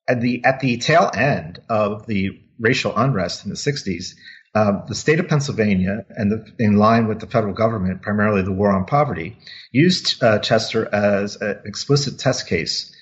at 0.09 0.23
the 0.23 0.43
at 0.45 0.61
the 0.61 0.79
tail 0.79 1.11
end 1.15 1.61
of 1.69 2.07
the 2.07 2.41
racial 2.59 2.97
unrest 2.97 3.45
in 3.45 3.51
the 3.51 3.57
'60s, 3.57 4.15
the 4.55 4.95
state 4.95 5.21
of 5.21 5.29
Pennsylvania, 5.29 6.07
and 6.09 6.33
the, 6.33 6.55
in 6.59 6.79
line 6.79 7.07
with 7.07 7.21
the 7.21 7.27
federal 7.27 7.53
government, 7.53 8.01
primarily 8.01 8.41
the 8.41 8.53
war 8.53 8.73
on 8.73 8.87
poverty, 8.87 9.37
used 9.73 10.23
Chester 10.43 10.89
as 10.95 11.37
an 11.37 11.61
explicit 11.67 12.19
test 12.19 12.49
case 12.49 12.97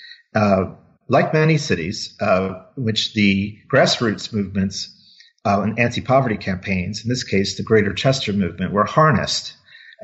like 1.11 1.35
many 1.35 1.59
cities, 1.59 2.15
uh, 2.21 2.63
which 2.77 3.15
the 3.15 3.59
grassroots 3.71 4.33
movements 4.33 4.97
uh, 5.45 5.61
and 5.63 5.79
anti-poverty 5.79 6.37
campaigns, 6.37 7.03
in 7.03 7.09
this 7.09 7.25
case, 7.25 7.57
the 7.57 7.65
Greater 7.65 7.93
Chester 7.93 8.33
Movement, 8.33 8.73
were 8.73 8.85
harnessed 8.85 9.55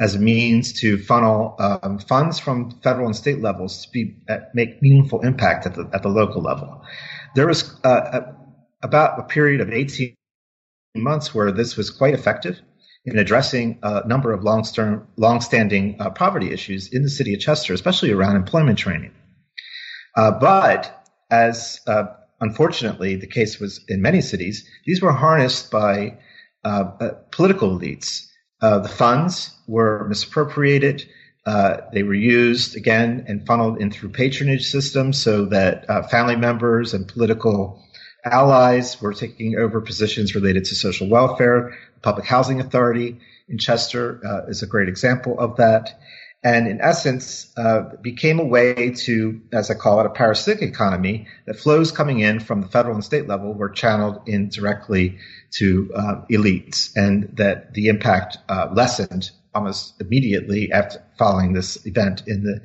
as 0.01 0.17
a 0.17 0.19
means 0.19 0.73
to 0.81 0.99
funnel 0.99 1.55
um, 1.61 2.01
funds 2.01 2.41
from 2.41 2.73
federal 2.83 3.07
and 3.07 3.17
state 3.17 3.41
levels 3.41 3.87
to 3.87 3.93
be 3.93 4.17
uh, 4.29 4.39
make 4.53 4.83
meaningful 4.83 5.21
impact 5.21 5.65
at 5.65 5.75
the 5.77 5.89
at 5.95 6.03
the 6.03 6.09
local 6.09 6.43
level. 6.43 6.83
There 7.37 7.47
was 7.47 7.73
uh, 7.85 8.21
a, 8.21 8.37
about 8.83 9.21
a 9.21 9.23
period 9.23 9.61
of 9.61 9.71
18 9.71 10.15
months 10.97 11.33
where 11.33 11.53
this 11.53 11.77
was 11.77 11.89
quite 11.91 12.15
effective 12.15 12.61
in 13.05 13.17
addressing 13.17 13.79
a 13.85 14.07
number 14.09 14.33
of 14.33 14.43
long-term, 14.43 15.07
long-standing 15.17 15.97
uh, 16.01 16.11
poverty 16.11 16.51
issues 16.51 16.93
in 16.93 17.05
the 17.05 17.09
city 17.09 17.33
of 17.35 17.41
Chester, 17.41 17.73
especially 17.73 18.11
around 18.11 18.35
employment 18.35 18.79
training. 18.79 19.13
Uh, 20.17 20.31
but 20.31 20.96
as 21.31 21.81
uh, 21.87 22.05
unfortunately 22.41 23.17
the 23.17 23.27
case 23.27 23.59
was 23.59 23.85
in 23.89 24.03
many 24.03 24.21
cities, 24.21 24.69
these 24.85 25.03
were 25.03 25.13
harnessed 25.13 25.71
by 25.71 26.19
uh, 26.65 26.91
uh, 27.01 27.11
political 27.31 27.79
elites. 27.79 28.27
Uh, 28.61 28.79
the 28.79 28.89
funds 28.89 29.55
were 29.67 30.07
misappropriated. 30.09 31.09
they 31.93 32.03
were 32.03 32.15
used 32.15 32.77
again 32.77 33.25
and 33.29 33.47
funneled 33.47 33.81
in 33.81 33.91
through 33.91 34.09
patronage 34.09 34.67
systems 34.67 35.23
so 35.23 35.45
that 35.45 35.87
family 36.11 36.37
members 36.37 36.95
and 36.95 37.07
political 37.07 37.81
allies 38.25 39.01
were 39.01 39.15
taking 39.15 39.57
over 39.57 39.81
positions 39.81 40.35
related 40.35 40.65
to 40.65 40.75
social 40.75 41.09
welfare. 41.09 41.77
The 41.95 42.01
Public 42.01 42.27
Housing 42.27 42.61
Authority 42.61 43.19
in 43.49 43.59
Chester 43.59 44.21
uh, 44.27 44.51
is 44.51 44.63
a 44.63 44.67
great 44.67 44.89
example 44.89 45.39
of 45.39 45.57
that. 45.57 46.01
And 46.47 46.69
in 46.69 46.81
essence, 46.81 47.53
uh, 47.57 47.97
became 48.01 48.39
a 48.39 48.45
way 48.45 48.93
to, 48.93 49.41
as 49.53 49.69
I 49.69 49.75
call 49.75 49.99
it, 49.99 50.07
a 50.07 50.11
parasitic 50.11 50.63
economy 50.63 51.27
that 51.47 51.59
flows 51.59 51.91
coming 51.91 52.21
in 52.21 52.39
from 52.39 52.61
the 52.61 52.69
federal 52.69 52.95
and 52.95 53.03
state 53.03 53.27
level 53.27 53.53
were 53.53 53.69
channeled 53.69 54.21
in 54.29 54.49
directly 54.49 55.19
to 55.59 55.91
uh, 55.93 56.15
elites, 56.31 56.93
and 56.95 57.37
that 57.37 57.75
the 57.75 57.89
impact 57.89 58.39
uh, 58.49 58.69
lessened 58.73 59.33
almost 59.57 60.01
immediately 60.01 60.71
after 60.71 61.03
following 61.19 61.53
this 61.53 61.85
event 61.85 62.23
in 62.29 62.45
the 62.45 62.61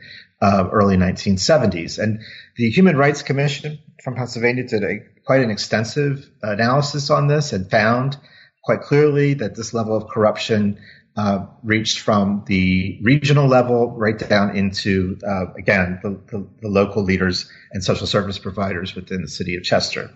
uh, 0.46 0.70
early 0.72 0.96
1970s. 0.96 1.98
And 1.98 2.20
the 2.58 2.70
Human 2.70 2.96
Rights 2.96 3.24
Commission 3.24 3.80
from 4.04 4.14
Pennsylvania 4.14 4.68
did 4.68 4.84
a 4.84 5.00
quite 5.26 5.42
an 5.42 5.50
extensive 5.50 6.30
analysis 6.44 7.10
on 7.10 7.26
this 7.26 7.52
and 7.52 7.68
found 7.72 8.16
quite 8.64 8.82
clearly 8.82 9.34
that 9.34 9.56
this 9.56 9.74
level 9.74 9.98
of 9.98 10.08
corruption 10.08 10.78
uh, 11.18 11.46
reached 11.64 12.00
from 12.00 12.44
the 12.48 12.98
regional 13.02 13.48
level 13.48 13.92
right 13.92 14.18
down 14.18 14.56
into, 14.56 15.18
uh, 15.28 15.54
again, 15.58 16.00
the, 16.02 16.10
the, 16.28 16.48
the, 16.62 16.68
local 16.70 17.04
leaders 17.04 17.52
and 17.72 17.84
social 17.84 18.08
service 18.08 18.40
providers 18.40 18.96
within 18.96 19.22
the 19.22 19.28
city 19.28 19.56
of 19.56 19.64
Chester. 19.64 20.10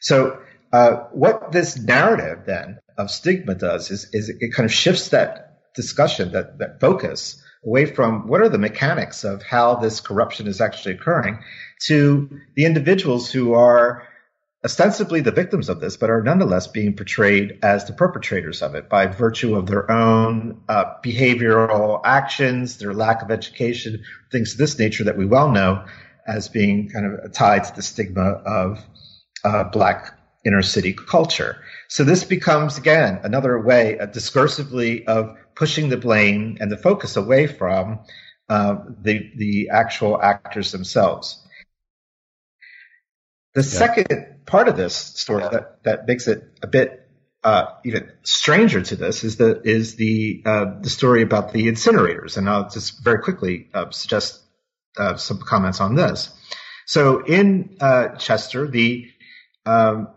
So, 0.00 0.40
uh, 0.72 1.04
what 1.12 1.52
this 1.52 1.78
narrative 1.78 2.40
then 2.46 2.80
of 2.98 3.10
stigma 3.10 3.54
does 3.54 3.92
is, 3.92 4.08
is 4.12 4.28
it 4.28 4.52
kind 4.52 4.64
of 4.64 4.72
shifts 4.72 5.10
that 5.10 5.72
discussion, 5.74 6.32
that, 6.32 6.58
that 6.58 6.80
focus 6.80 7.40
away 7.64 7.86
from 7.86 8.26
what 8.26 8.40
are 8.40 8.48
the 8.48 8.58
mechanics 8.58 9.22
of 9.22 9.42
how 9.42 9.76
this 9.76 10.00
corruption 10.00 10.48
is 10.48 10.60
actually 10.60 10.94
occurring 10.94 11.38
to 11.86 12.40
the 12.56 12.64
individuals 12.64 13.30
who 13.30 13.54
are 13.54 14.02
ostensibly 14.64 15.20
the 15.20 15.30
victims 15.30 15.68
of 15.68 15.80
this, 15.80 15.96
but 15.96 16.08
are 16.08 16.22
nonetheless 16.22 16.66
being 16.66 16.96
portrayed 16.96 17.58
as 17.62 17.84
the 17.84 17.92
perpetrators 17.92 18.62
of 18.62 18.74
it 18.74 18.88
by 18.88 19.06
virtue 19.06 19.56
of 19.56 19.66
their 19.66 19.90
own 19.90 20.62
uh, 20.68 20.84
behavioral 21.04 22.00
actions, 22.04 22.78
their 22.78 22.94
lack 22.94 23.22
of 23.22 23.30
education, 23.30 24.02
things 24.32 24.52
of 24.52 24.58
this 24.58 24.78
nature 24.78 25.04
that 25.04 25.18
we 25.18 25.26
well 25.26 25.50
know 25.50 25.84
as 26.26 26.48
being 26.48 26.88
kind 26.88 27.04
of 27.06 27.32
tied 27.32 27.64
to 27.64 27.76
the 27.76 27.82
stigma 27.82 28.22
of 28.22 28.82
uh, 29.44 29.64
black 29.64 30.18
inner 30.46 30.62
city 30.62 30.94
culture. 30.94 31.62
So 31.88 32.04
this 32.04 32.24
becomes 32.24 32.78
again 32.78 33.20
another 33.22 33.60
way, 33.60 33.98
uh, 33.98 34.06
discursively, 34.06 35.04
of 35.04 35.36
pushing 35.54 35.90
the 35.90 35.98
blame 35.98 36.56
and 36.60 36.72
the 36.72 36.78
focus 36.78 37.16
away 37.16 37.46
from 37.46 38.00
uh, 38.48 38.76
the 39.02 39.30
the 39.36 39.68
actual 39.70 40.20
actors 40.20 40.72
themselves. 40.72 41.46
The 43.54 43.60
yeah. 43.60 43.66
second 43.66 44.33
part 44.46 44.68
of 44.68 44.76
this 44.76 44.94
story 44.94 45.42
yeah. 45.42 45.48
that, 45.50 45.82
that 45.84 46.06
makes 46.06 46.28
it 46.28 46.42
a 46.62 46.66
bit 46.66 47.04
uh, 47.44 47.66
even 47.84 48.10
stranger 48.22 48.80
to 48.80 48.96
this 48.96 49.22
is 49.22 49.36
the 49.36 49.60
is 49.64 49.96
the 49.96 50.42
uh, 50.46 50.80
the 50.80 50.88
story 50.88 51.22
about 51.22 51.52
the 51.52 51.66
incinerators, 51.66 52.38
and 52.38 52.48
I'll 52.48 52.70
just 52.70 53.04
very 53.04 53.18
quickly 53.22 53.68
uh, 53.74 53.90
suggest 53.90 54.42
uh, 54.96 55.16
some 55.16 55.38
comments 55.38 55.80
on 55.80 55.94
this. 55.94 56.30
So 56.86 57.22
in 57.22 57.76
uh, 57.80 58.16
Chester, 58.16 58.66
the 58.66 59.10
um, 59.66 60.08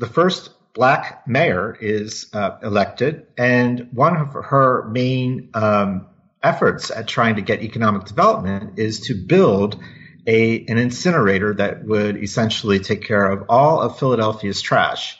the 0.00 0.08
first 0.08 0.50
black 0.74 1.26
mayor 1.28 1.76
is 1.80 2.28
uh, 2.32 2.58
elected, 2.62 3.28
and 3.36 3.88
one 3.92 4.16
of 4.16 4.32
her 4.32 4.88
main 4.88 5.50
um, 5.54 6.08
efforts 6.42 6.90
at 6.90 7.06
trying 7.06 7.36
to 7.36 7.42
get 7.42 7.62
economic 7.62 8.04
development 8.04 8.80
is 8.80 9.00
to 9.00 9.14
build 9.14 9.80
a 10.26 10.64
an 10.66 10.78
incinerator 10.78 11.54
that 11.54 11.84
would 11.84 12.22
essentially 12.22 12.78
take 12.80 13.02
care 13.02 13.30
of 13.30 13.44
all 13.48 13.80
of 13.80 13.98
Philadelphia's 13.98 14.60
trash. 14.60 15.18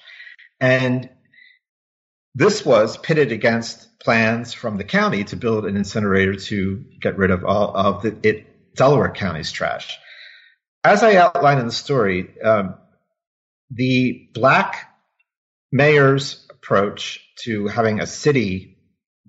And 0.61 1.09
this 2.35 2.65
was 2.65 2.97
pitted 2.97 3.33
against 3.33 3.99
plans 3.99 4.53
from 4.53 4.77
the 4.77 4.85
county 4.85 5.25
to 5.25 5.37
build 5.37 5.67
an 5.67 5.77
incinerator 5.77 6.37
to 6.37 6.85
get 7.01 7.19
rid 7.19 7.31
of 7.31 7.45
all 7.45 7.77
of 7.77 8.03
the, 8.03 8.17
it, 8.23 8.75
Delaware 8.77 9.11
County's 9.11 9.51
trash. 9.51 9.99
As 10.85 11.03
I 11.03 11.17
outline 11.17 11.59
in 11.59 11.67
the 11.67 11.73
story, 11.73 12.41
um, 12.41 12.75
the 13.71 14.29
black 14.35 14.95
mayor's 15.73 16.47
approach 16.51 17.21
to 17.41 17.67
having 17.67 18.01
a 18.01 18.07
city 18.07 18.79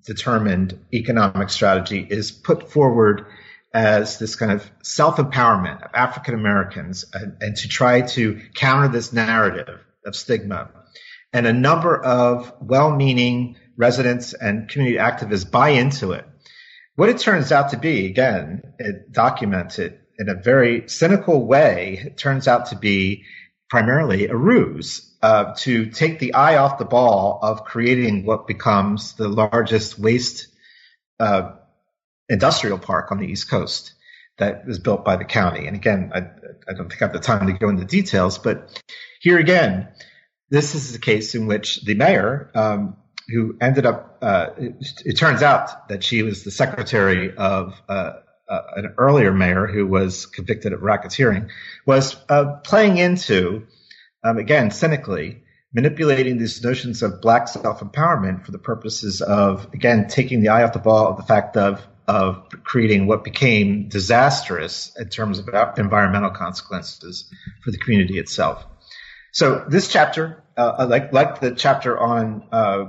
determined 0.06 0.78
economic 0.92 1.50
strategy 1.50 2.06
is 2.08 2.30
put 2.30 2.70
forward 2.70 3.26
as 3.72 4.18
this 4.18 4.36
kind 4.36 4.52
of 4.52 4.68
self 4.82 5.16
empowerment 5.16 5.82
of 5.82 5.90
African 5.94 6.34
Americans 6.34 7.04
and, 7.12 7.36
and, 7.40 7.56
to 7.56 7.68
try 7.68 8.00
to 8.00 8.40
counter 8.54 8.88
this 8.88 9.12
narrative 9.12 9.80
of 10.04 10.16
stigma. 10.16 10.70
And 11.32 11.46
a 11.46 11.52
number 11.52 11.96
of 11.96 12.52
well 12.60 12.94
meaning 12.94 13.56
residents 13.76 14.34
and 14.34 14.68
community 14.68 14.98
activists 14.98 15.48
buy 15.48 15.70
into 15.70 16.12
it. 16.12 16.26
What 16.96 17.08
it 17.08 17.18
turns 17.18 17.52
out 17.52 17.70
to 17.70 17.78
be, 17.78 18.06
again, 18.06 18.62
it 18.78 19.12
documented 19.12 20.00
in 20.18 20.28
a 20.28 20.34
very 20.34 20.88
cynical 20.88 21.46
way, 21.46 22.02
it 22.04 22.18
turns 22.18 22.46
out 22.46 22.66
to 22.66 22.76
be 22.76 23.24
primarily 23.70 24.26
a 24.26 24.36
ruse 24.36 25.16
uh, 25.22 25.54
to 25.58 25.86
take 25.86 26.18
the 26.18 26.34
eye 26.34 26.56
off 26.56 26.78
the 26.78 26.84
ball 26.84 27.38
of 27.40 27.64
creating 27.64 28.26
what 28.26 28.46
becomes 28.46 29.14
the 29.14 29.28
largest 29.28 29.98
waste 29.98 30.48
uh, 31.20 31.52
industrial 32.30 32.78
park 32.78 33.10
on 33.10 33.18
the 33.18 33.26
East 33.26 33.50
Coast 33.50 33.92
that 34.38 34.66
was 34.66 34.78
built 34.78 35.04
by 35.04 35.16
the 35.16 35.24
county. 35.24 35.66
And 35.66 35.76
again, 35.76 36.12
I, 36.14 36.20
I 36.68 36.72
don't 36.74 36.88
think 36.88 37.02
I 37.02 37.04
have 37.04 37.12
the 37.12 37.18
time 37.18 37.46
to 37.46 37.52
go 37.52 37.68
into 37.68 37.84
details, 37.84 38.38
but 38.38 38.82
here 39.20 39.38
again, 39.38 39.88
this 40.48 40.74
is 40.74 40.92
the 40.92 40.98
case 40.98 41.34
in 41.34 41.46
which 41.46 41.82
the 41.84 41.94
mayor, 41.94 42.50
um, 42.54 42.96
who 43.28 43.56
ended 43.60 43.84
up, 43.84 44.18
uh, 44.22 44.48
it, 44.56 44.74
it, 45.04 45.12
turns 45.16 45.42
out 45.42 45.88
that 45.88 46.02
she 46.02 46.22
was 46.22 46.42
the 46.42 46.50
secretary 46.50 47.36
of 47.36 47.80
uh, 47.88 48.12
uh, 48.48 48.62
an 48.76 48.94
earlier 48.98 49.32
mayor 49.32 49.66
who 49.66 49.86
was 49.86 50.26
convicted 50.26 50.72
of 50.72 50.80
racketeering, 50.80 51.48
was 51.86 52.16
uh, 52.28 52.56
playing 52.64 52.98
into, 52.98 53.66
um, 54.24 54.38
again, 54.38 54.70
cynically, 54.70 55.42
manipulating 55.72 56.38
these 56.38 56.62
notions 56.64 57.02
of 57.02 57.20
black 57.20 57.46
self 57.46 57.80
empowerment 57.80 58.44
for 58.44 58.50
the 58.50 58.58
purposes 58.58 59.20
of, 59.20 59.72
again, 59.72 60.08
taking 60.08 60.40
the 60.40 60.48
eye 60.48 60.64
off 60.64 60.72
the 60.72 60.80
ball 60.80 61.08
of 61.08 61.16
the 61.16 61.22
fact 61.22 61.56
of 61.56 61.86
of 62.10 62.48
creating 62.64 63.06
what 63.06 63.22
became 63.22 63.88
disastrous 63.88 64.92
in 64.98 65.08
terms 65.08 65.38
of 65.38 65.48
environmental 65.78 66.30
consequences 66.30 67.32
for 67.62 67.70
the 67.70 67.78
community 67.78 68.18
itself. 68.18 68.66
So 69.32 69.64
this 69.68 69.86
chapter, 69.86 70.42
uh, 70.56 70.88
like 70.90 71.12
like 71.12 71.38
the 71.38 71.54
chapter 71.54 71.96
on 71.96 72.48
uh, 72.50 72.84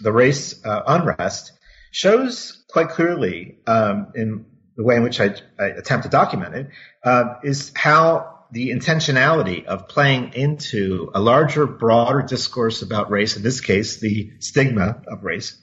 the 0.00 0.12
race 0.12 0.64
uh, 0.64 0.82
unrest, 0.86 1.50
shows 1.90 2.64
quite 2.70 2.90
clearly 2.90 3.58
um, 3.66 4.12
in 4.14 4.46
the 4.76 4.84
way 4.84 4.94
in 4.94 5.02
which 5.02 5.20
I, 5.20 5.34
I 5.58 5.66
attempt 5.80 6.04
to 6.04 6.08
document 6.08 6.54
it 6.54 6.68
uh, 7.02 7.24
is 7.42 7.72
how 7.74 8.44
the 8.52 8.70
intentionality 8.70 9.64
of 9.64 9.88
playing 9.88 10.34
into 10.34 11.10
a 11.12 11.20
larger, 11.20 11.66
broader 11.66 12.22
discourse 12.22 12.82
about 12.82 13.10
race, 13.10 13.36
in 13.36 13.42
this 13.42 13.60
case, 13.60 13.98
the 13.98 14.30
stigma 14.38 15.02
of 15.08 15.24
race, 15.24 15.60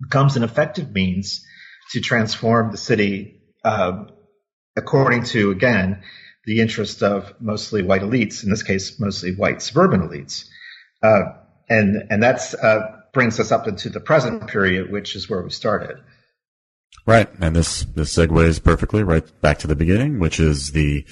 becomes 0.00 0.36
an 0.36 0.44
effective 0.44 0.92
means 0.92 1.44
to 1.92 2.00
transform 2.00 2.70
the 2.70 2.76
city 2.76 3.40
um, 3.64 4.10
according 4.76 5.24
to, 5.24 5.50
again, 5.50 6.02
the 6.44 6.60
interest 6.60 7.02
of 7.02 7.34
mostly 7.40 7.82
white 7.82 8.02
elites, 8.02 8.42
in 8.42 8.50
this 8.50 8.62
case, 8.62 8.98
mostly 8.98 9.34
white 9.34 9.60
suburban 9.60 10.08
elites. 10.08 10.46
Uh, 11.02 11.32
and 11.68 12.06
and 12.10 12.22
that's 12.22 12.54
uh, 12.54 13.00
brings 13.12 13.38
us 13.38 13.52
up 13.52 13.68
into 13.68 13.90
the 13.90 14.00
present 14.00 14.46
period, 14.48 14.90
which 14.90 15.14
is 15.14 15.28
where 15.28 15.42
we 15.42 15.50
started. 15.50 15.98
Right, 17.06 17.28
and 17.40 17.54
this 17.54 17.84
this 17.84 18.14
segues 18.14 18.62
perfectly 18.62 19.02
right 19.02 19.24
back 19.40 19.58
to 19.58 19.66
the 19.66 19.76
beginning, 19.76 20.18
which 20.18 20.40
is 20.40 20.72
the 20.72 21.04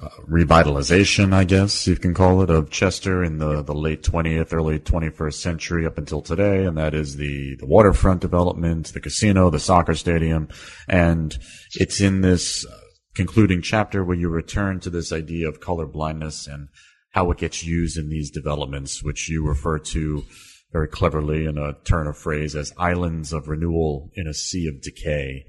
uh, 0.00 0.08
revitalization, 0.28 1.32
I 1.32 1.44
guess 1.44 1.86
you 1.86 1.96
can 1.96 2.14
call 2.14 2.42
it, 2.42 2.50
of 2.50 2.70
Chester 2.70 3.22
in 3.24 3.38
the, 3.38 3.62
the 3.62 3.74
late 3.74 4.02
20th, 4.02 4.52
early 4.52 4.78
21st 4.78 5.34
century 5.34 5.86
up 5.86 5.98
until 5.98 6.22
today. 6.22 6.64
And 6.64 6.76
that 6.78 6.94
is 6.94 7.16
the, 7.16 7.56
the 7.56 7.66
waterfront 7.66 8.20
development, 8.20 8.92
the 8.92 9.00
casino, 9.00 9.50
the 9.50 9.58
soccer 9.58 9.94
stadium. 9.94 10.48
And 10.88 11.36
it's 11.74 12.00
in 12.00 12.20
this 12.20 12.66
concluding 13.14 13.62
chapter 13.62 14.04
where 14.04 14.16
you 14.16 14.28
return 14.28 14.80
to 14.80 14.90
this 14.90 15.12
idea 15.12 15.48
of 15.48 15.60
color 15.60 15.86
blindness 15.86 16.46
and 16.46 16.68
how 17.10 17.30
it 17.30 17.38
gets 17.38 17.64
used 17.64 17.98
in 17.98 18.08
these 18.08 18.30
developments, 18.30 19.02
which 19.02 19.28
you 19.28 19.46
refer 19.46 19.78
to 19.78 20.24
very 20.72 20.88
cleverly 20.88 21.46
in 21.46 21.58
a 21.58 21.74
turn 21.84 22.06
of 22.06 22.16
phrase 22.16 22.54
as 22.54 22.72
islands 22.78 23.32
of 23.32 23.48
renewal 23.48 24.10
in 24.14 24.26
a 24.26 24.34
sea 24.34 24.68
of 24.68 24.80
decay 24.80 25.44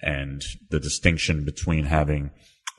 and 0.00 0.42
the 0.70 0.80
distinction 0.80 1.44
between 1.44 1.84
having 1.84 2.30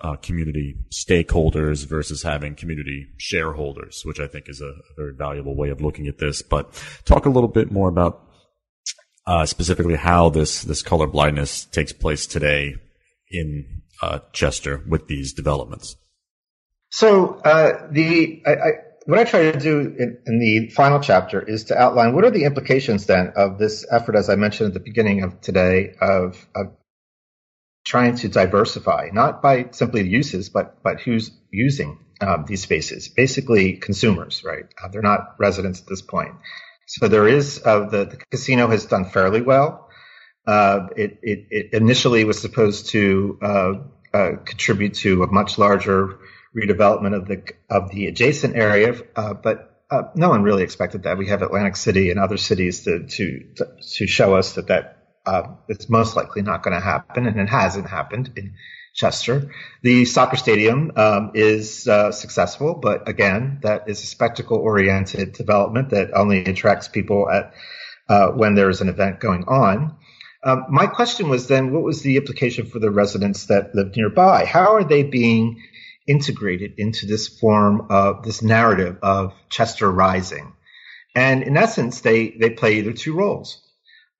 uh, 0.01 0.15
community 0.17 0.75
stakeholders 0.91 1.87
versus 1.87 2.23
having 2.23 2.55
community 2.55 3.07
shareholders, 3.17 4.01
which 4.03 4.19
I 4.19 4.27
think 4.27 4.45
is 4.49 4.61
a, 4.61 4.67
a, 4.67 4.95
very 4.97 5.13
valuable 5.15 5.55
way 5.55 5.69
of 5.69 5.81
looking 5.81 6.07
at 6.07 6.17
this. 6.17 6.41
But 6.41 6.73
talk 7.05 7.25
a 7.25 7.29
little 7.29 7.49
bit 7.49 7.71
more 7.71 7.89
about 7.89 8.21
uh, 9.25 9.45
specifically 9.45 9.95
how 9.95 10.29
this 10.29 10.63
this 10.63 10.81
color 10.81 11.07
blindness 11.07 11.65
takes 11.65 11.93
place 11.93 12.27
today 12.27 12.75
in 13.29 13.81
uh, 14.01 14.19
Chester 14.33 14.83
with 14.87 15.07
these 15.07 15.33
developments. 15.33 15.95
So 16.89 17.35
uh, 17.39 17.87
the 17.91 18.43
I, 18.45 18.51
I, 18.51 18.69
what 19.05 19.19
I 19.19 19.23
try 19.23 19.51
to 19.51 19.59
do 19.59 19.79
in, 19.97 20.17
in, 20.25 20.39
the 20.39 20.69
final 20.69 20.99
chapter 20.99 21.39
is 21.41 21.65
to 21.65 21.77
outline 21.77 22.15
what 22.15 22.25
are 22.25 22.31
the 22.31 22.43
implications 22.43 23.05
then 23.05 23.33
of 23.35 23.59
this 23.59 23.85
effort, 23.91 24.15
as 24.15 24.29
I 24.29 24.35
mentioned 24.35 24.67
at 24.67 24.73
the 24.73 24.79
beginning 24.79 25.23
of 25.23 25.39
today, 25.41 25.93
of, 26.01 26.47
of 26.55 26.73
trying 27.85 28.15
to 28.15 28.27
diversify, 28.27 29.09
not 29.13 29.41
by 29.41 29.67
simply 29.71 30.01
the 30.01 30.09
uses, 30.09 30.49
but 30.49 30.81
but 30.83 30.99
who's 30.99 31.31
using 31.51 31.99
um, 32.19 32.45
these 32.47 32.61
spaces. 32.61 33.07
Basically, 33.07 33.73
consumers, 33.73 34.43
right? 34.43 34.65
Uh, 34.81 34.89
they're 34.89 35.01
not 35.01 35.35
residents 35.39 35.81
at 35.81 35.87
this 35.87 36.01
point. 36.01 36.35
So 36.87 37.07
there 37.07 37.27
is 37.27 37.61
uh, 37.63 37.87
the, 37.89 38.05
the 38.05 38.17
casino 38.31 38.67
has 38.67 38.85
done 38.85 39.05
fairly 39.05 39.41
well. 39.41 39.89
Uh, 40.45 40.87
it, 40.95 41.19
it, 41.23 41.47
it, 41.49 41.73
initially 41.73 42.23
was 42.23 42.39
supposed 42.39 42.87
to 42.87 43.39
uh, 43.41 43.73
uh, 44.13 44.31
contribute 44.45 44.93
to 44.93 45.23
a 45.23 45.27
much 45.27 45.57
larger 45.57 46.19
redevelopment 46.55 47.15
of 47.15 47.27
the 47.27 47.43
of 47.69 47.89
the 47.89 48.05
adjacent 48.07 48.55
area, 48.55 48.95
uh, 49.15 49.33
but 49.33 49.71
no 50.15 50.29
one 50.29 50.43
really 50.43 50.63
expected 50.63 51.03
that. 51.03 51.17
We 51.17 51.27
have 51.27 51.41
Atlantic 51.41 51.75
City 51.75 52.11
and 52.11 52.19
other 52.19 52.37
cities 52.37 52.83
to 52.83 53.07
to 53.07 53.55
to 53.95 54.07
show 54.07 54.35
us 54.35 54.53
that 54.53 54.67
that 54.67 55.04
uh, 55.25 55.43
it's 55.67 55.89
most 55.89 56.15
likely 56.15 56.41
not 56.41 56.63
going 56.63 56.73
to 56.73 56.79
happen, 56.79 57.25
and 57.27 57.39
it 57.39 57.49
hasn't 57.49 57.87
happened 57.87 58.31
in 58.35 58.53
Chester. 58.93 59.51
The 59.81 60.05
soccer 60.05 60.37
stadium 60.37 60.91
um, 60.95 61.31
is 61.33 61.87
uh, 61.87 62.11
successful, 62.11 62.75
but 62.75 63.09
again, 63.09 63.59
that 63.61 63.89
is 63.89 64.01
a 64.01 64.05
spectacle-oriented 64.05 65.33
development 65.33 65.89
that 65.89 66.13
only 66.13 66.45
attracts 66.45 66.87
people 66.87 67.29
at 67.29 67.53
uh, 68.07 68.27
when 68.29 68.55
there's 68.55 68.81
an 68.81 68.89
event 68.89 69.19
going 69.19 69.43
on. 69.45 69.97
Um, 70.43 70.65
my 70.69 70.85
question 70.85 71.27
was 71.27 71.47
then, 71.47 71.73
what 71.73 71.83
was 71.83 72.03
the 72.03 72.17
implication 72.17 72.67
for 72.67 72.79
the 72.79 72.91
residents 72.91 73.47
that 73.47 73.73
lived 73.73 73.97
nearby? 73.97 74.45
How 74.45 74.75
are 74.75 74.83
they 74.83 75.03
being 75.03 75.61
integrated 76.07 76.75
into 76.77 77.07
this 77.07 77.27
form 77.27 77.87
of 77.89 78.23
this 78.23 78.43
narrative 78.43 78.97
of 79.01 79.33
Chester 79.49 79.91
rising? 79.91 80.53
And 81.15 81.43
in 81.43 81.57
essence, 81.57 82.01
they 82.01 82.29
they 82.29 82.51
play 82.51 82.75
either 82.75 82.93
two 82.93 83.15
roles. 83.15 83.64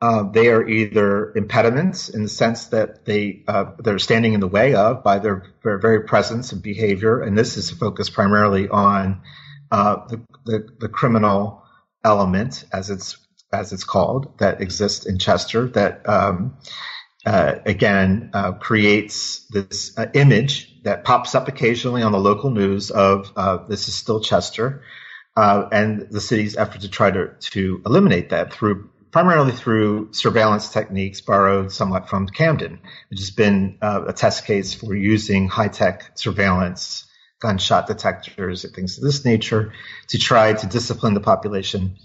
Uh, 0.02 0.24
they 0.24 0.50
are 0.50 0.68
either 0.68 1.32
impediments 1.36 2.10
in 2.10 2.24
the 2.24 2.30
sense 2.30 2.68
that 2.68 3.06
they 3.06 3.44
uh, 3.48 3.72
they're 3.80 3.98
standing 3.98 4.34
in 4.34 4.42
the 4.42 4.48
way 4.48 4.76
of 4.76 5.04
by 5.04 5.20
their, 5.20 5.44
very 5.64 6.04
presence 6.04 6.52
and 6.52 6.62
behavior, 6.62 7.22
and 7.22 7.38
this 7.38 7.56
is 7.56 7.72
focused 7.72 8.14
primarily 8.14 8.68
on 8.68 9.22
uh, 9.72 10.06
the, 10.08 10.22
the, 10.46 10.68
the 10.80 10.90
criminal 10.90 11.64
element, 12.04 12.66
as 12.74 12.90
it's 12.90 13.18
as 13.54 13.72
it's 13.72 13.86
called, 13.86 14.38
that 14.40 14.60
exists 14.62 15.06
in 15.06 15.18
Chester. 15.18 15.70
That 15.70 16.08
um, 16.10 16.58
uh, 17.26 17.56
again 17.66 18.32
uh, 18.34 18.52
creates 18.52 19.48
this 19.48 19.98
image 20.14 20.84
that 20.84 21.06
pops 21.06 21.36
up 21.36 21.48
occasionally 21.48 22.04
on 22.04 22.12
the 22.12 22.20
local 22.20 22.50
news 22.50 22.92
of 22.92 23.34
this 23.70 23.88
is 23.88 23.96
still 23.96 24.20
Chester. 24.20 24.84
and 25.38 26.02
the 26.12 26.22
city's 26.22 26.58
effort 26.58 26.82
to 26.82 26.90
try 26.90 27.12
to, 27.12 27.30
to 27.40 27.82
eliminate 27.86 28.30
that 28.30 28.52
through 28.52 28.90
primarily 29.16 29.54
through 29.54 30.12
surveillance 30.12 30.68
techniques 30.68 31.22
borrowed 31.22 31.72
somewhat 31.72 32.10
from 32.10 32.28
Camden, 32.28 32.78
which 33.10 33.22
has 33.22 33.32
been 33.32 33.78
uh, 33.82 34.04
a 34.10 34.12
test 34.12 34.46
case 34.46 34.74
for 34.74 34.94
using 34.94 35.48
high 35.48 35.70
tech 35.70 36.12
surveillance, 36.16 37.06
gunshot 37.40 37.88
detectors, 37.88 38.66
and 38.66 38.76
things 38.76 38.98
of 38.98 39.06
this 39.06 39.24
nature 39.24 39.72
to 40.10 40.18
try 40.18 40.52
to 40.52 40.68
discipline 40.68 41.14
the 41.14 41.22
population 41.22 41.96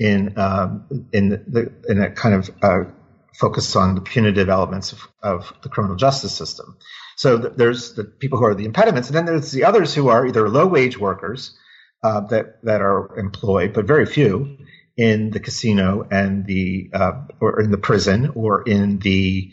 in 0.00 0.36
um, 0.36 1.06
in 1.12 1.28
the 1.28 1.72
in 1.88 2.02
a 2.02 2.10
kind 2.10 2.34
of 2.34 2.50
uh, 2.60 2.90
focus 3.38 3.76
on 3.76 3.94
the 3.94 4.00
punitive 4.00 4.48
elements 4.48 4.90
of, 4.90 5.06
of 5.22 5.52
the 5.62 5.68
criminal 5.68 5.94
justice 5.94 6.34
system. 6.34 6.76
So 7.16 7.38
th- 7.38 7.52
there's 7.54 7.94
the 7.94 8.02
people 8.02 8.36
who 8.36 8.46
are 8.46 8.56
the 8.56 8.64
impediments, 8.64 9.08
and 9.08 9.16
then 9.16 9.26
there's 9.26 9.52
the 9.52 9.62
others 9.62 9.94
who 9.94 10.08
are 10.08 10.26
either 10.26 10.48
low 10.48 10.66
wage 10.66 10.98
workers 10.98 11.56
uh, 12.02 12.22
that 12.32 12.60
that 12.64 12.80
are 12.80 13.16
employed, 13.16 13.72
but 13.74 13.84
very 13.84 14.06
few, 14.06 14.58
in 14.98 15.30
the 15.30 15.40
casino 15.40 16.06
and 16.10 16.44
the 16.44 16.90
uh, 16.92 17.12
or 17.40 17.60
in 17.60 17.70
the 17.70 17.78
prison 17.78 18.32
or 18.34 18.62
in 18.62 18.98
the 18.98 19.52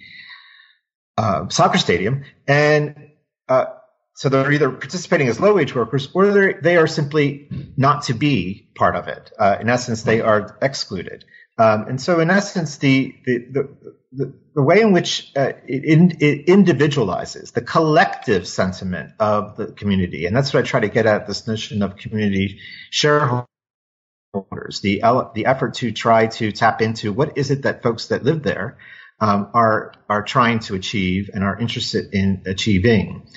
uh, 1.18 1.48
soccer 1.50 1.78
stadium, 1.78 2.26
and 2.48 3.12
uh, 3.48 3.66
so 4.16 4.28
they're 4.28 4.52
either 4.52 4.72
participating 4.72 5.28
as 5.28 5.40
low 5.40 5.54
wage 5.54 5.76
workers 5.76 6.10
or 6.14 6.54
they 6.62 6.78
are 6.78 6.88
simply 6.88 7.48
not 7.78 8.04
to 8.06 8.14
be 8.14 8.68
part 8.76 8.96
of 8.96 9.08
it. 9.08 9.32
Uh, 9.38 9.58
in 9.62 9.70
essence, 9.70 10.04
they 10.04 10.20
are 10.20 10.58
excluded. 10.62 11.24
Um, 11.58 11.88
and 11.88 12.02
so, 12.02 12.20
in 12.20 12.30
essence, 12.30 12.78
the 12.78 13.16
the 13.26 13.70
the, 14.12 14.34
the, 14.56 14.62
way 14.64 14.82
in 14.82 14.94
which 14.94 15.32
uh, 15.36 15.54
it, 15.68 15.84
in, 15.84 16.18
it 16.20 16.48
individualizes 16.48 17.52
the 17.52 17.62
collective 17.62 18.48
sentiment 18.48 19.12
of 19.20 19.58
the 19.58 19.68
community, 19.68 20.26
and 20.26 20.36
that's 20.36 20.54
what 20.54 20.64
I 20.64 20.68
try 20.68 20.80
to 20.82 20.90
get 20.90 21.06
at 21.06 21.28
this 21.28 21.48
notion 21.48 21.82
of 21.82 21.98
community 21.98 22.60
shareholders 24.36 24.82
the 24.82 25.02
the 25.34 25.46
effort 25.46 25.76
to 25.76 25.92
try 25.92 26.28
to 26.28 26.52
tap 26.52 26.82
into 26.82 27.14
what 27.14 27.38
is 27.38 27.52
it 27.52 27.64
that 27.64 27.84
folks 27.84 28.08
that 28.08 28.24
live 28.24 28.44
there 28.44 28.78
um, 29.20 29.50
are 29.54 29.94
are 30.10 30.24
trying 30.24 30.60
to 30.60 30.76
achieve 30.76 31.30
and 31.34 31.44
are 31.44 31.58
interested 31.60 32.14
in 32.14 32.44
achieving. 32.46 33.28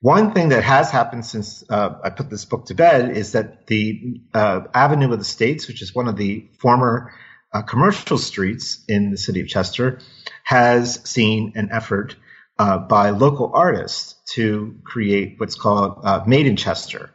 One 0.00 0.32
thing 0.32 0.50
that 0.50 0.62
has 0.62 0.90
happened 0.90 1.26
since 1.26 1.64
uh, 1.68 1.98
I 2.04 2.10
put 2.10 2.30
this 2.30 2.44
book 2.44 2.66
to 2.66 2.74
bed 2.74 3.16
is 3.16 3.32
that 3.32 3.66
the 3.66 4.20
uh, 4.32 4.60
Avenue 4.72 5.12
of 5.12 5.18
the 5.18 5.24
States, 5.24 5.66
which 5.66 5.82
is 5.82 5.94
one 5.94 6.06
of 6.06 6.16
the 6.16 6.48
former 6.60 7.12
uh, 7.52 7.62
commercial 7.62 8.16
streets 8.16 8.84
in 8.86 9.10
the 9.10 9.16
city 9.16 9.40
of 9.40 9.48
Chester, 9.48 9.98
has 10.44 11.00
seen 11.04 11.52
an 11.56 11.70
effort 11.72 12.14
uh, 12.60 12.78
by 12.78 13.10
local 13.10 13.50
artists 13.52 14.14
to 14.34 14.76
create 14.84 15.34
what's 15.38 15.56
called 15.56 16.00
uh, 16.04 16.22
Made 16.26 16.46
in 16.46 16.56
Chester 16.56 17.10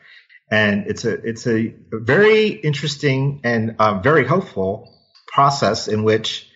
and 0.53 0.85
it's 0.85 1.03
a 1.03 1.13
it's 1.29 1.47
a 1.47 1.73
very 1.91 2.49
interesting 2.49 3.41
and 3.43 3.75
uh, 3.79 3.99
very 4.01 4.23
hopeful 4.23 4.87
process 5.25 5.87
in 5.87 6.03
which 6.03 6.47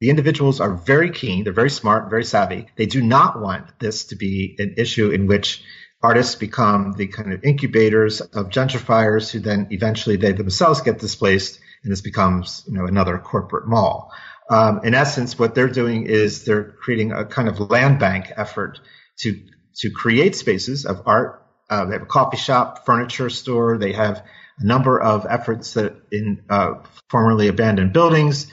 the 0.00 0.10
individuals 0.10 0.60
are 0.60 0.74
very 0.74 1.10
keen, 1.10 1.44
they're 1.44 1.54
very 1.54 1.70
smart, 1.70 2.10
very 2.10 2.24
savvy. 2.24 2.66
They 2.76 2.84
do 2.84 3.02
not 3.02 3.40
want 3.40 3.78
this 3.78 4.04
to 4.06 4.16
be 4.16 4.56
an 4.58 4.74
issue 4.76 5.08
in 5.10 5.26
which 5.26 5.62
artists 6.02 6.34
become 6.34 6.92
the 6.92 7.06
kind 7.06 7.32
of 7.32 7.42
incubators 7.42 8.20
of 8.20 8.50
gentrifiers 8.50 9.30
who 9.30 9.38
then 9.38 9.68
eventually 9.70 10.16
they 10.16 10.32
themselves 10.32 10.82
get 10.82 10.98
displaced 10.98 11.58
and 11.82 11.90
this 11.90 12.02
becomes 12.02 12.62
you 12.66 12.74
know 12.74 12.84
another 12.84 13.16
corporate 13.16 13.66
mall. 13.66 14.12
Um, 14.50 14.80
in 14.84 14.92
essence, 14.92 15.38
what 15.38 15.54
they're 15.54 15.68
doing 15.82 16.04
is 16.04 16.44
they're 16.44 16.72
creating 16.82 17.12
a 17.12 17.24
kind 17.24 17.48
of 17.48 17.58
land 17.58 17.98
bank 17.98 18.30
effort 18.36 18.80
to 19.20 19.40
to 19.76 19.90
create 19.90 20.36
spaces 20.36 20.84
of 20.84 21.00
art 21.06 21.43
uh, 21.74 21.84
they 21.86 21.94
have 21.94 22.02
a 22.02 22.06
coffee 22.06 22.36
shop, 22.36 22.86
furniture 22.86 23.30
store. 23.30 23.78
They 23.78 23.92
have 23.92 24.24
a 24.58 24.64
number 24.64 25.00
of 25.00 25.26
efforts 25.28 25.74
that 25.74 25.94
in 26.12 26.44
uh, 26.48 26.74
formerly 27.08 27.48
abandoned 27.48 27.92
buildings, 27.92 28.46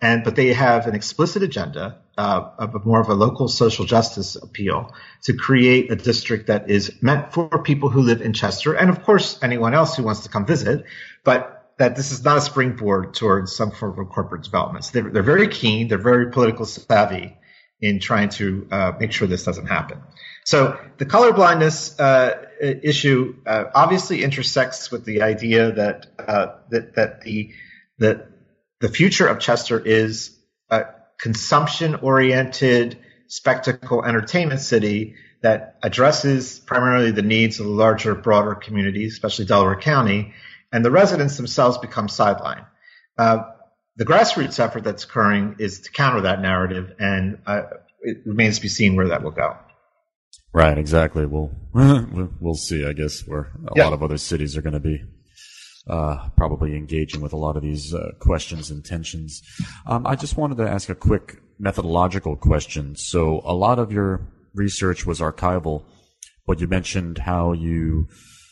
and 0.00 0.22
but 0.22 0.36
they 0.36 0.52
have 0.52 0.86
an 0.86 0.94
explicit 0.94 1.42
agenda 1.42 1.98
uh, 2.16 2.50
of 2.58 2.86
more 2.86 3.00
of 3.00 3.08
a 3.08 3.14
local 3.14 3.48
social 3.48 3.84
justice 3.84 4.36
appeal 4.36 4.94
to 5.24 5.32
create 5.32 5.90
a 5.90 5.96
district 5.96 6.46
that 6.46 6.70
is 6.70 6.92
meant 7.02 7.32
for 7.32 7.62
people 7.62 7.90
who 7.90 8.02
live 8.02 8.20
in 8.22 8.32
Chester, 8.32 8.74
and 8.74 8.90
of 8.90 9.02
course 9.02 9.38
anyone 9.42 9.74
else 9.74 9.96
who 9.96 10.04
wants 10.04 10.20
to 10.20 10.28
come 10.28 10.46
visit. 10.46 10.84
But 11.24 11.54
that 11.78 11.96
this 11.96 12.10
is 12.10 12.24
not 12.24 12.38
a 12.38 12.40
springboard 12.40 13.14
towards 13.14 13.54
some 13.54 13.70
form 13.70 13.98
of 13.98 14.08
corporate 14.08 14.42
developments. 14.42 14.90
They're, 14.90 15.10
they're 15.10 15.22
very 15.22 15.46
keen. 15.46 15.86
They're 15.86 15.96
very 15.96 16.30
political 16.32 16.66
savvy 16.66 17.36
in 17.80 18.00
trying 18.00 18.30
to 18.30 18.66
uh, 18.70 18.92
make 18.98 19.12
sure 19.12 19.28
this 19.28 19.44
doesn't 19.44 19.66
happen. 19.66 20.02
So 20.48 20.80
the 20.96 21.04
color 21.04 21.34
blindness 21.34 22.00
uh, 22.00 22.46
issue 22.58 23.36
uh, 23.44 23.64
obviously 23.74 24.22
intersects 24.22 24.90
with 24.90 25.04
the 25.04 25.20
idea 25.20 25.72
that 25.72 26.06
uh, 26.18 26.54
that 26.70 26.94
that 26.94 27.20
the 27.20 27.52
that 27.98 28.28
the 28.80 28.88
future 28.88 29.26
of 29.26 29.40
Chester 29.40 29.78
is 29.78 30.34
a 30.70 30.86
consumption-oriented 31.18 32.98
spectacle 33.26 34.02
entertainment 34.02 34.62
city 34.62 35.16
that 35.42 35.76
addresses 35.82 36.60
primarily 36.60 37.10
the 37.10 37.20
needs 37.20 37.60
of 37.60 37.66
the 37.66 37.72
larger, 37.72 38.14
broader 38.14 38.54
community, 38.54 39.06
especially 39.06 39.44
Delaware 39.44 39.78
County, 39.78 40.32
and 40.72 40.82
the 40.82 40.90
residents 40.90 41.36
themselves 41.36 41.76
become 41.76 42.06
sidelined. 42.06 42.64
Uh, 43.18 43.50
the 43.96 44.06
grassroots 44.06 44.58
effort 44.58 44.82
that's 44.82 45.04
occurring 45.04 45.56
is 45.58 45.80
to 45.80 45.90
counter 45.90 46.22
that 46.22 46.40
narrative, 46.40 46.94
and 46.98 47.36
uh, 47.44 47.64
it 48.00 48.22
remains 48.24 48.56
to 48.56 48.62
be 48.62 48.68
seen 48.68 48.96
where 48.96 49.08
that 49.08 49.22
will 49.22 49.30
go. 49.30 49.54
Right, 50.52 50.78
exactly. 50.78 51.26
We'll 51.74 52.30
we'll 52.40 52.54
see. 52.54 52.84
I 52.84 52.92
guess 52.92 53.20
where 53.26 53.52
a 53.66 53.72
yeah. 53.76 53.84
lot 53.84 53.92
of 53.92 54.02
other 54.02 54.16
cities 54.16 54.56
are 54.56 54.62
going 54.62 54.72
to 54.72 54.80
be 54.80 55.04
uh, 55.88 56.28
probably 56.36 56.74
engaging 56.76 57.20
with 57.20 57.32
a 57.32 57.36
lot 57.36 57.56
of 57.56 57.62
these 57.62 57.94
uh, 57.94 58.10
questions 58.18 58.70
and 58.70 58.84
tensions. 58.84 59.42
Um, 59.86 60.06
I 60.06 60.16
just 60.16 60.36
wanted 60.36 60.58
to 60.58 60.68
ask 60.68 60.88
a 60.88 60.94
quick 60.94 61.40
methodological 61.58 62.36
question. 62.36 62.96
So, 62.96 63.42
a 63.44 63.54
lot 63.54 63.78
of 63.78 63.92
your 63.92 64.26
research 64.54 65.06
was 65.06 65.20
archival, 65.20 65.84
but 66.46 66.60
you 66.60 66.66
mentioned 66.66 67.18
how 67.18 67.52
you 67.52 68.08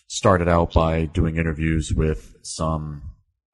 started 0.08 0.48
out 0.48 0.72
by 0.72 1.06
doing 1.06 1.36
interviews 1.36 1.92
with 1.94 2.36
some, 2.42 3.02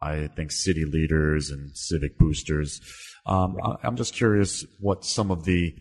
I 0.00 0.28
think, 0.36 0.52
city 0.52 0.84
leaders 0.84 1.50
and 1.50 1.76
civic 1.76 2.18
boosters. 2.18 2.80
Um, 3.24 3.56
I'm 3.82 3.96
just 3.96 4.14
curious 4.14 4.64
what 4.80 5.04
some 5.04 5.30
of 5.30 5.44
the 5.44 5.74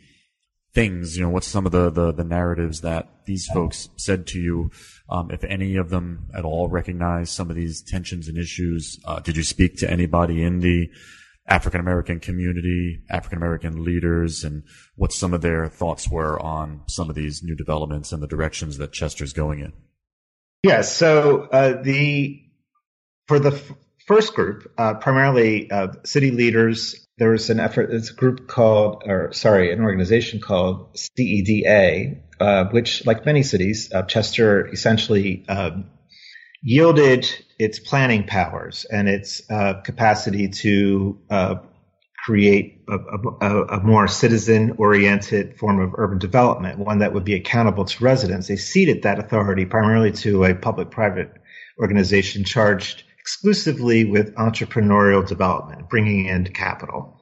things, 0.74 1.18
you 1.18 1.24
know, 1.24 1.30
what's 1.30 1.48
some 1.48 1.66
of 1.66 1.72
the, 1.72 1.90
the, 1.90 2.12
the 2.12 2.24
narratives 2.24 2.82
that 2.82 3.10
these 3.26 3.48
folks 3.54 3.90
said 3.98 4.28
to 4.28 4.40
you? 4.40 4.72
Um, 5.10 5.30
if 5.32 5.44
any 5.44 5.76
of 5.76 5.90
them 5.90 6.30
at 6.34 6.46
all 6.46 6.70
recognize 6.70 7.30
some 7.30 7.50
of 7.50 7.56
these 7.56 7.82
tensions 7.82 8.28
and 8.28 8.38
issues, 8.38 9.00
uh, 9.06 9.20
did 9.20 9.36
you 9.36 9.44
speak 9.44 9.78
to 9.78 9.90
anybody 9.90 10.44
in 10.44 10.60
the 10.60 10.90
African 11.48 11.82
American 11.82 12.20
community, 12.20 13.02
African 13.10 13.38
American 13.38 13.84
leaders, 13.84 14.44
and 14.44 14.64
what 14.96 15.12
some 15.12 15.34
of 15.34 15.42
their 15.42 15.68
thoughts 15.68 16.08
were 16.08 16.40
on 16.40 16.82
some 16.88 17.10
of 17.10 17.16
these 17.16 17.42
new 17.44 17.56
developments 17.56 18.12
and 18.14 18.24
the 18.24 18.28
directions 18.28 18.78
that 18.78 18.94
Chester's 18.94 19.34
going 19.34 19.60
in? 19.60 19.74
Yeah, 20.64 20.82
so 20.82 21.44
uh, 21.52 21.82
the 21.82 22.42
for 23.28 23.40
the 23.40 23.60
first 24.12 24.34
group, 24.34 24.72
uh, 24.78 24.96
primarily 24.96 25.72
uh, 25.72 25.88
city 26.04 26.32
leaders 26.32 27.08
there 27.18 27.30
was 27.30 27.52
an 27.52 27.60
effort, 27.60 27.92
it's 27.94 28.10
a 28.10 28.16
group 28.16 28.48
called, 28.48 29.04
or 29.06 29.32
sorry, 29.32 29.72
an 29.72 29.82
organization 29.82 30.42
called 30.42 30.96
CEDA, 30.96 32.20
uh, 32.40 32.66
which, 32.72 33.06
like 33.06 33.28
many 33.28 33.44
cities, 33.44 33.92
uh, 33.94 34.02
Chester 34.02 34.68
essentially 34.74 35.46
um, 35.48 35.86
yielded 36.64 37.30
its 37.60 37.78
planning 37.78 38.26
powers 38.26 38.86
and 38.86 39.08
its 39.08 39.44
uh, 39.52 39.82
capacity 39.82 40.50
to 40.50 41.22
uh, 41.30 41.56
create 42.26 42.84
a, 42.90 42.98
a, 43.46 43.64
a 43.78 43.84
more 43.84 44.08
citizen 44.08 44.74
oriented 44.80 45.60
form 45.60 45.80
of 45.80 45.92
urban 46.00 46.18
development, 46.18 46.80
one 46.80 47.00
that 47.00 47.14
would 47.14 47.24
be 47.24 47.36
accountable 47.36 47.86
to 47.86 48.04
residents. 48.04 48.48
They 48.48 48.56
ceded 48.56 49.04
that 49.04 49.20
authority 49.20 49.66
primarily 49.66 50.12
to 50.24 50.44
a 50.46 50.56
public 50.56 50.90
private 50.90 51.32
organization 51.80 52.44
charged 52.44 53.04
exclusively 53.22 54.04
with 54.06 54.34
entrepreneurial 54.36 55.26
development, 55.26 55.90
bringing 55.90 56.26
in 56.26 56.46
capital. 56.46 57.22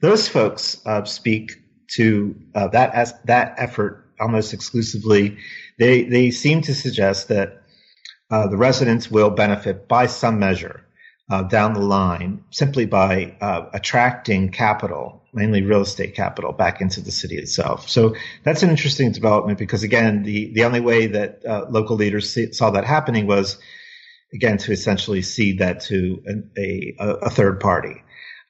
Those 0.00 0.28
folks 0.28 0.80
uh, 0.86 1.04
speak 1.04 1.52
to 1.96 2.34
uh, 2.54 2.68
that 2.68 2.94
as, 2.94 3.14
that 3.24 3.54
effort 3.58 4.04
almost 4.20 4.52
exclusively. 4.52 5.38
They 5.78 6.04
they 6.04 6.30
seem 6.30 6.62
to 6.62 6.74
suggest 6.74 7.28
that 7.28 7.62
uh, 8.30 8.46
the 8.48 8.56
residents 8.56 9.10
will 9.10 9.30
benefit 9.30 9.88
by 9.88 10.06
some 10.06 10.38
measure 10.38 10.86
uh, 11.30 11.42
down 11.42 11.74
the 11.74 11.80
line 11.80 12.44
simply 12.50 12.86
by 12.86 13.36
uh, 13.40 13.66
attracting 13.72 14.50
capital, 14.50 15.22
mainly 15.32 15.62
real 15.62 15.80
estate 15.80 16.14
capital, 16.14 16.52
back 16.52 16.80
into 16.80 17.00
the 17.00 17.10
city 17.10 17.36
itself. 17.36 17.88
So 17.88 18.14
that's 18.44 18.62
an 18.62 18.70
interesting 18.70 19.12
development 19.12 19.58
because 19.58 19.82
again, 19.82 20.22
the 20.22 20.52
the 20.52 20.64
only 20.64 20.80
way 20.80 21.06
that 21.08 21.44
uh, 21.44 21.66
local 21.68 21.96
leaders 21.96 22.32
see, 22.32 22.52
saw 22.52 22.70
that 22.70 22.84
happening 22.84 23.26
was 23.26 23.58
again, 24.32 24.58
to 24.58 24.72
essentially 24.72 25.22
cede 25.22 25.58
that 25.58 25.80
to 25.80 26.22
a, 26.56 26.94
a, 26.98 27.08
a 27.08 27.30
third 27.30 27.60
party. 27.60 28.02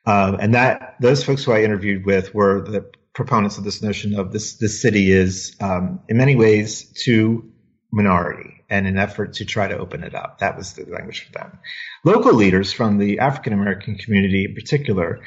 Um, 0.06 0.36
and 0.40 0.54
that 0.54 0.96
those 1.00 1.24
folks 1.24 1.44
who 1.44 1.52
I 1.52 1.62
interviewed 1.62 2.04
with 2.04 2.34
were 2.34 2.62
the 2.62 2.90
proponents 3.14 3.58
of 3.58 3.64
this 3.64 3.80
notion 3.80 4.18
of 4.18 4.32
this 4.32 4.56
this 4.56 4.82
city 4.82 5.12
is 5.12 5.56
um, 5.60 6.00
in 6.08 6.16
many 6.16 6.36
ways 6.36 6.84
too 6.84 7.50
minority 7.90 8.64
and 8.68 8.86
an 8.86 8.98
effort 8.98 9.34
to 9.34 9.44
try 9.44 9.68
to 9.68 9.78
open 9.78 10.02
it 10.02 10.14
up. 10.14 10.40
That 10.40 10.56
was 10.56 10.72
the 10.72 10.84
language 10.84 11.26
for 11.26 11.32
them. 11.32 11.58
Local 12.04 12.34
leaders 12.34 12.72
from 12.72 12.98
the 12.98 13.20
African 13.20 13.52
American 13.52 13.96
community 13.96 14.44
in 14.46 14.54
particular 14.54 15.20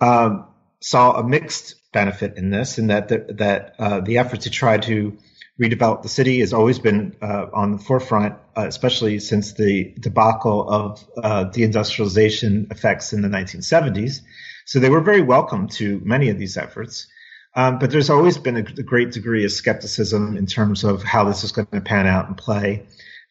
um, 0.00 0.46
saw 0.80 1.12
a 1.12 1.26
mixed 1.26 1.76
benefit 1.92 2.36
in 2.36 2.50
this, 2.50 2.78
in 2.78 2.88
that 2.88 3.08
the, 3.08 3.34
that 3.38 3.74
uh, 3.78 4.00
the 4.00 4.18
effort 4.18 4.42
to 4.42 4.50
try 4.50 4.78
to 4.78 5.16
redevelop 5.60 6.02
the 6.02 6.08
city 6.08 6.40
has 6.40 6.52
always 6.52 6.78
been 6.78 7.16
uh, 7.20 7.46
on 7.52 7.72
the 7.72 7.78
forefront, 7.78 8.34
uh, 8.56 8.66
especially 8.66 9.18
since 9.18 9.54
the 9.54 9.94
debacle 9.98 10.68
of 10.70 11.04
uh, 11.16 11.44
deindustrialization 11.46 12.70
effects 12.70 13.12
in 13.12 13.22
the 13.22 13.28
1970s. 13.28 14.20
So 14.66 14.78
they 14.78 14.90
were 14.90 15.00
very 15.00 15.22
welcome 15.22 15.68
to 15.68 16.00
many 16.04 16.28
of 16.28 16.38
these 16.38 16.56
efforts. 16.56 17.08
Um, 17.54 17.78
but 17.78 17.90
there's 17.90 18.10
always 18.10 18.38
been 18.38 18.56
a, 18.56 18.60
a, 18.60 18.82
great 18.82 19.10
degree 19.10 19.44
of 19.44 19.50
skepticism 19.50 20.36
in 20.36 20.46
terms 20.46 20.84
of 20.84 21.02
how 21.02 21.24
this 21.24 21.42
is 21.42 21.50
going 21.50 21.66
to 21.72 21.80
pan 21.80 22.06
out 22.06 22.28
and 22.28 22.36
play 22.36 22.86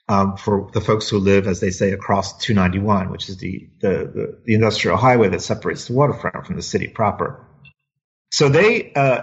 um, 0.10 0.36
for 0.36 0.70
the 0.74 0.82
folks 0.82 1.08
who 1.08 1.20
live, 1.20 1.48
as 1.48 1.60
they 1.60 1.70
say, 1.70 1.92
across 1.92 2.38
291, 2.40 3.10
which 3.12 3.30
is 3.30 3.38
the, 3.38 3.70
the, 3.80 3.90
the, 3.90 4.40
the 4.44 4.54
industrial 4.56 4.98
highway 4.98 5.30
that 5.30 5.42
separates 5.42 5.86
the 5.86 5.94
waterfront 5.94 6.46
from 6.46 6.56
the 6.56 6.62
city 6.62 6.88
proper. 6.88 7.46
So 8.32 8.50
they 8.50 8.92
uh, 8.94 9.22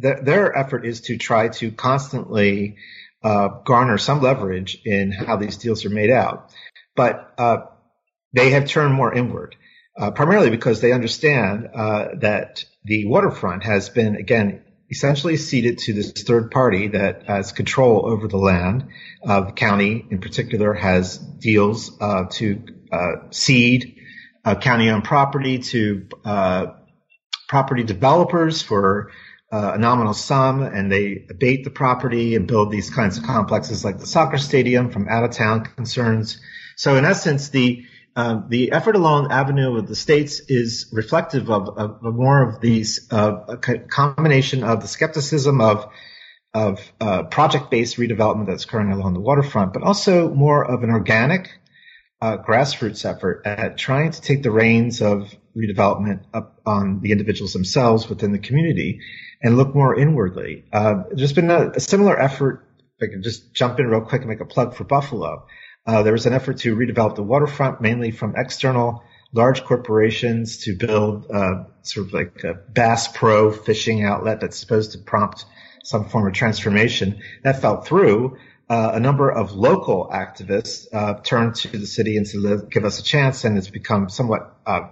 th- 0.00 0.18
their 0.22 0.56
effort 0.56 0.86
is 0.86 1.02
to 1.02 1.16
try 1.16 1.48
to 1.48 1.70
constantly 1.70 2.76
uh, 3.22 3.48
garner 3.64 3.98
some 3.98 4.22
leverage 4.22 4.80
in 4.84 5.10
how 5.10 5.36
these 5.36 5.56
deals 5.56 5.84
are 5.84 5.90
made 5.90 6.10
out. 6.10 6.52
But 6.94 7.34
uh, 7.38 7.58
they 8.32 8.50
have 8.50 8.68
turned 8.68 8.94
more 8.94 9.12
inward, 9.12 9.56
uh, 9.98 10.10
primarily 10.12 10.50
because 10.50 10.80
they 10.80 10.92
understand 10.92 11.68
uh, 11.74 12.08
that 12.20 12.64
the 12.84 13.06
waterfront 13.06 13.64
has 13.64 13.88
been, 13.88 14.16
again, 14.16 14.62
essentially 14.90 15.36
ceded 15.36 15.78
to 15.78 15.92
this 15.92 16.12
third 16.12 16.50
party 16.50 16.88
that 16.88 17.24
has 17.24 17.50
control 17.50 18.06
over 18.06 18.28
the 18.28 18.36
land. 18.36 18.88
Uh, 19.24 19.40
the 19.40 19.52
county, 19.52 20.06
in 20.10 20.20
particular, 20.20 20.72
has 20.72 21.18
deals 21.18 21.90
uh, 22.00 22.26
to 22.30 22.62
cede 23.30 23.96
county-owned 24.60 25.02
property 25.02 25.58
to 25.58 26.06
property 27.48 27.82
developers 27.82 28.62
for 28.62 29.10
uh, 29.52 29.72
a 29.74 29.78
nominal 29.78 30.14
sum 30.14 30.62
and 30.62 30.90
they 30.90 31.24
abate 31.30 31.64
the 31.64 31.70
property 31.70 32.34
and 32.34 32.48
build 32.48 32.70
these 32.70 32.90
kinds 32.90 33.16
of 33.16 33.24
complexes 33.24 33.84
like 33.84 33.98
the 33.98 34.06
soccer 34.06 34.38
stadium 34.38 34.90
from 34.90 35.08
out 35.08 35.24
of 35.24 35.30
town 35.30 35.64
concerns. 35.64 36.40
So 36.76 36.96
in 36.96 37.04
essence, 37.04 37.50
the 37.50 37.84
uh, 38.16 38.40
the 38.48 38.72
effort 38.72 38.96
along 38.96 39.30
Avenue 39.30 39.76
of 39.76 39.86
the 39.86 39.94
States 39.94 40.40
is 40.48 40.88
reflective 40.90 41.50
of, 41.50 41.68
of, 41.68 41.98
of 42.02 42.14
more 42.14 42.48
of 42.48 42.62
these 42.62 43.06
uh, 43.12 43.44
a 43.48 43.56
combination 43.58 44.64
of 44.64 44.80
the 44.80 44.88
skepticism 44.88 45.60
of 45.60 45.86
of 46.54 46.80
uh, 46.98 47.24
project-based 47.24 47.98
redevelopment 47.98 48.46
that's 48.46 48.64
occurring 48.64 48.90
along 48.90 49.12
the 49.12 49.20
waterfront, 49.20 49.74
but 49.74 49.82
also 49.82 50.32
more 50.32 50.64
of 50.64 50.82
an 50.82 50.90
organic 50.90 51.50
uh, 52.22 52.38
grassroots 52.38 53.04
effort 53.04 53.42
at 53.44 53.76
trying 53.76 54.10
to 54.10 54.20
take 54.22 54.42
the 54.42 54.50
reins 54.50 55.02
of 55.02 55.34
redevelopment 55.56 56.24
up 56.34 56.60
on 56.66 57.00
the 57.00 57.12
individuals 57.12 57.52
themselves 57.52 58.08
within 58.08 58.32
the 58.32 58.38
community 58.38 59.00
and 59.42 59.56
look 59.56 59.74
more 59.74 59.98
inwardly. 59.98 60.64
Uh, 60.72 61.04
there's 61.10 61.32
been 61.32 61.50
a, 61.50 61.70
a, 61.70 61.80
similar 61.80 62.18
effort. 62.18 62.66
If 62.98 63.08
I 63.08 63.12
can 63.12 63.22
just 63.22 63.52
jump 63.54 63.78
in 63.78 63.86
real 63.86 64.02
quick 64.02 64.22
and 64.22 64.30
make 64.30 64.40
a 64.40 64.46
plug 64.46 64.74
for 64.74 64.84
Buffalo. 64.84 65.46
Uh, 65.86 66.02
there 66.02 66.12
was 66.12 66.26
an 66.26 66.32
effort 66.32 66.58
to 66.58 66.76
redevelop 66.76 67.14
the 67.14 67.22
waterfront 67.22 67.80
mainly 67.80 68.10
from 68.10 68.34
external 68.36 69.02
large 69.32 69.64
corporations 69.64 70.58
to 70.64 70.74
build 70.74 71.30
uh, 71.30 71.64
sort 71.82 72.06
of 72.06 72.12
like 72.12 72.42
a 72.44 72.54
Bass 72.54 73.08
Pro 73.08 73.52
fishing 73.52 74.04
outlet 74.04 74.40
that's 74.40 74.58
supposed 74.58 74.92
to 74.92 74.98
prompt 74.98 75.44
some 75.84 76.08
form 76.08 76.26
of 76.26 76.32
transformation. 76.32 77.20
That 77.42 77.60
fell 77.60 77.82
through. 77.82 78.38
Uh, 78.68 78.90
a 78.94 79.00
number 79.00 79.30
of 79.30 79.52
local 79.52 80.10
activists 80.12 80.88
uh, 80.92 81.20
turned 81.22 81.54
to 81.54 81.68
the 81.68 81.86
city 81.86 82.16
and 82.16 82.26
said, 82.26 82.68
"Give 82.68 82.84
us 82.84 82.98
a 82.98 83.04
chance," 83.04 83.44
and 83.44 83.56
it's 83.56 83.70
become 83.70 84.08
somewhat 84.08 84.56
uh, 84.66 84.88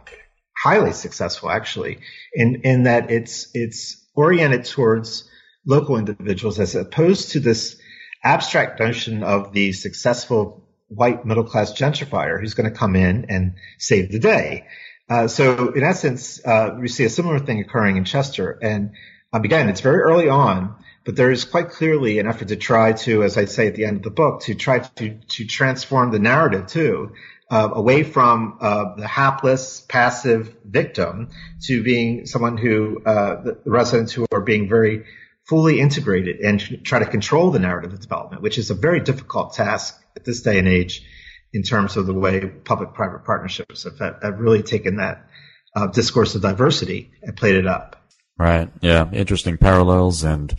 highly 0.64 0.92
successful, 0.92 1.50
actually, 1.50 1.98
in 2.32 2.62
in 2.62 2.84
that 2.84 3.10
it's 3.10 3.48
it's 3.52 3.80
oriented 4.14 4.64
towards 4.64 5.28
local 5.66 5.98
individuals 5.98 6.58
as 6.58 6.74
opposed 6.74 7.32
to 7.32 7.40
this 7.40 7.76
abstract 8.22 8.80
notion 8.80 9.22
of 9.22 9.52
the 9.52 9.72
successful 9.72 10.66
white 10.88 11.26
middle 11.26 11.44
class 11.44 11.72
gentrifier 11.72 12.40
who's 12.40 12.54
going 12.54 12.70
to 12.70 12.78
come 12.78 12.96
in 12.96 13.26
and 13.28 13.54
save 13.78 14.10
the 14.10 14.18
day. 14.18 14.66
Uh, 15.10 15.28
so 15.28 15.72
in 15.72 15.82
essence, 15.82 16.40
uh, 16.46 16.76
we 16.80 16.88
see 16.88 17.04
a 17.04 17.10
similar 17.10 17.38
thing 17.38 17.60
occurring 17.60 17.96
in 17.98 18.04
Chester. 18.04 18.58
And 18.62 18.92
um, 19.32 19.44
again, 19.44 19.68
it's 19.68 19.82
very 19.82 20.00
early 20.00 20.28
on, 20.30 20.74
but 21.04 21.16
there 21.16 21.30
is 21.30 21.44
quite 21.44 21.68
clearly 21.68 22.18
an 22.20 22.26
effort 22.26 22.48
to 22.48 22.56
try 22.56 22.92
to, 23.04 23.22
as 23.22 23.36
I 23.36 23.44
say 23.44 23.66
at 23.66 23.74
the 23.74 23.84
end 23.84 23.98
of 23.98 24.02
the 24.02 24.16
book, 24.22 24.42
to 24.42 24.54
try 24.54 24.78
to 24.78 25.18
to 25.36 25.44
transform 25.58 26.10
the 26.10 26.18
narrative 26.32 26.66
too, 26.68 27.12
uh, 27.50 27.70
away 27.72 28.02
from 28.02 28.58
uh, 28.60 28.94
the 28.96 29.06
hapless, 29.06 29.80
passive 29.80 30.56
victim 30.64 31.30
to 31.62 31.82
being 31.82 32.26
someone 32.26 32.56
who 32.56 33.02
uh, 33.04 33.42
the 33.42 33.60
residents 33.66 34.12
who 34.12 34.26
are 34.32 34.40
being 34.40 34.68
very 34.68 35.04
fully 35.46 35.78
integrated 35.78 36.40
and 36.40 36.84
try 36.84 36.98
to 36.98 37.06
control 37.06 37.50
the 37.50 37.58
narrative 37.58 37.92
of 37.92 38.00
development, 38.00 38.42
which 38.42 38.56
is 38.56 38.70
a 38.70 38.74
very 38.74 39.00
difficult 39.00 39.52
task 39.52 40.00
at 40.16 40.24
this 40.24 40.40
day 40.40 40.58
and 40.58 40.66
age 40.66 41.04
in 41.52 41.62
terms 41.62 41.96
of 41.96 42.06
the 42.06 42.14
way 42.14 42.46
public-private 42.46 43.24
partnerships 43.24 43.84
have, 43.84 43.98
have 44.22 44.38
really 44.38 44.62
taken 44.62 44.96
that 44.96 45.28
uh, 45.76 45.86
discourse 45.88 46.34
of 46.34 46.42
diversity 46.42 47.12
and 47.22 47.36
played 47.36 47.56
it 47.56 47.66
up. 47.66 47.96
Right. 48.38 48.70
Yeah. 48.80 49.10
Interesting 49.12 49.58
parallels 49.58 50.24
and 50.24 50.54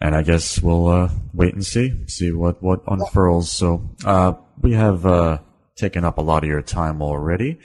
and 0.00 0.14
I 0.14 0.22
guess 0.22 0.60
we'll 0.60 0.88
uh, 0.88 1.08
wait 1.32 1.54
and 1.54 1.64
see 1.64 2.06
see 2.06 2.32
what 2.32 2.62
what 2.62 2.82
unfurls. 2.86 3.50
So 3.50 3.90
uh, 4.04 4.34
we 4.60 4.72
have 4.72 5.04
uh, 5.06 5.38
taken 5.76 6.04
up 6.04 6.18
a 6.18 6.22
lot 6.22 6.44
of 6.44 6.48
your 6.48 6.62
time 6.62 7.02
already. 7.02 7.58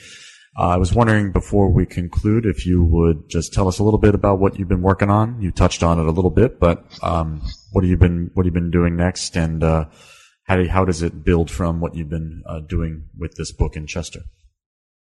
Uh, 0.57 0.70
I 0.70 0.78
was 0.78 0.93
wondering 0.93 1.32
before 1.32 1.72
we 1.72 1.86
conclude 1.86 2.45
if 2.45 2.66
you 2.66 2.84
would 2.84 3.30
just 3.30 3.53
tell 3.53 3.68
us 3.68 3.80
a 3.80 3.84
little 3.84 3.99
bit 3.99 4.16
about 4.16 4.39
what 4.39 4.57
you've 4.57 4.68
been 4.68 4.82
working 4.82 5.10
on. 5.10 5.41
You 5.41 5.51
touched 5.51 5.84
on 5.84 5.99
it 5.99 6.05
a 6.05 6.12
little 6.12 6.32
bit, 6.32 6.60
but 6.60 6.84
um, 7.01 7.41
what 7.72 7.84
have 7.84 7.89
you 7.89 7.97
been 7.97 8.32
what 8.34 8.45
have 8.45 8.53
you 8.53 8.60
been 8.60 8.72
doing 8.72 8.97
next, 8.97 9.38
and 9.38 9.64
uh, 9.64 9.86
how 10.43 10.57
do, 10.57 10.68
how 10.68 10.84
does 10.84 11.01
it 11.01 11.24
build 11.24 11.49
from 11.51 11.80
what 11.80 11.95
you've 11.95 12.10
been 12.10 12.43
uh, 12.45 12.60
doing 12.60 13.05
with 13.18 13.36
this 13.36 13.51
book 13.51 13.76
in 13.76 13.88
Chester? 13.88 14.22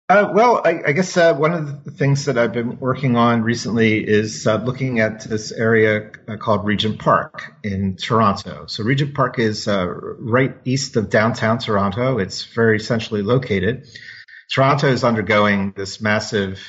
Uh, 0.08 0.30
well, 0.32 0.62
I, 0.64 0.82
I 0.86 0.92
guess 0.92 1.16
uh, 1.16 1.34
one 1.34 1.52
of 1.52 1.82
the 1.84 1.90
things 1.90 2.26
that 2.26 2.38
I've 2.38 2.52
been 2.52 2.78
working 2.78 3.16
on 3.16 3.42
recently 3.42 4.06
is 4.06 4.46
uh, 4.46 4.62
looking 4.62 5.00
at 5.00 5.22
this 5.22 5.50
area 5.50 6.12
uh, 6.28 6.36
called 6.36 6.64
Regent 6.64 7.00
Park 7.00 7.54
in 7.64 7.96
Toronto. 7.96 8.66
So 8.66 8.84
Regent 8.84 9.14
Park 9.14 9.40
is 9.40 9.66
uh, 9.66 9.84
right 9.88 10.56
east 10.64 10.94
of 10.94 11.10
downtown 11.10 11.58
Toronto. 11.58 12.18
It's 12.18 12.44
very 12.44 12.78
centrally 12.78 13.22
located. 13.22 13.88
Toronto 14.54 14.86
is 14.86 15.02
undergoing 15.02 15.72
this 15.76 16.00
massive 16.00 16.62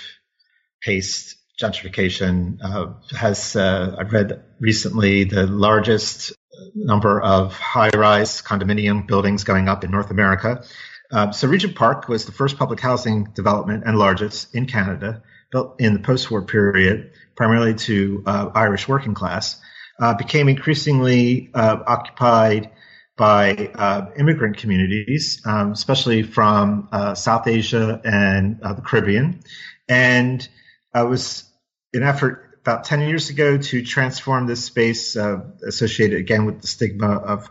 paced 0.82 1.36
gentrification. 1.62 2.58
Uh, 2.64 2.94
has 3.16 3.56
I've 3.56 4.14
read 4.14 4.44
recently 4.60 5.26
the 5.26 5.46
largest 5.46 6.34
number 6.74 7.22
of 7.22 7.54
high-rise 7.54 8.42
condominium 8.42 9.06
buildings 9.06 9.44
going 9.44 9.70
up 9.70 9.84
in 9.84 9.92
North 9.92 10.10
America. 10.10 10.64
Uh, 11.12 11.32
so 11.32 11.48
Regent 11.48 11.76
Park 11.76 12.10
was 12.10 12.26
the 12.26 12.32
first 12.32 12.58
public 12.58 12.80
housing 12.80 13.26
development 13.26 13.84
and 13.86 13.98
largest 13.98 14.54
in 14.54 14.66
Canada, 14.66 15.24
built 15.52 15.80
in 15.80 15.94
the 15.94 16.00
post-war 16.00 16.42
period, 16.44 17.12
primarily 17.36 17.74
to 17.74 18.24
uh, 18.26 18.50
Irish 18.54 18.88
working 18.88 19.14
class, 19.14 19.60
uh, 20.00 20.14
became 20.16 20.50
increasingly 20.50 21.50
uh, 21.54 21.78
occupied 21.88 22.72
by 23.16 23.72
uh, 23.74 24.08
immigrant 24.18 24.58
communities, 24.58 25.42
um, 25.46 25.72
especially 25.72 26.24
from 26.24 26.90
uh, 26.92 27.16
South 27.16 27.48
Asia 27.48 28.00
and 28.04 28.60
the 28.60 28.82
Caribbean, 28.86 29.40
and 29.88 30.48
was 30.94 31.46
an 31.94 32.04
effort 32.04 32.60
about 32.62 32.84
10 32.84 33.02
years 33.02 33.30
ago 33.30 33.58
to 33.58 33.84
transform 33.84 34.46
this 34.46 34.66
space 34.66 35.16
associated 35.16 36.20
again 36.20 36.46
with 36.46 36.62
the 36.62 36.68
stigma 36.68 37.16
of 37.16 37.50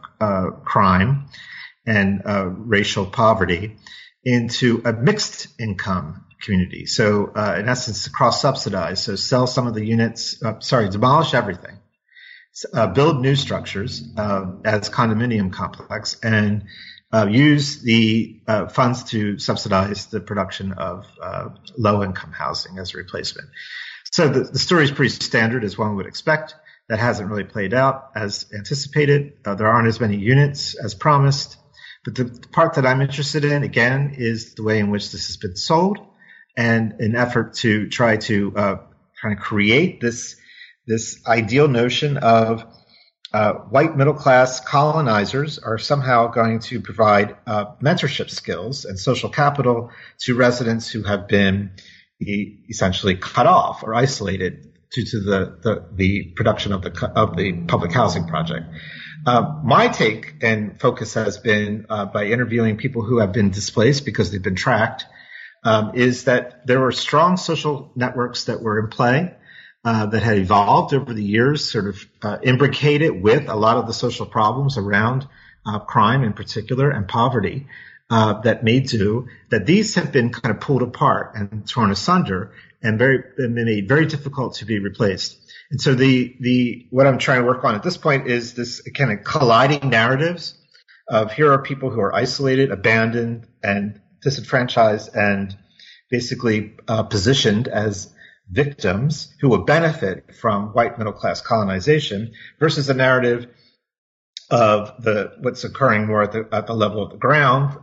crime 0.64 1.26
and 1.86 2.22
uh, 2.26 2.46
racial 2.46 3.06
poverty 3.06 3.76
into 4.24 4.82
a 4.84 4.92
mixed 4.92 5.48
income 5.60 6.24
community. 6.42 6.86
So, 6.86 7.32
uh, 7.34 7.56
in 7.58 7.68
essence, 7.68 8.08
cross 8.08 8.42
subsidize. 8.42 9.02
So, 9.02 9.16
sell 9.16 9.46
some 9.46 9.66
of 9.66 9.74
the 9.74 9.84
units, 9.84 10.42
uh, 10.42 10.60
sorry, 10.60 10.88
demolish 10.88 11.32
everything, 11.32 11.78
uh, 12.74 12.88
build 12.88 13.20
new 13.20 13.36
structures 13.36 14.02
uh, 14.16 14.46
as 14.64 14.90
condominium 14.90 15.52
complex, 15.52 16.18
and 16.22 16.64
uh, 17.12 17.28
use 17.30 17.82
the 17.82 18.40
funds 18.72 19.04
to 19.04 19.38
subsidize 19.38 20.06
the 20.06 20.20
production 20.20 20.72
of 20.72 21.06
low 21.78 22.02
income 22.02 22.32
housing 22.32 22.78
as 22.78 22.94
a 22.94 22.98
replacement. 22.98 23.48
So, 24.12 24.28
the, 24.28 24.40
the 24.40 24.58
story 24.58 24.84
is 24.84 24.90
pretty 24.90 25.10
standard, 25.10 25.64
as 25.64 25.78
one 25.78 25.96
would 25.96 26.06
expect. 26.06 26.54
That 26.88 27.00
hasn't 27.00 27.28
really 27.28 27.44
played 27.44 27.74
out 27.74 28.10
as 28.14 28.46
anticipated. 28.56 29.32
there 29.42 29.66
aren't 29.66 29.88
as 29.88 30.00
many 30.00 30.16
units 30.16 30.74
as 30.76 30.94
promised. 30.94 31.56
But 32.06 32.14
the 32.14 32.48
part 32.52 32.74
that 32.74 32.86
I'm 32.86 33.02
interested 33.02 33.44
in, 33.44 33.64
again, 33.64 34.14
is 34.16 34.54
the 34.54 34.62
way 34.62 34.78
in 34.78 34.90
which 34.90 35.10
this 35.10 35.26
has 35.26 35.36
been 35.36 35.56
sold 35.56 35.98
and 36.56 36.92
an 37.00 37.16
effort 37.16 37.54
to 37.54 37.88
try 37.88 38.16
to 38.16 38.52
uh, 38.56 38.76
kind 39.20 39.36
of 39.36 39.42
create 39.42 40.00
this, 40.00 40.36
this 40.86 41.20
ideal 41.26 41.66
notion 41.66 42.16
of 42.16 42.64
uh, 43.34 43.54
white 43.54 43.96
middle 43.96 44.14
class 44.14 44.60
colonizers 44.60 45.58
are 45.58 45.78
somehow 45.78 46.28
going 46.28 46.60
to 46.60 46.80
provide 46.80 47.36
uh, 47.44 47.74
mentorship 47.82 48.30
skills 48.30 48.84
and 48.84 48.96
social 48.96 49.28
capital 49.28 49.90
to 50.20 50.36
residents 50.36 50.88
who 50.88 51.02
have 51.02 51.26
been 51.26 51.72
essentially 52.20 53.16
cut 53.16 53.46
off 53.46 53.82
or 53.82 53.94
isolated 53.94 54.75
due 54.92 55.04
to 55.04 55.20
the, 55.20 55.58
the, 55.62 55.86
the 55.94 56.24
production 56.36 56.72
of 56.72 56.82
the, 56.82 57.12
of 57.14 57.36
the 57.36 57.52
public 57.66 57.92
housing 57.92 58.26
project. 58.26 58.66
Uh, 59.26 59.60
my 59.64 59.88
take 59.88 60.34
and 60.42 60.80
focus 60.80 61.14
has 61.14 61.38
been 61.38 61.86
uh, 61.88 62.06
by 62.06 62.26
interviewing 62.26 62.76
people 62.76 63.02
who 63.02 63.18
have 63.18 63.32
been 63.32 63.50
displaced 63.50 64.04
because 64.04 64.30
they've 64.30 64.42
been 64.42 64.54
tracked, 64.54 65.04
um, 65.64 65.92
is 65.94 66.24
that 66.24 66.66
there 66.66 66.80
were 66.80 66.92
strong 66.92 67.36
social 67.36 67.90
networks 67.96 68.44
that 68.44 68.62
were 68.62 68.78
in 68.78 68.88
play 68.88 69.34
uh, 69.84 70.06
that 70.06 70.22
had 70.22 70.38
evolved 70.38 70.94
over 70.94 71.12
the 71.12 71.22
years, 71.22 71.70
sort 71.70 71.88
of 71.88 72.06
uh, 72.22 72.38
imbricated 72.42 73.20
with 73.20 73.48
a 73.48 73.56
lot 73.56 73.76
of 73.76 73.86
the 73.86 73.92
social 73.92 74.26
problems 74.26 74.78
around 74.78 75.26
uh, 75.66 75.80
crime 75.80 76.22
in 76.22 76.32
particular 76.32 76.90
and 76.90 77.08
poverty. 77.08 77.66
Uh, 78.08 78.40
that 78.42 78.62
made 78.62 78.86
do 78.86 79.26
that 79.50 79.66
these 79.66 79.96
have 79.96 80.12
been 80.12 80.30
kind 80.30 80.54
of 80.54 80.60
pulled 80.60 80.82
apart 80.82 81.32
and 81.34 81.68
torn 81.68 81.90
asunder 81.90 82.52
and 82.82 82.98
very 82.98 83.22
and 83.38 83.54
made 83.54 83.88
very 83.88 84.06
difficult 84.06 84.56
to 84.56 84.64
be 84.64 84.78
replaced. 84.78 85.38
And 85.70 85.80
so 85.80 85.94
the 85.94 86.36
the 86.40 86.86
what 86.90 87.06
I'm 87.06 87.18
trying 87.18 87.40
to 87.40 87.46
work 87.46 87.64
on 87.64 87.74
at 87.74 87.82
this 87.82 87.96
point 87.96 88.26
is 88.28 88.54
this 88.54 88.80
kind 88.94 89.12
of 89.12 89.24
colliding 89.24 89.88
narratives 89.88 90.54
of 91.08 91.32
here 91.32 91.52
are 91.52 91.62
people 91.62 91.90
who 91.90 92.00
are 92.00 92.14
isolated, 92.14 92.70
abandoned, 92.70 93.46
and 93.62 94.00
disenfranchised, 94.22 95.14
and 95.14 95.56
basically 96.10 96.74
uh, 96.88 97.02
positioned 97.04 97.68
as 97.68 98.12
victims 98.48 99.34
who 99.40 99.48
will 99.48 99.64
benefit 99.64 100.34
from 100.34 100.68
white 100.68 100.98
middle 100.98 101.12
class 101.12 101.40
colonization 101.40 102.32
versus 102.60 102.88
a 102.88 102.94
narrative 102.94 103.48
of 104.50 105.02
the 105.02 105.32
what's 105.40 105.64
occurring 105.64 106.06
more 106.06 106.22
at 106.22 106.32
the, 106.32 106.48
at 106.52 106.66
the 106.66 106.74
level 106.74 107.02
of 107.02 107.10
the 107.10 107.16
ground, 107.16 107.76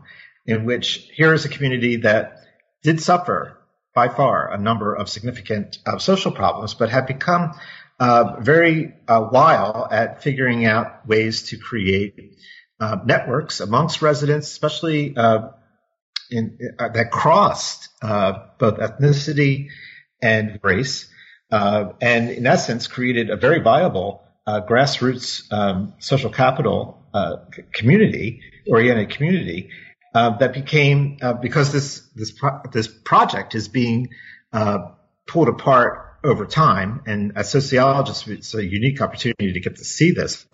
in 0.45 0.65
which 0.65 1.09
here 1.13 1.33
is 1.33 1.43
a 1.43 1.49
community 1.49 1.97
that 1.97 2.45
did 2.81 3.01
suffer 3.01 3.57
by 3.93 4.09
far 4.09 4.51
a 4.51 4.57
number 4.57 4.93
of 4.93 5.07
significant 5.09 5.77
uh, 5.85 5.97
social 5.97 6.31
problems, 6.31 6.73
but 6.73 6.89
have 6.89 7.07
become 7.07 7.53
uh, 7.99 8.39
very 8.39 8.93
uh, 9.07 9.21
while 9.21 9.87
at 9.91 10.23
figuring 10.23 10.65
out 10.65 11.07
ways 11.07 11.43
to 11.43 11.57
create 11.57 12.37
uh, 12.79 12.97
networks 13.05 13.59
amongst 13.59 14.01
residents, 14.01 14.47
especially 14.47 15.15
uh, 15.15 15.49
in, 16.31 16.57
uh, 16.79 16.89
that 16.89 17.11
crossed 17.11 17.89
both 18.01 18.77
ethnicity 18.79 19.69
and 20.21 20.59
race, 20.63 21.07
and 21.51 22.29
in 22.29 22.47
essence 22.47 22.87
created 22.87 23.29
a 23.29 23.37
very 23.37 23.61
viable 23.61 24.23
grassroots 24.47 25.51
um, 25.53 25.93
social 25.99 26.31
capital 26.31 26.99
community 27.71 28.41
oriented 28.67 29.11
community 29.11 29.69
uh, 30.13 30.37
that 30.37 30.53
became 30.53 31.17
uh, 31.21 31.33
because 31.33 31.71
this 31.71 32.01
this 32.15 32.31
pro- 32.31 32.61
this 32.71 32.87
project 32.87 33.55
is 33.55 33.67
being 33.67 34.09
uh, 34.51 34.89
pulled 35.27 35.49
apart 35.49 36.19
over 36.23 36.45
time, 36.45 37.01
and 37.05 37.33
as 37.35 37.49
sociologists, 37.49 38.27
it's 38.27 38.53
a 38.53 38.63
unique 38.63 39.01
opportunity 39.01 39.53
to 39.53 39.59
get 39.59 39.75
to 39.77 39.83
see 39.83 40.11
this. 40.11 40.45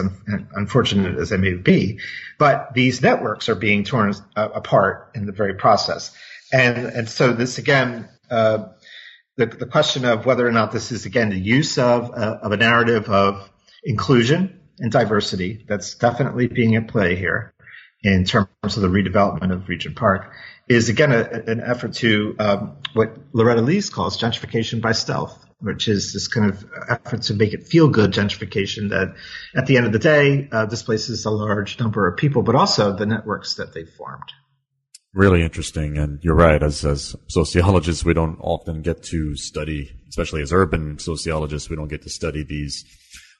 Unfortunate 0.53 1.19
as 1.19 1.31
it 1.31 1.39
may 1.39 1.53
be, 1.53 1.99
but 2.37 2.73
these 2.73 3.01
networks 3.01 3.49
are 3.49 3.55
being 3.55 3.83
torn 3.83 4.13
uh, 4.35 4.49
apart 4.53 5.11
in 5.13 5.25
the 5.25 5.31
very 5.31 5.55
process, 5.55 6.15
and 6.51 6.77
and 6.77 7.09
so 7.09 7.33
this 7.33 7.57
again. 7.57 8.09
Uh, 8.29 8.69
the, 9.35 9.45
the 9.45 9.65
question 9.65 10.03
of 10.03 10.25
whether 10.25 10.45
or 10.45 10.51
not 10.51 10.73
this 10.73 10.91
is 10.91 11.05
again 11.05 11.29
the 11.29 11.39
use 11.39 11.77
of 11.77 12.11
of 12.11 12.51
a 12.51 12.57
narrative 12.57 13.09
of 13.09 13.49
inclusion 13.85 14.59
and 14.79 14.91
diversity 14.91 15.63
that's 15.65 15.95
definitely 15.95 16.47
being 16.47 16.75
at 16.75 16.89
play 16.89 17.15
here 17.15 17.53
in 18.03 18.25
terms 18.25 18.47
of 18.63 18.81
the 18.81 18.87
redevelopment 18.87 19.51
of 19.51 19.67
Regent 19.67 19.95
Park 19.95 20.31
is 20.67 20.89
again 20.89 21.11
a, 21.11 21.23
an 21.47 21.61
effort 21.61 21.93
to 21.95 22.35
um, 22.39 22.77
what 22.93 23.17
Loretta 23.33 23.61
Lees 23.61 23.89
calls 23.89 24.17
gentrification 24.17 24.81
by 24.81 24.91
stealth, 24.91 25.45
which 25.59 25.87
is 25.87 26.13
this 26.13 26.27
kind 26.27 26.51
of 26.51 26.65
effort 26.89 27.23
to 27.23 27.33
make 27.33 27.53
it 27.53 27.67
feel 27.67 27.89
good 27.89 28.11
gentrification 28.11 28.89
that 28.89 29.15
at 29.55 29.65
the 29.65 29.77
end 29.77 29.85
of 29.85 29.91
the 29.91 29.99
day 29.99 30.47
uh, 30.51 30.65
displaces 30.65 31.25
a 31.25 31.31
large 31.31 31.79
number 31.79 32.07
of 32.07 32.17
people, 32.17 32.43
but 32.43 32.55
also 32.55 32.95
the 32.95 33.05
networks 33.05 33.55
that 33.55 33.73
they've 33.73 33.89
formed. 33.89 34.31
Really 35.11 35.41
interesting, 35.41 35.97
and 35.97 36.19
you're 36.21 36.35
right. 36.35 36.61
As 36.61 36.85
as 36.85 37.15
sociologists, 37.27 38.05
we 38.05 38.13
don't 38.13 38.37
often 38.39 38.83
get 38.83 39.01
to 39.05 39.35
study, 39.35 39.89
especially 40.07 40.43
as 40.43 40.53
urban 40.53 40.99
sociologists, 40.99 41.67
we 41.67 41.75
don't 41.75 41.87
get 41.87 42.03
to 42.03 42.11
study 42.11 42.43
these 42.43 42.85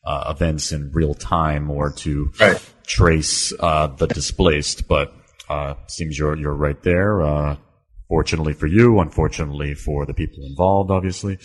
uh, 0.03 0.33
events 0.35 0.71
in 0.71 0.91
real 0.91 1.13
time 1.13 1.69
or 1.69 1.91
to 1.91 2.31
right. 2.39 2.73
trace 2.87 3.53
uh, 3.59 3.87
the 3.87 4.07
displaced. 4.07 4.87
But 4.87 5.13
uh, 5.49 5.75
seems 5.87 6.17
you're 6.17 6.35
you're 6.35 6.55
right 6.55 6.81
there. 6.83 7.21
Uh, 7.21 7.55
Fortunately 8.09 8.53
for 8.53 8.65
you, 8.65 8.99
unfortunately 8.99 9.75
for 9.75 10.07
the 10.07 10.15
people 10.15 10.43
involved, 10.43 10.89
obviously. 10.89 11.37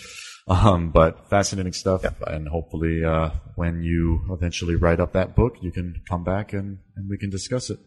Um, 0.49 0.91
but 0.91 1.29
fascinating 1.29 1.75
stuff. 1.75 2.03
Yeah. 2.03 2.13
And 2.27 2.49
hopefully, 2.49 3.05
uh, 3.05 3.31
when 3.55 3.83
you 3.83 4.23
eventually 4.31 4.75
write 4.75 4.99
up 4.99 5.13
that 5.13 5.37
book, 5.37 5.57
you 5.61 5.71
can 5.71 6.03
come 6.09 6.25
back 6.25 6.55
and, 6.55 6.79
and 6.97 7.09
we 7.09 7.19
can 7.19 7.29
discuss 7.29 7.69
it. 7.69 7.79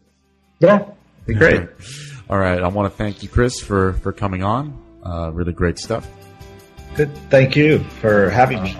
Yeah, 0.60 0.90
be 1.26 1.34
great. 1.34 1.68
All 2.30 2.38
right. 2.38 2.62
I 2.62 2.68
want 2.68 2.90
to 2.90 2.96
thank 2.96 3.22
you, 3.22 3.28
Chris, 3.28 3.60
for, 3.60 3.94
for 3.94 4.12
coming 4.12 4.44
on. 4.44 4.80
Uh, 5.04 5.32
really 5.32 5.52
great 5.52 5.78
stuff. 5.78 6.08
Good. 6.94 7.12
Thank 7.30 7.56
you 7.56 7.80
for 8.00 8.30
having 8.30 8.62
me. 8.62 8.76